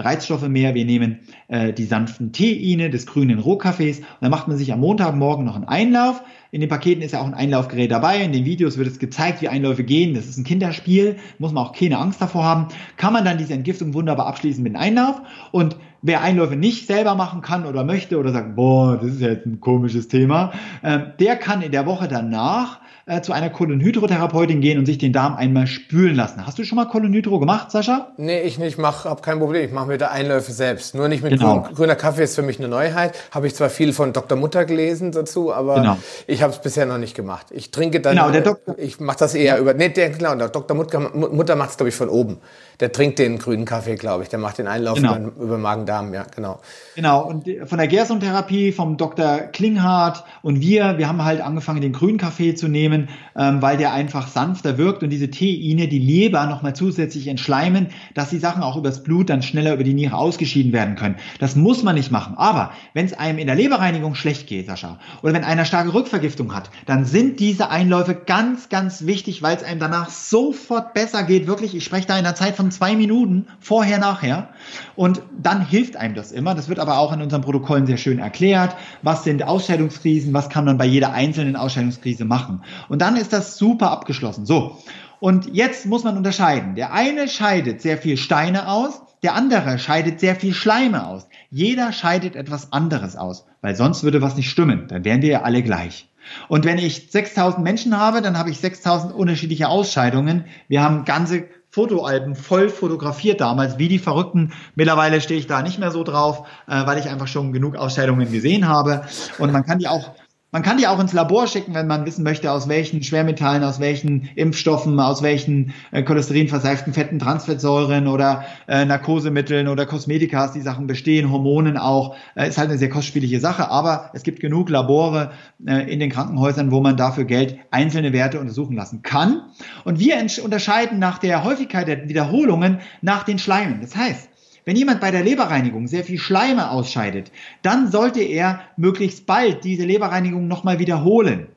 [0.00, 0.74] Reizstoffe mehr.
[0.74, 3.98] Wir nehmen äh, die sanften Teeine des grünen Rohkaffees.
[3.98, 6.22] Und dann macht man sich am Montagmorgen noch einen Einlauf.
[6.50, 8.22] In den Paketen ist ja auch ein Einlaufgerät dabei.
[8.22, 10.14] In den Videos wird es gezeigt, wie Einläufe gehen.
[10.14, 11.16] Das ist ein Kinderspiel.
[11.38, 12.66] Muss man auch keine Angst davor haben.
[12.96, 15.22] Kann man dann diese Entgiftung wunderbar abschließen mit einem Einlauf.
[15.52, 19.46] Und wer Einläufe nicht selber machen kann oder möchte oder sagt, boah, das ist jetzt
[19.46, 24.78] ein komisches Thema, äh, der kann in der Woche danach äh, zu einer Kolonhydrotherapeutin gehen
[24.78, 26.46] und sich den Darm einmal spülen lassen.
[26.46, 28.12] Hast du schon mal Kolonhydro gemacht, Sascha?
[28.16, 29.64] Nee, ich nicht, mach, hab kein Problem.
[29.64, 30.94] Ich mache mir da Einläufe selbst.
[30.94, 31.62] Nur nicht mit genau.
[31.62, 33.14] grün, grüner Kaffee ist für mich eine Neuheit.
[33.32, 34.38] Habe ich zwar viel von Dr.
[34.38, 35.96] Mutter gelesen dazu, aber genau.
[36.26, 37.46] ich habe es bisher noch nicht gemacht.
[37.50, 39.60] Ich trinke dann, genau, der Doktor, ich mache das eher ja.
[39.60, 40.76] über, nee, der, genau, der Dr.
[40.76, 42.38] Mutter, Mutter macht es, glaube ich, von oben
[42.80, 44.30] der trinkt den grünen Kaffee, glaube ich.
[44.30, 45.16] Der macht den Einlauf genau.
[45.16, 46.60] über, über Magen-Darm, ja, genau.
[46.96, 49.38] Genau, und von der Gerson-Therapie vom Dr.
[49.52, 53.92] Klinghardt und wir, wir haben halt angefangen, den grünen Kaffee zu nehmen, ähm, weil der
[53.92, 58.76] einfach sanfter wirkt und diese Teine die Leber nochmal zusätzlich entschleimen, dass die Sachen auch
[58.76, 61.16] übers Blut dann schneller über die Niere ausgeschieden werden können.
[61.38, 62.34] Das muss man nicht machen.
[62.38, 66.54] Aber wenn es einem in der Leberreinigung schlecht geht, Sascha, oder wenn einer starke Rückvergiftung
[66.54, 71.46] hat, dann sind diese Einläufe ganz, ganz wichtig, weil es einem danach sofort besser geht.
[71.46, 74.50] Wirklich, ich spreche da in der Zeit von zwei Minuten vorher, nachher.
[74.96, 76.54] Und dann hilft einem das immer.
[76.54, 78.76] Das wird aber auch in unseren Protokollen sehr schön erklärt.
[79.02, 80.34] Was sind Ausscheidungskrisen?
[80.34, 82.62] Was kann man bei jeder einzelnen Ausscheidungskrise machen?
[82.88, 84.46] Und dann ist das super abgeschlossen.
[84.46, 84.78] So.
[85.20, 86.74] Und jetzt muss man unterscheiden.
[86.74, 91.28] Der eine scheidet sehr viel Steine aus, der andere scheidet sehr viel Schleime aus.
[91.50, 94.88] Jeder scheidet etwas anderes aus, weil sonst würde was nicht stimmen.
[94.88, 96.08] Dann wären wir ja alle gleich.
[96.48, 100.44] Und wenn ich 6000 Menschen habe, dann habe ich 6000 unterschiedliche Ausscheidungen.
[100.68, 104.52] Wir haben ganze Fotoalben voll fotografiert damals, wie die Verrückten.
[104.74, 108.30] Mittlerweile stehe ich da nicht mehr so drauf, äh, weil ich einfach schon genug Ausstellungen
[108.32, 109.02] gesehen habe.
[109.38, 110.10] Und man kann die auch
[110.52, 113.78] man kann die auch ins Labor schicken, wenn man wissen möchte, aus welchen Schwermetallen, aus
[113.78, 120.86] welchen Impfstoffen, aus welchen äh, cholesterinverseiften Fetten, Transfettsäuren oder äh, Narkosemitteln oder Kosmetikas die Sachen
[120.88, 122.16] bestehen, Hormonen auch.
[122.34, 125.30] Äh, ist halt eine sehr kostspielige Sache, aber es gibt genug Labore
[125.66, 129.42] äh, in den Krankenhäusern, wo man dafür Geld einzelne Werte untersuchen lassen kann.
[129.84, 133.80] Und wir unterscheiden nach der Häufigkeit der Wiederholungen nach den Schleimen.
[133.80, 134.29] Das heißt,
[134.64, 137.32] wenn jemand bei der Leberreinigung sehr viel Schleime ausscheidet,
[137.62, 141.48] dann sollte er möglichst bald diese Leberreinigung nochmal wiederholen.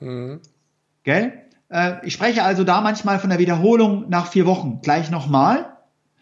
[0.00, 0.40] Mhm.
[1.04, 1.32] Gell?
[1.68, 5.76] Äh, ich spreche also da manchmal von der Wiederholung nach vier Wochen gleich nochmal.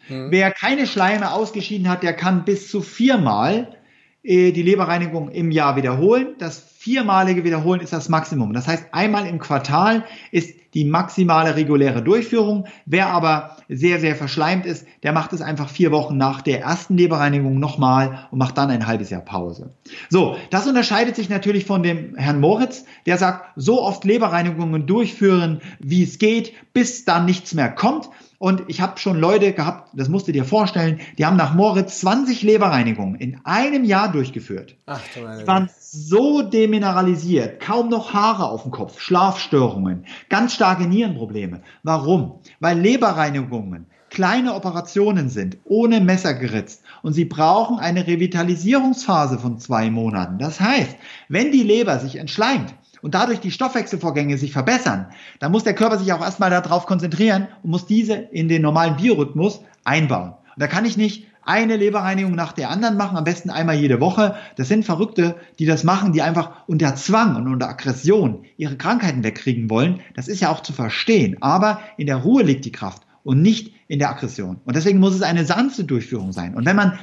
[0.09, 0.27] Mhm.
[0.31, 3.75] Wer keine Schleime ausgeschieden hat, der kann bis zu viermal
[4.23, 6.35] äh, die Leberreinigung im Jahr wiederholen.
[6.39, 8.53] Das viermalige Wiederholen ist das Maximum.
[8.53, 12.65] Das heißt, einmal im Quartal ist die maximale reguläre Durchführung.
[12.85, 16.97] Wer aber sehr, sehr verschleimt ist, der macht es einfach vier Wochen nach der ersten
[16.97, 19.73] Leberreinigung nochmal und macht dann ein halbes Jahr Pause.
[20.09, 25.61] So, das unterscheidet sich natürlich von dem Herrn Moritz, der sagt, so oft Leberreinigungen durchführen,
[25.79, 28.09] wie es geht, bis dann nichts mehr kommt.
[28.37, 31.99] Und ich habe schon Leute gehabt, das musst du dir vorstellen, die haben nach Moritz
[32.01, 34.75] 20 Leberreinigungen in einem Jahr durchgeführt.
[34.85, 41.61] Ach, die waren so demineralisiert, kaum noch Haare auf dem Kopf, Schlafstörungen, ganz starke Nierenprobleme.
[41.83, 42.39] Warum?
[42.59, 49.89] Weil Leberreinigungen kleine Operationen sind, ohne Messer geritzt und sie brauchen eine Revitalisierungsphase von zwei
[49.89, 50.37] Monaten.
[50.39, 50.95] Das heißt,
[51.27, 52.73] wenn die Leber sich entschleimt,
[53.05, 55.05] und dadurch die Stoffwechselvorgänge sich verbessern,
[55.37, 58.95] dann muss der Körper sich auch erstmal darauf konzentrieren und muss diese in den normalen
[58.95, 60.29] Biorhythmus einbauen.
[60.31, 64.01] Und da kann ich nicht eine Leberreinigung nach der anderen machen, am besten einmal jede
[64.01, 64.33] Woche.
[64.55, 69.23] Das sind Verrückte, die das machen, die einfach unter Zwang und unter Aggression ihre Krankheiten
[69.23, 69.99] wegkriegen wollen.
[70.15, 71.37] Das ist ja auch zu verstehen.
[71.41, 74.61] Aber in der Ruhe liegt die Kraft und nicht in der Aggression.
[74.65, 76.55] Und deswegen muss es eine sanfte Durchführung sein.
[76.55, 76.97] Und wenn man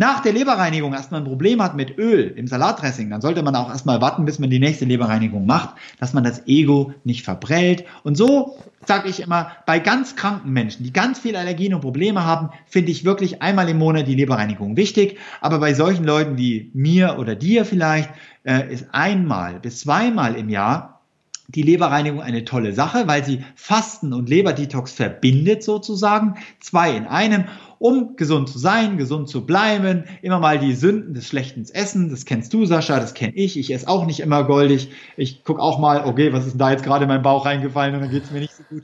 [0.00, 3.68] nach der Leberreinigung erstmal ein Problem hat mit Öl im Salatdressing, dann sollte man auch
[3.68, 7.84] erstmal warten, bis man die nächste Leberreinigung macht, dass man das Ego nicht verbrellt.
[8.02, 12.24] Und so sage ich immer, bei ganz kranken Menschen, die ganz viel Allergien und Probleme
[12.24, 15.18] haben, finde ich wirklich einmal im Monat die Leberreinigung wichtig.
[15.42, 18.08] Aber bei solchen Leuten wie mir oder dir vielleicht,
[18.44, 21.02] äh, ist einmal bis zweimal im Jahr
[21.48, 27.44] die Leberreinigung eine tolle Sache, weil sie Fasten und Leberdetox verbindet sozusagen, zwei in einem
[27.80, 32.26] um gesund zu sein, gesund zu bleiben, immer mal die Sünden des schlechten Essen, das
[32.26, 35.78] kennst du, Sascha, das kenne ich, ich esse auch nicht immer goldig, ich gucke auch
[35.78, 38.24] mal, okay, was ist denn da jetzt gerade in meinen Bauch reingefallen und dann geht
[38.24, 38.82] es mir nicht so gut.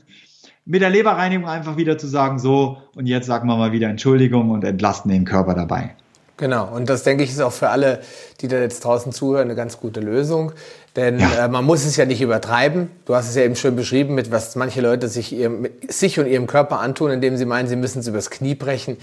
[0.65, 4.49] Mit der Leberreinigung einfach wieder zu sagen, so, und jetzt sagen wir mal wieder Entschuldigung
[4.49, 5.95] und entlasten den Körper dabei.
[6.37, 7.99] Genau, und das denke ich ist auch für alle,
[8.41, 10.51] die da jetzt draußen zuhören, eine ganz gute Lösung.
[10.95, 11.45] Denn ja.
[11.45, 12.91] äh, man muss es ja nicht übertreiben.
[13.05, 16.27] Du hast es ja eben schön beschrieben, mit was manche Leute sich, ihrem, sich und
[16.27, 18.97] ihrem Körper antun, indem sie meinen, sie müssen es übers Knie brechen.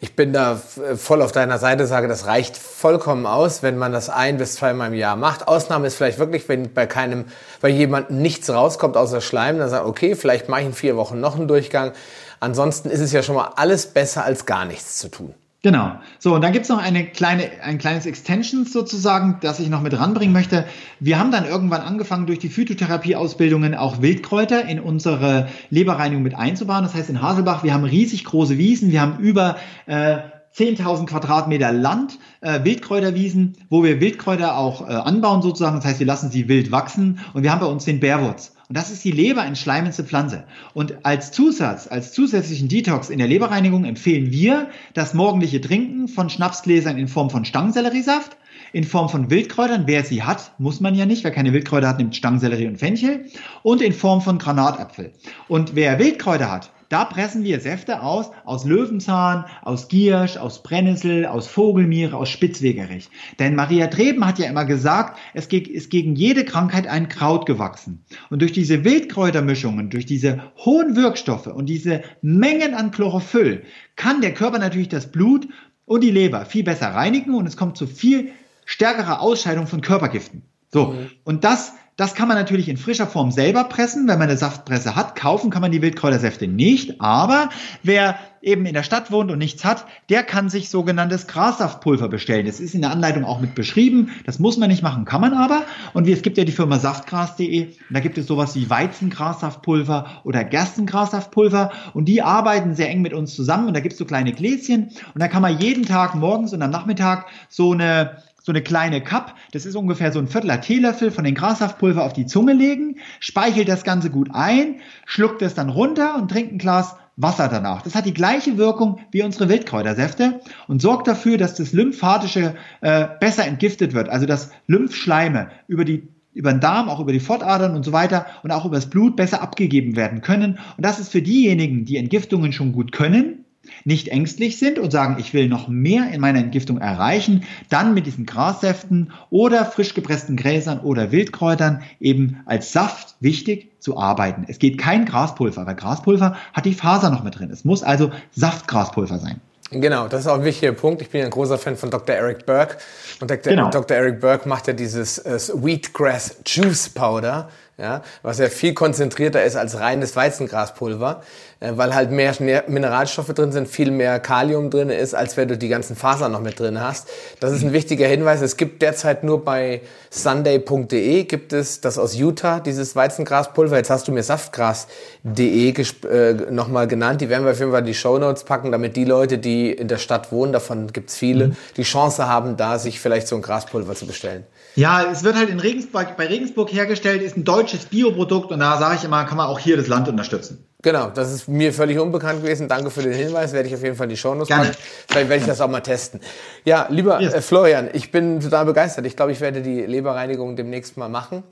[0.00, 0.60] Ich bin da
[0.96, 4.88] voll auf deiner Seite, sage, das reicht vollkommen aus, wenn man das ein bis zweimal
[4.88, 5.46] im Jahr macht.
[5.46, 7.26] Ausnahme ist vielleicht wirklich, wenn bei keinem,
[7.60, 11.20] bei jemandem nichts rauskommt außer Schleim, dann sagt, okay, vielleicht mache ich in vier Wochen
[11.20, 11.92] noch einen Durchgang.
[12.40, 15.34] Ansonsten ist es ja schon mal alles besser als gar nichts zu tun.
[15.62, 15.98] Genau.
[16.20, 19.98] So, und dann gibt's noch eine kleine, ein kleines Extension sozusagen, das ich noch mit
[19.98, 20.64] ranbringen möchte.
[21.00, 26.84] Wir haben dann irgendwann angefangen, durch die Phytotherapie-Ausbildungen auch Wildkräuter in unsere Leberreinigung mit einzubauen.
[26.84, 29.56] Das heißt, in Haselbach, wir haben riesig große Wiesen, wir haben über
[29.86, 30.18] äh,
[30.54, 35.74] 10.000 Quadratmeter Land, äh, Wildkräuterwiesen, wo wir Wildkräuter auch äh, anbauen sozusagen.
[35.74, 38.54] Das heißt, wir lassen sie wild wachsen und wir haben bei uns den Bärwurz.
[38.68, 40.44] Und das ist die Leber entschleimendste Pflanze.
[40.74, 46.28] Und als Zusatz, als zusätzlichen Detox in der Leberreinigung empfehlen wir das morgendliche Trinken von
[46.28, 48.36] Schnapsgläsern in Form von Stangenselleriesaft,
[48.74, 49.84] in Form von Wildkräutern.
[49.86, 51.24] Wer sie hat, muss man ja nicht.
[51.24, 53.24] Wer keine Wildkräuter hat, nimmt Stangensellerie und Fenchel.
[53.62, 55.12] Und in Form von Granatapfel.
[55.48, 61.26] Und wer Wildkräuter hat, da pressen wir Säfte aus, aus Löwenzahn, aus Giersch, aus Brennnessel,
[61.26, 63.10] aus Vogelmiere, aus Spitzwegerich.
[63.38, 68.04] Denn Maria Treben hat ja immer gesagt, es ist gegen jede Krankheit ein Kraut gewachsen.
[68.30, 73.64] Und durch diese Wildkräutermischungen, durch diese hohen Wirkstoffe und diese Mengen an Chlorophyll
[73.96, 75.48] kann der Körper natürlich das Blut
[75.84, 78.30] und die Leber viel besser reinigen und es kommt zu viel
[78.64, 80.42] stärkerer Ausscheidung von Körpergiften.
[80.70, 80.88] So.
[80.88, 81.10] Mhm.
[81.24, 84.94] Und das das kann man natürlich in frischer Form selber pressen, wenn man eine Saftpresse
[84.94, 85.16] hat.
[85.16, 87.00] Kaufen kann man die Wildkräutersäfte nicht.
[87.00, 87.48] Aber
[87.82, 92.46] wer eben in der Stadt wohnt und nichts hat, der kann sich sogenanntes Grassaftpulver bestellen.
[92.46, 94.10] Das ist in der Anleitung auch mit beschrieben.
[94.26, 95.64] Das muss man nicht machen, kann man aber.
[95.92, 97.74] Und es gibt ja die Firma saftgras.de.
[97.90, 101.72] Da gibt es sowas wie Weizengrassaftpulver oder Gerstengrassaftpulver.
[101.94, 103.66] Und die arbeiten sehr eng mit uns zusammen.
[103.66, 104.90] Und da gibt es so kleine Gläschen.
[105.14, 108.18] Und da kann man jeden Tag morgens und am Nachmittag so eine
[108.48, 112.14] so eine kleine Cup, das ist ungefähr so ein Viertel Teelöffel von den Grassaftpulver auf
[112.14, 116.58] die Zunge legen, speichelt das Ganze gut ein, schluckt es dann runter und trinkt ein
[116.58, 117.82] Glas Wasser danach.
[117.82, 123.06] Das hat die gleiche Wirkung wie unsere Wildkräutersäfte und sorgt dafür, dass das Lymphatische äh,
[123.20, 127.74] besser entgiftet wird, also dass Lymphschleime über die über den Darm, auch über die Fortadern
[127.74, 130.58] und so weiter und auch über das Blut besser abgegeben werden können.
[130.76, 133.44] Und das ist für diejenigen, die Entgiftungen schon gut können,
[133.84, 138.06] nicht ängstlich sind und sagen, ich will noch mehr in meiner Entgiftung erreichen, dann mit
[138.06, 144.44] diesen Grassäften oder frisch gepressten Gräsern oder Wildkräutern eben als Saft wichtig zu arbeiten.
[144.48, 147.50] Es geht kein Graspulver, weil Graspulver hat die Faser noch mit drin.
[147.50, 149.40] Es muss also Saftgraspulver sein.
[149.70, 151.02] Genau, das ist auch ein wichtiger Punkt.
[151.02, 152.14] Ich bin ein großer Fan von Dr.
[152.14, 152.78] Eric Burke.
[153.20, 153.52] Und Dr.
[153.52, 153.70] Genau.
[153.70, 153.96] Dr.
[153.96, 157.48] Eric Burke macht ja dieses äh, Wheatgrass Juice Powder
[157.78, 161.22] ja, was ja viel konzentrierter ist als reines Weizengraspulver,
[161.60, 162.34] weil halt mehr
[162.68, 166.40] Mineralstoffe drin sind, viel mehr Kalium drin ist, als wenn du die ganzen Fasern noch
[166.40, 167.08] mit drin hast.
[167.40, 168.40] Das ist ein wichtiger Hinweis.
[168.42, 169.80] Es gibt derzeit nur bei
[170.10, 173.76] sunday.de gibt es das aus Utah, dieses Weizengraspulver.
[173.76, 175.74] Jetzt hast du mir saftgras.de
[176.08, 177.20] äh, nochmal genannt.
[177.20, 179.72] Die werden wir auf jeden Fall in die Show Notes packen, damit die Leute, die
[179.72, 181.56] in der Stadt wohnen, davon gibt's viele, mhm.
[181.76, 184.44] die Chance haben, da sich vielleicht so ein Graspulver zu bestellen.
[184.76, 188.78] Ja, es wird halt in Regensburg, bei Regensburg hergestellt, ist ein deutsches Bioprodukt und da
[188.78, 190.64] sage ich immer, kann man auch hier das Land unterstützen.
[190.80, 192.68] Genau, das ist mir völlig unbekannt gewesen.
[192.68, 194.70] Danke für den Hinweis, werde ich auf jeden Fall die Shownotes machen.
[195.08, 196.20] Vielleicht werde ich das auch mal testen.
[196.64, 197.34] Ja, lieber yes.
[197.34, 199.04] äh, Florian, ich bin total begeistert.
[199.04, 201.42] Ich glaube, ich werde die Leberreinigung demnächst mal machen.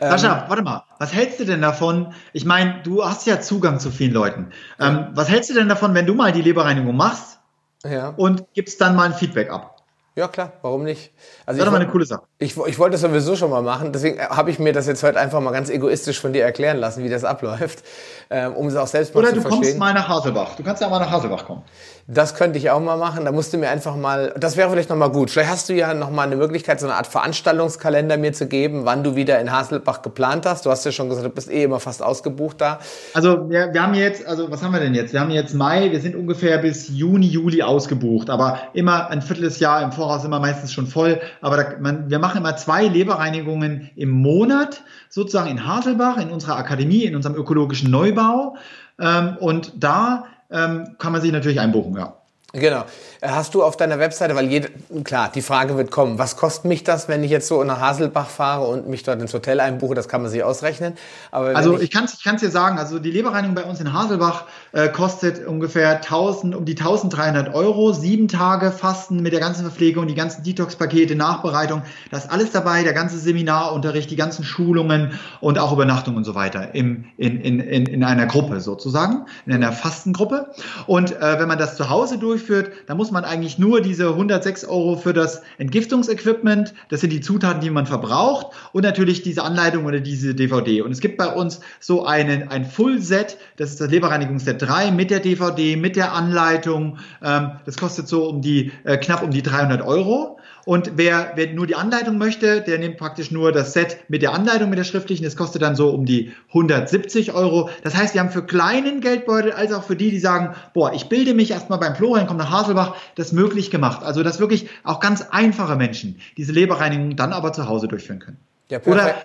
[0.00, 2.14] Sascha, ähm, warte mal, was hältst du denn davon?
[2.34, 4.52] Ich meine, du hast ja Zugang zu vielen Leuten.
[4.78, 7.38] Ähm, was hältst du denn davon, wenn du mal die Leberreinigung machst
[7.84, 8.10] ja.
[8.10, 9.82] und gibst dann mal ein Feedback ab?
[10.14, 11.12] Ja, klar, warum nicht?
[11.46, 12.27] Also das ist doch mal eine coole Sache.
[12.40, 15.18] Ich, ich wollte das sowieso schon mal machen, deswegen habe ich mir das jetzt heute
[15.18, 17.82] einfach mal ganz egoistisch von dir erklären lassen, wie das abläuft,
[18.30, 19.58] ähm, um es auch selbst mal Oder zu verstehen.
[19.58, 20.54] Oder du kommst mal nach Haselbach.
[20.54, 21.62] Du kannst ja mal nach Haselbach kommen.
[22.10, 23.26] Das könnte ich auch mal machen.
[23.26, 25.30] Da musst du mir einfach mal, das wäre vielleicht nochmal gut.
[25.30, 29.04] Vielleicht hast du ja nochmal eine Möglichkeit, so eine Art Veranstaltungskalender mir zu geben, wann
[29.04, 30.64] du wieder in Haselbach geplant hast.
[30.64, 32.78] Du hast ja schon gesagt, du bist eh immer fast ausgebucht da.
[33.12, 35.12] Also wir, wir haben jetzt, also was haben wir denn jetzt?
[35.12, 39.82] Wir haben jetzt Mai, wir sind ungefähr bis Juni, Juli ausgebucht, aber immer ein Vierteljahr
[39.82, 41.20] im Voraus immer meistens schon voll.
[41.42, 46.56] Aber da, man, wir machen immer zwei Leberreinigungen im Monat, sozusagen in Haselbach, in unserer
[46.56, 48.56] Akademie, in unserem ökologischen Neubau.
[48.98, 52.14] Ähm, und da ähm, kann man sich natürlich einbuchen, ja.
[52.54, 52.86] Genau.
[53.20, 54.70] Äh, hast du auf deiner Webseite, weil jede,
[55.04, 58.28] klar, die Frage wird kommen, was kostet mich das, wenn ich jetzt so nach Haselbach
[58.30, 60.94] fahre und mich dort ins Hotel einbuche, das kann man sich ausrechnen.
[61.30, 63.80] Aber also ich, ich kann es ich kann's dir sagen, also die Leberreinigung bei uns
[63.80, 69.40] in Haselbach äh, kostet ungefähr 1000, um die 1300 Euro, sieben Tage Fasten mit der
[69.40, 74.42] ganzen Verpflegung, die ganzen Detox-Pakete, Nachbereitung, das ist alles dabei, der ganze Seminarunterricht, die ganzen
[74.42, 79.26] Schulungen und auch Übernachtung und so weiter im, in, in, in, in einer Gruppe sozusagen,
[79.44, 80.50] in einer Fastengruppe.
[80.86, 84.08] Und äh, wenn man das zu Hause durch durchführt, dann muss man eigentlich nur diese
[84.10, 89.42] 106 Euro für das Entgiftungsequipment, das sind die Zutaten, die man verbraucht, und natürlich diese
[89.42, 90.82] Anleitung oder diese DVD.
[90.82, 95.10] Und es gibt bei uns so einen, ein Full-Set, das ist das Leberreinigungsset 3 mit
[95.10, 96.98] der DVD, mit der Anleitung.
[97.22, 100.37] Ähm, das kostet so um die, äh, knapp um die 300 Euro.
[100.68, 104.34] Und wer, wer nur die Anleitung möchte, der nimmt praktisch nur das Set mit der
[104.34, 105.24] Anleitung, mit der schriftlichen.
[105.24, 107.70] Das kostet dann so um die 170 Euro.
[107.84, 111.08] Das heißt, wir haben für kleinen Geldbeutel als auch für die, die sagen, boah, ich
[111.08, 114.02] bilde mich erstmal beim Florian, komme nach Haselbach, das möglich gemacht.
[114.04, 118.36] Also, dass wirklich auch ganz einfache Menschen diese Leberreinigung dann aber zu Hause durchführen können.
[118.68, 119.24] Ja, Oder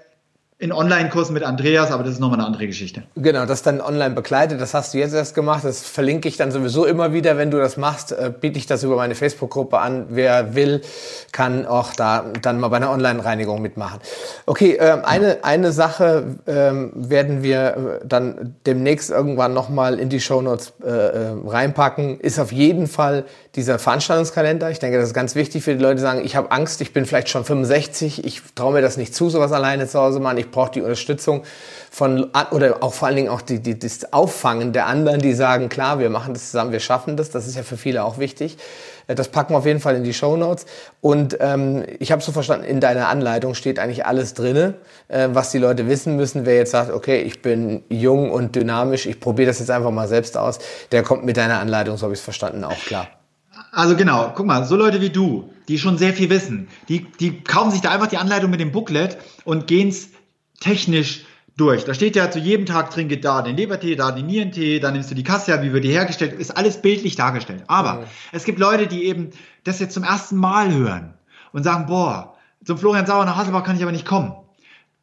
[0.64, 3.04] in Online-Kursen mit Andreas, aber das ist nochmal eine andere Geschichte.
[3.18, 6.52] Genau, das dann online begleitet, das hast du jetzt erst gemacht, das verlinke ich dann
[6.52, 10.06] sowieso immer wieder, wenn du das machst, äh, biete ich das über meine Facebook-Gruppe an.
[10.08, 10.80] Wer will,
[11.34, 14.00] kann auch da dann mal bei einer Online-Reinigung mitmachen.
[14.46, 20.22] Okay, ähm, eine, eine Sache ähm, werden wir äh, dann demnächst irgendwann nochmal in die
[20.22, 24.72] Shownotes äh, reinpacken, ist auf jeden Fall dieser Veranstaltungskalender.
[24.72, 26.92] Ich denke, das ist ganz wichtig für die Leute, die sagen, ich habe Angst, ich
[26.92, 30.38] bin vielleicht schon 65, ich traue mir das nicht zu, sowas alleine zu Hause machen,
[30.40, 31.44] ich brauche die Unterstützung
[31.92, 35.70] von, oder auch vor allen Dingen auch die, die, das Auffangen der anderen, die sagen,
[35.70, 37.30] klar, wir machen das zusammen, wir schaffen das.
[37.30, 38.58] Das ist ja für viele auch wichtig.
[39.06, 40.66] Äh, das packen wir auf jeden Fall in die Show Notes.
[41.02, 44.74] Und ähm, ich habe so verstanden, in deiner Anleitung steht eigentlich alles drinne,
[45.08, 46.48] äh, was die Leute wissen müssen.
[46.48, 50.08] Wer jetzt sagt, okay, ich bin jung und dynamisch, ich probiere das jetzt einfach mal
[50.08, 50.58] selbst aus,
[50.92, 53.08] der kommt mit deiner Anleitung, so habe ich es verstanden, auch klar.
[53.74, 57.42] Also genau, guck mal, so Leute wie du, die schon sehr viel wissen, die, die
[57.42, 60.10] kaufen sich da einfach die Anleitung mit dem Booklet und gehen's
[60.60, 61.26] technisch
[61.58, 61.84] durch.
[61.84, 65.10] Da steht ja zu jedem Tag trinke da den Lebertee, da den Nierentee, dann nimmst
[65.10, 67.64] du die Kassia, wie wird die hergestellt, ist alles bildlich dargestellt.
[67.66, 68.06] Aber mhm.
[68.32, 69.32] es gibt Leute, die eben
[69.64, 71.16] das jetzt zum ersten Mal hören
[71.52, 74.34] und sagen, boah, zum Florian Sauer nach Hasselbach kann ich aber nicht kommen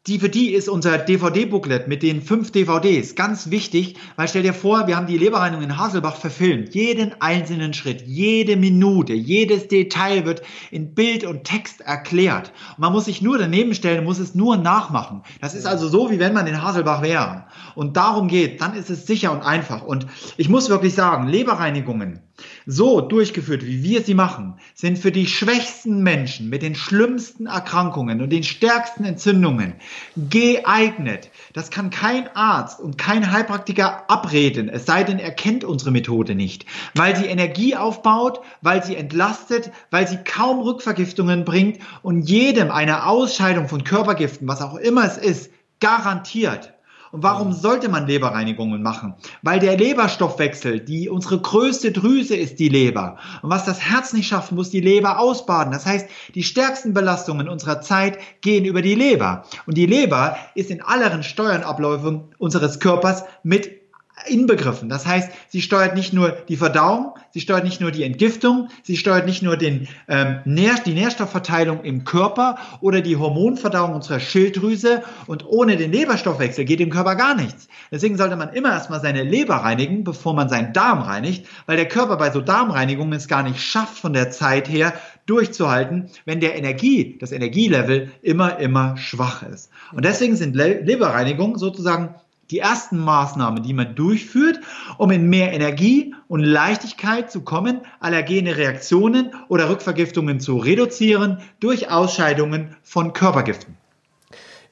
[0.06, 4.54] die für die ist unser DVD-Booklet mit den fünf DVDs ganz wichtig, weil stell dir
[4.54, 6.74] vor, wir haben die Leberreinigung in Haselbach verfilmt.
[6.74, 10.40] Jeden einzelnen Schritt, jede Minute, jedes Detail wird
[10.70, 12.50] in Bild und Text erklärt.
[12.76, 15.22] Und man muss sich nur daneben stellen, muss es nur nachmachen.
[15.42, 17.44] Das ist also so, wie wenn man in Haselbach wäre.
[17.74, 19.82] Und darum geht, dann ist es sicher und einfach.
[19.82, 20.06] Und
[20.38, 22.20] ich muss wirklich sagen, Leberreinigungen,
[22.66, 28.20] so durchgeführt, wie wir sie machen, sind für die schwächsten Menschen mit den schlimmsten Erkrankungen
[28.20, 29.74] und den stärksten Entzündungen
[30.16, 31.30] geeignet.
[31.52, 36.34] Das kann kein Arzt und kein Heilpraktiker abreden, es sei denn, er kennt unsere Methode
[36.34, 42.70] nicht, weil sie Energie aufbaut, weil sie entlastet, weil sie kaum Rückvergiftungen bringt und jedem
[42.70, 45.50] eine Ausscheidung von Körpergiften, was auch immer es ist,
[45.80, 46.72] garantiert.
[47.12, 49.14] Und warum sollte man Leberreinigungen machen?
[49.42, 53.16] Weil der Leberstoffwechsel, die unsere größte Drüse ist die Leber.
[53.42, 55.72] Und was das Herz nicht schafft, muss die Leber ausbaden.
[55.72, 59.44] Das heißt, die stärksten Belastungen unserer Zeit gehen über die Leber.
[59.66, 63.80] Und die Leber ist in allen Steuernabläufen unseres Körpers mit
[64.26, 64.88] inbegriffen.
[64.88, 68.96] Das heißt, sie steuert nicht nur die Verdauung, sie steuert nicht nur die Entgiftung, sie
[68.96, 75.02] steuert nicht nur den, ähm, Nähr die Nährstoffverteilung im Körper oder die Hormonverdauung unserer Schilddrüse.
[75.26, 77.68] Und ohne den Leberstoffwechsel geht im Körper gar nichts.
[77.90, 81.88] Deswegen sollte man immer erstmal seine Leber reinigen, bevor man seinen Darm reinigt, weil der
[81.88, 84.94] Körper bei so Darmreinigungen es gar nicht schafft, von der Zeit her
[85.26, 89.70] durchzuhalten, wenn der Energie, das Energielevel immer, immer schwach ist.
[89.92, 92.14] Und deswegen sind Le Leberreinigungen sozusagen
[92.50, 94.60] die ersten Maßnahmen, die man durchführt,
[94.98, 101.90] um in mehr Energie und Leichtigkeit zu kommen, allergene Reaktionen oder Rückvergiftungen zu reduzieren durch
[101.90, 103.76] Ausscheidungen von Körpergiften.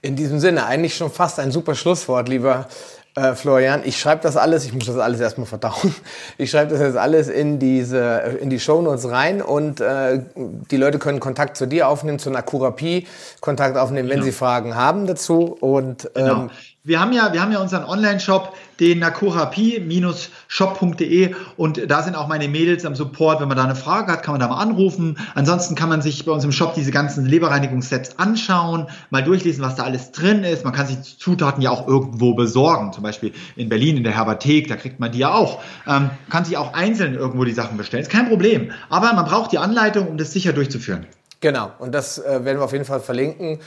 [0.01, 2.69] In diesem Sinne eigentlich schon fast ein super Schlusswort, lieber
[3.17, 3.83] äh, Florian.
[3.85, 5.95] Ich schreibe das alles, ich muss das alles erstmal verdauen.
[6.39, 11.01] Ich schreibe das jetzt alles in diese in die Shownotes rein und äh, die Leute
[11.01, 13.09] können Kontakt zu dir aufnehmen, zu einer Kurapie,
[13.41, 14.27] Kontakt aufnehmen, wenn genau.
[14.27, 16.49] sie Fragen haben dazu und ähm, genau
[16.89, 22.49] wir haben ja, wir haben ja unseren Online-Shop, den nakurapie-shop.de und da sind auch meine
[22.49, 23.41] Mädels am Support.
[23.41, 25.19] Wenn man da eine Frage hat, kann man da mal anrufen.
[25.35, 29.75] Ansonsten kann man sich bei uns im Shop diese ganzen Leberreinigungssets anschauen, mal durchlesen, was
[29.75, 30.65] da alles drin ist.
[30.65, 32.95] Man kann sich Zutaten ja auch irgendwo besorgen.
[32.95, 35.61] Zum Beispiel in Berlin in der Herbathek, da kriegt man die ja auch.
[35.87, 38.01] Ähm, kann sich auch einzeln irgendwo die Sachen bestellen.
[38.03, 38.73] Ist kein Problem.
[38.89, 41.05] Aber man braucht die Anleitung, um das sicher durchzuführen.
[41.41, 43.61] Genau, und das äh, werden wir auf jeden Fall verlinken.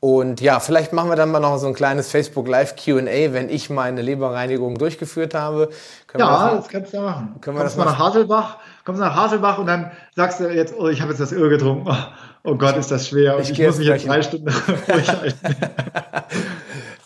[0.00, 3.48] Und ja, vielleicht machen wir dann mal noch so ein kleines Facebook Live Q&A, wenn
[3.48, 5.70] ich meine Leberreinigung durchgeführt habe.
[6.06, 7.34] Können ja, das, das, kannst du ja machen.
[7.40, 10.72] Können wir kommst das mal nach Haselbach, kommst nach Haselbach und dann sagst du jetzt,
[10.78, 11.88] oh, ich habe jetzt das Öl getrunken.
[11.90, 13.40] Oh, oh, Gott, ist das schwer.
[13.40, 14.46] Ich, ich muss mich jetzt drei Stunden
[14.86, 15.56] durchhalten.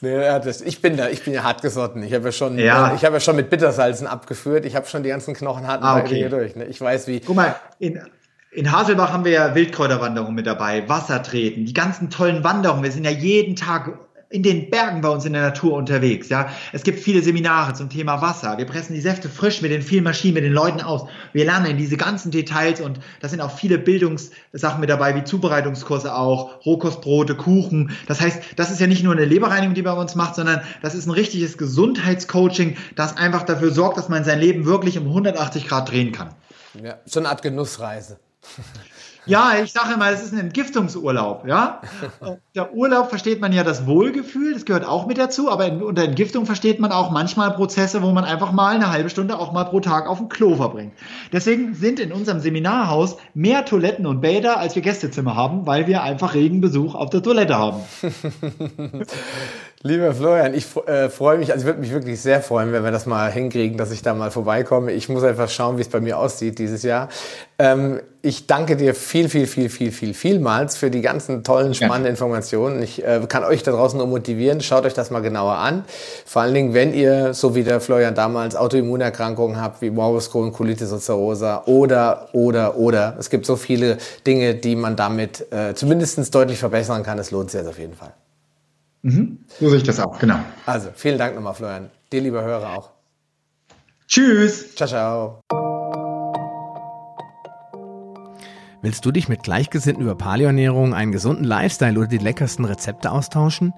[0.02, 2.02] nee, das, ich bin da, ich bin ja hartgesotten.
[2.02, 2.92] Ich habe ja schon, ja.
[2.94, 4.66] ich habe ja schon mit Bittersalzen abgeführt.
[4.66, 6.28] Ich habe schon die ganzen knochenharten ah, okay.
[6.28, 6.56] durch.
[6.56, 6.66] Ne?
[6.66, 7.20] Ich weiß wie.
[7.20, 8.02] Guck mal, in,
[8.52, 12.82] in Haselbach haben wir ja Wildkräuterwanderung mit dabei, Wassertreten, die ganzen tollen Wanderungen.
[12.82, 13.98] Wir sind ja jeden Tag
[14.28, 16.28] in den Bergen bei uns in der Natur unterwegs.
[16.28, 18.56] Ja, es gibt viele Seminare zum Thema Wasser.
[18.56, 21.06] Wir pressen die Säfte frisch mit den vielen Maschinen, mit den Leuten aus.
[21.32, 26.14] Wir lernen diese ganzen Details und da sind auch viele Bildungssachen mit dabei, wie Zubereitungskurse
[26.14, 27.92] auch, Rohkostbrote, Kuchen.
[28.06, 30.94] Das heißt, das ist ja nicht nur eine Leberreinigung, die bei uns macht, sondern das
[30.94, 35.68] ist ein richtiges Gesundheitscoaching, das einfach dafür sorgt, dass man sein Leben wirklich um 180
[35.68, 36.34] Grad drehen kann.
[36.82, 38.18] Ja, so eine Art Genussreise.
[39.24, 41.46] Ja, ich sage immer, es ist ein Entgiftungsurlaub.
[41.46, 41.80] Ja?
[42.56, 46.44] Der Urlaub versteht man ja das Wohlgefühl, das gehört auch mit dazu, aber unter Entgiftung
[46.44, 49.78] versteht man auch manchmal Prozesse, wo man einfach mal eine halbe Stunde auch mal pro
[49.78, 50.92] Tag auf dem Klo verbringt.
[51.32, 56.02] Deswegen sind in unserem Seminarhaus mehr Toiletten und Bäder, als wir Gästezimmer haben, weil wir
[56.02, 57.80] einfach regen Besuch auf der Toilette haben.
[59.84, 62.92] Lieber Florian, ich äh, freue mich, also ich würde mich wirklich sehr freuen, wenn wir
[62.92, 64.92] das mal hinkriegen, dass ich da mal vorbeikomme.
[64.92, 67.08] Ich muss einfach schauen, wie es bei mir aussieht dieses Jahr.
[67.58, 72.12] Ähm, ich danke dir viel, viel, viel, viel, viel, vielmals für die ganzen tollen, spannenden.
[72.12, 72.80] Informationen.
[72.80, 74.60] Ich äh, kann euch da draußen nur motivieren.
[74.60, 75.84] Schaut euch das mal genauer an.
[76.26, 80.52] Vor allen Dingen, wenn ihr, so wie der Florian damals, Autoimmunerkrankungen habt, wie Morbus Crohn,
[80.52, 83.16] Colitis ulcerosa oder, oder, oder.
[83.18, 87.18] Es gibt so viele Dinge, die man damit äh, zumindest deutlich verbessern kann.
[87.18, 88.12] Es lohnt sich auf jeden Fall.
[89.02, 89.38] Mhm.
[89.60, 90.38] So sehe ich das auch, genau.
[90.64, 91.90] Also, vielen Dank nochmal, Florian.
[92.12, 92.90] Dir, lieber Hörer, auch.
[94.06, 94.74] Tschüss.
[94.74, 95.40] Ciao, ciao.
[98.82, 103.72] Willst du dich mit Gleichgesinnten über Paleoernährung, einen gesunden Lifestyle oder die leckersten Rezepte austauschen?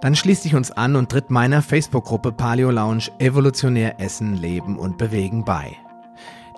[0.00, 4.98] Dann schließ dich uns an und tritt meiner Facebook-Gruppe Paleo Lounge Evolutionär Essen, Leben und
[4.98, 5.76] Bewegen bei.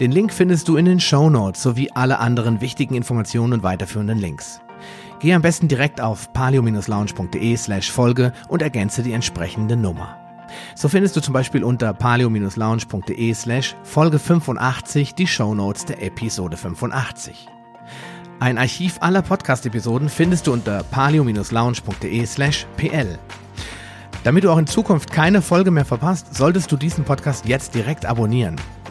[0.01, 4.19] Den Link findest du in den Show Notes sowie alle anderen wichtigen Informationen und weiterführenden
[4.19, 4.63] Links.
[5.21, 10.17] Geh am besten direkt auf paleo-lounge.de slash Folge und ergänze die entsprechende Nummer.
[10.75, 17.49] So findest du zum Beispiel unter paleo-lounge.de slash Folge 85 die Shownotes der Episode 85.
[18.41, 23.19] Ein Archiv aller Podcast-Episoden findest du unter paleo-lounge.de slash pl.
[24.25, 28.07] Damit du auch in Zukunft keine Folge mehr verpasst, solltest du diesen Podcast jetzt direkt
[28.07, 28.57] abonnieren.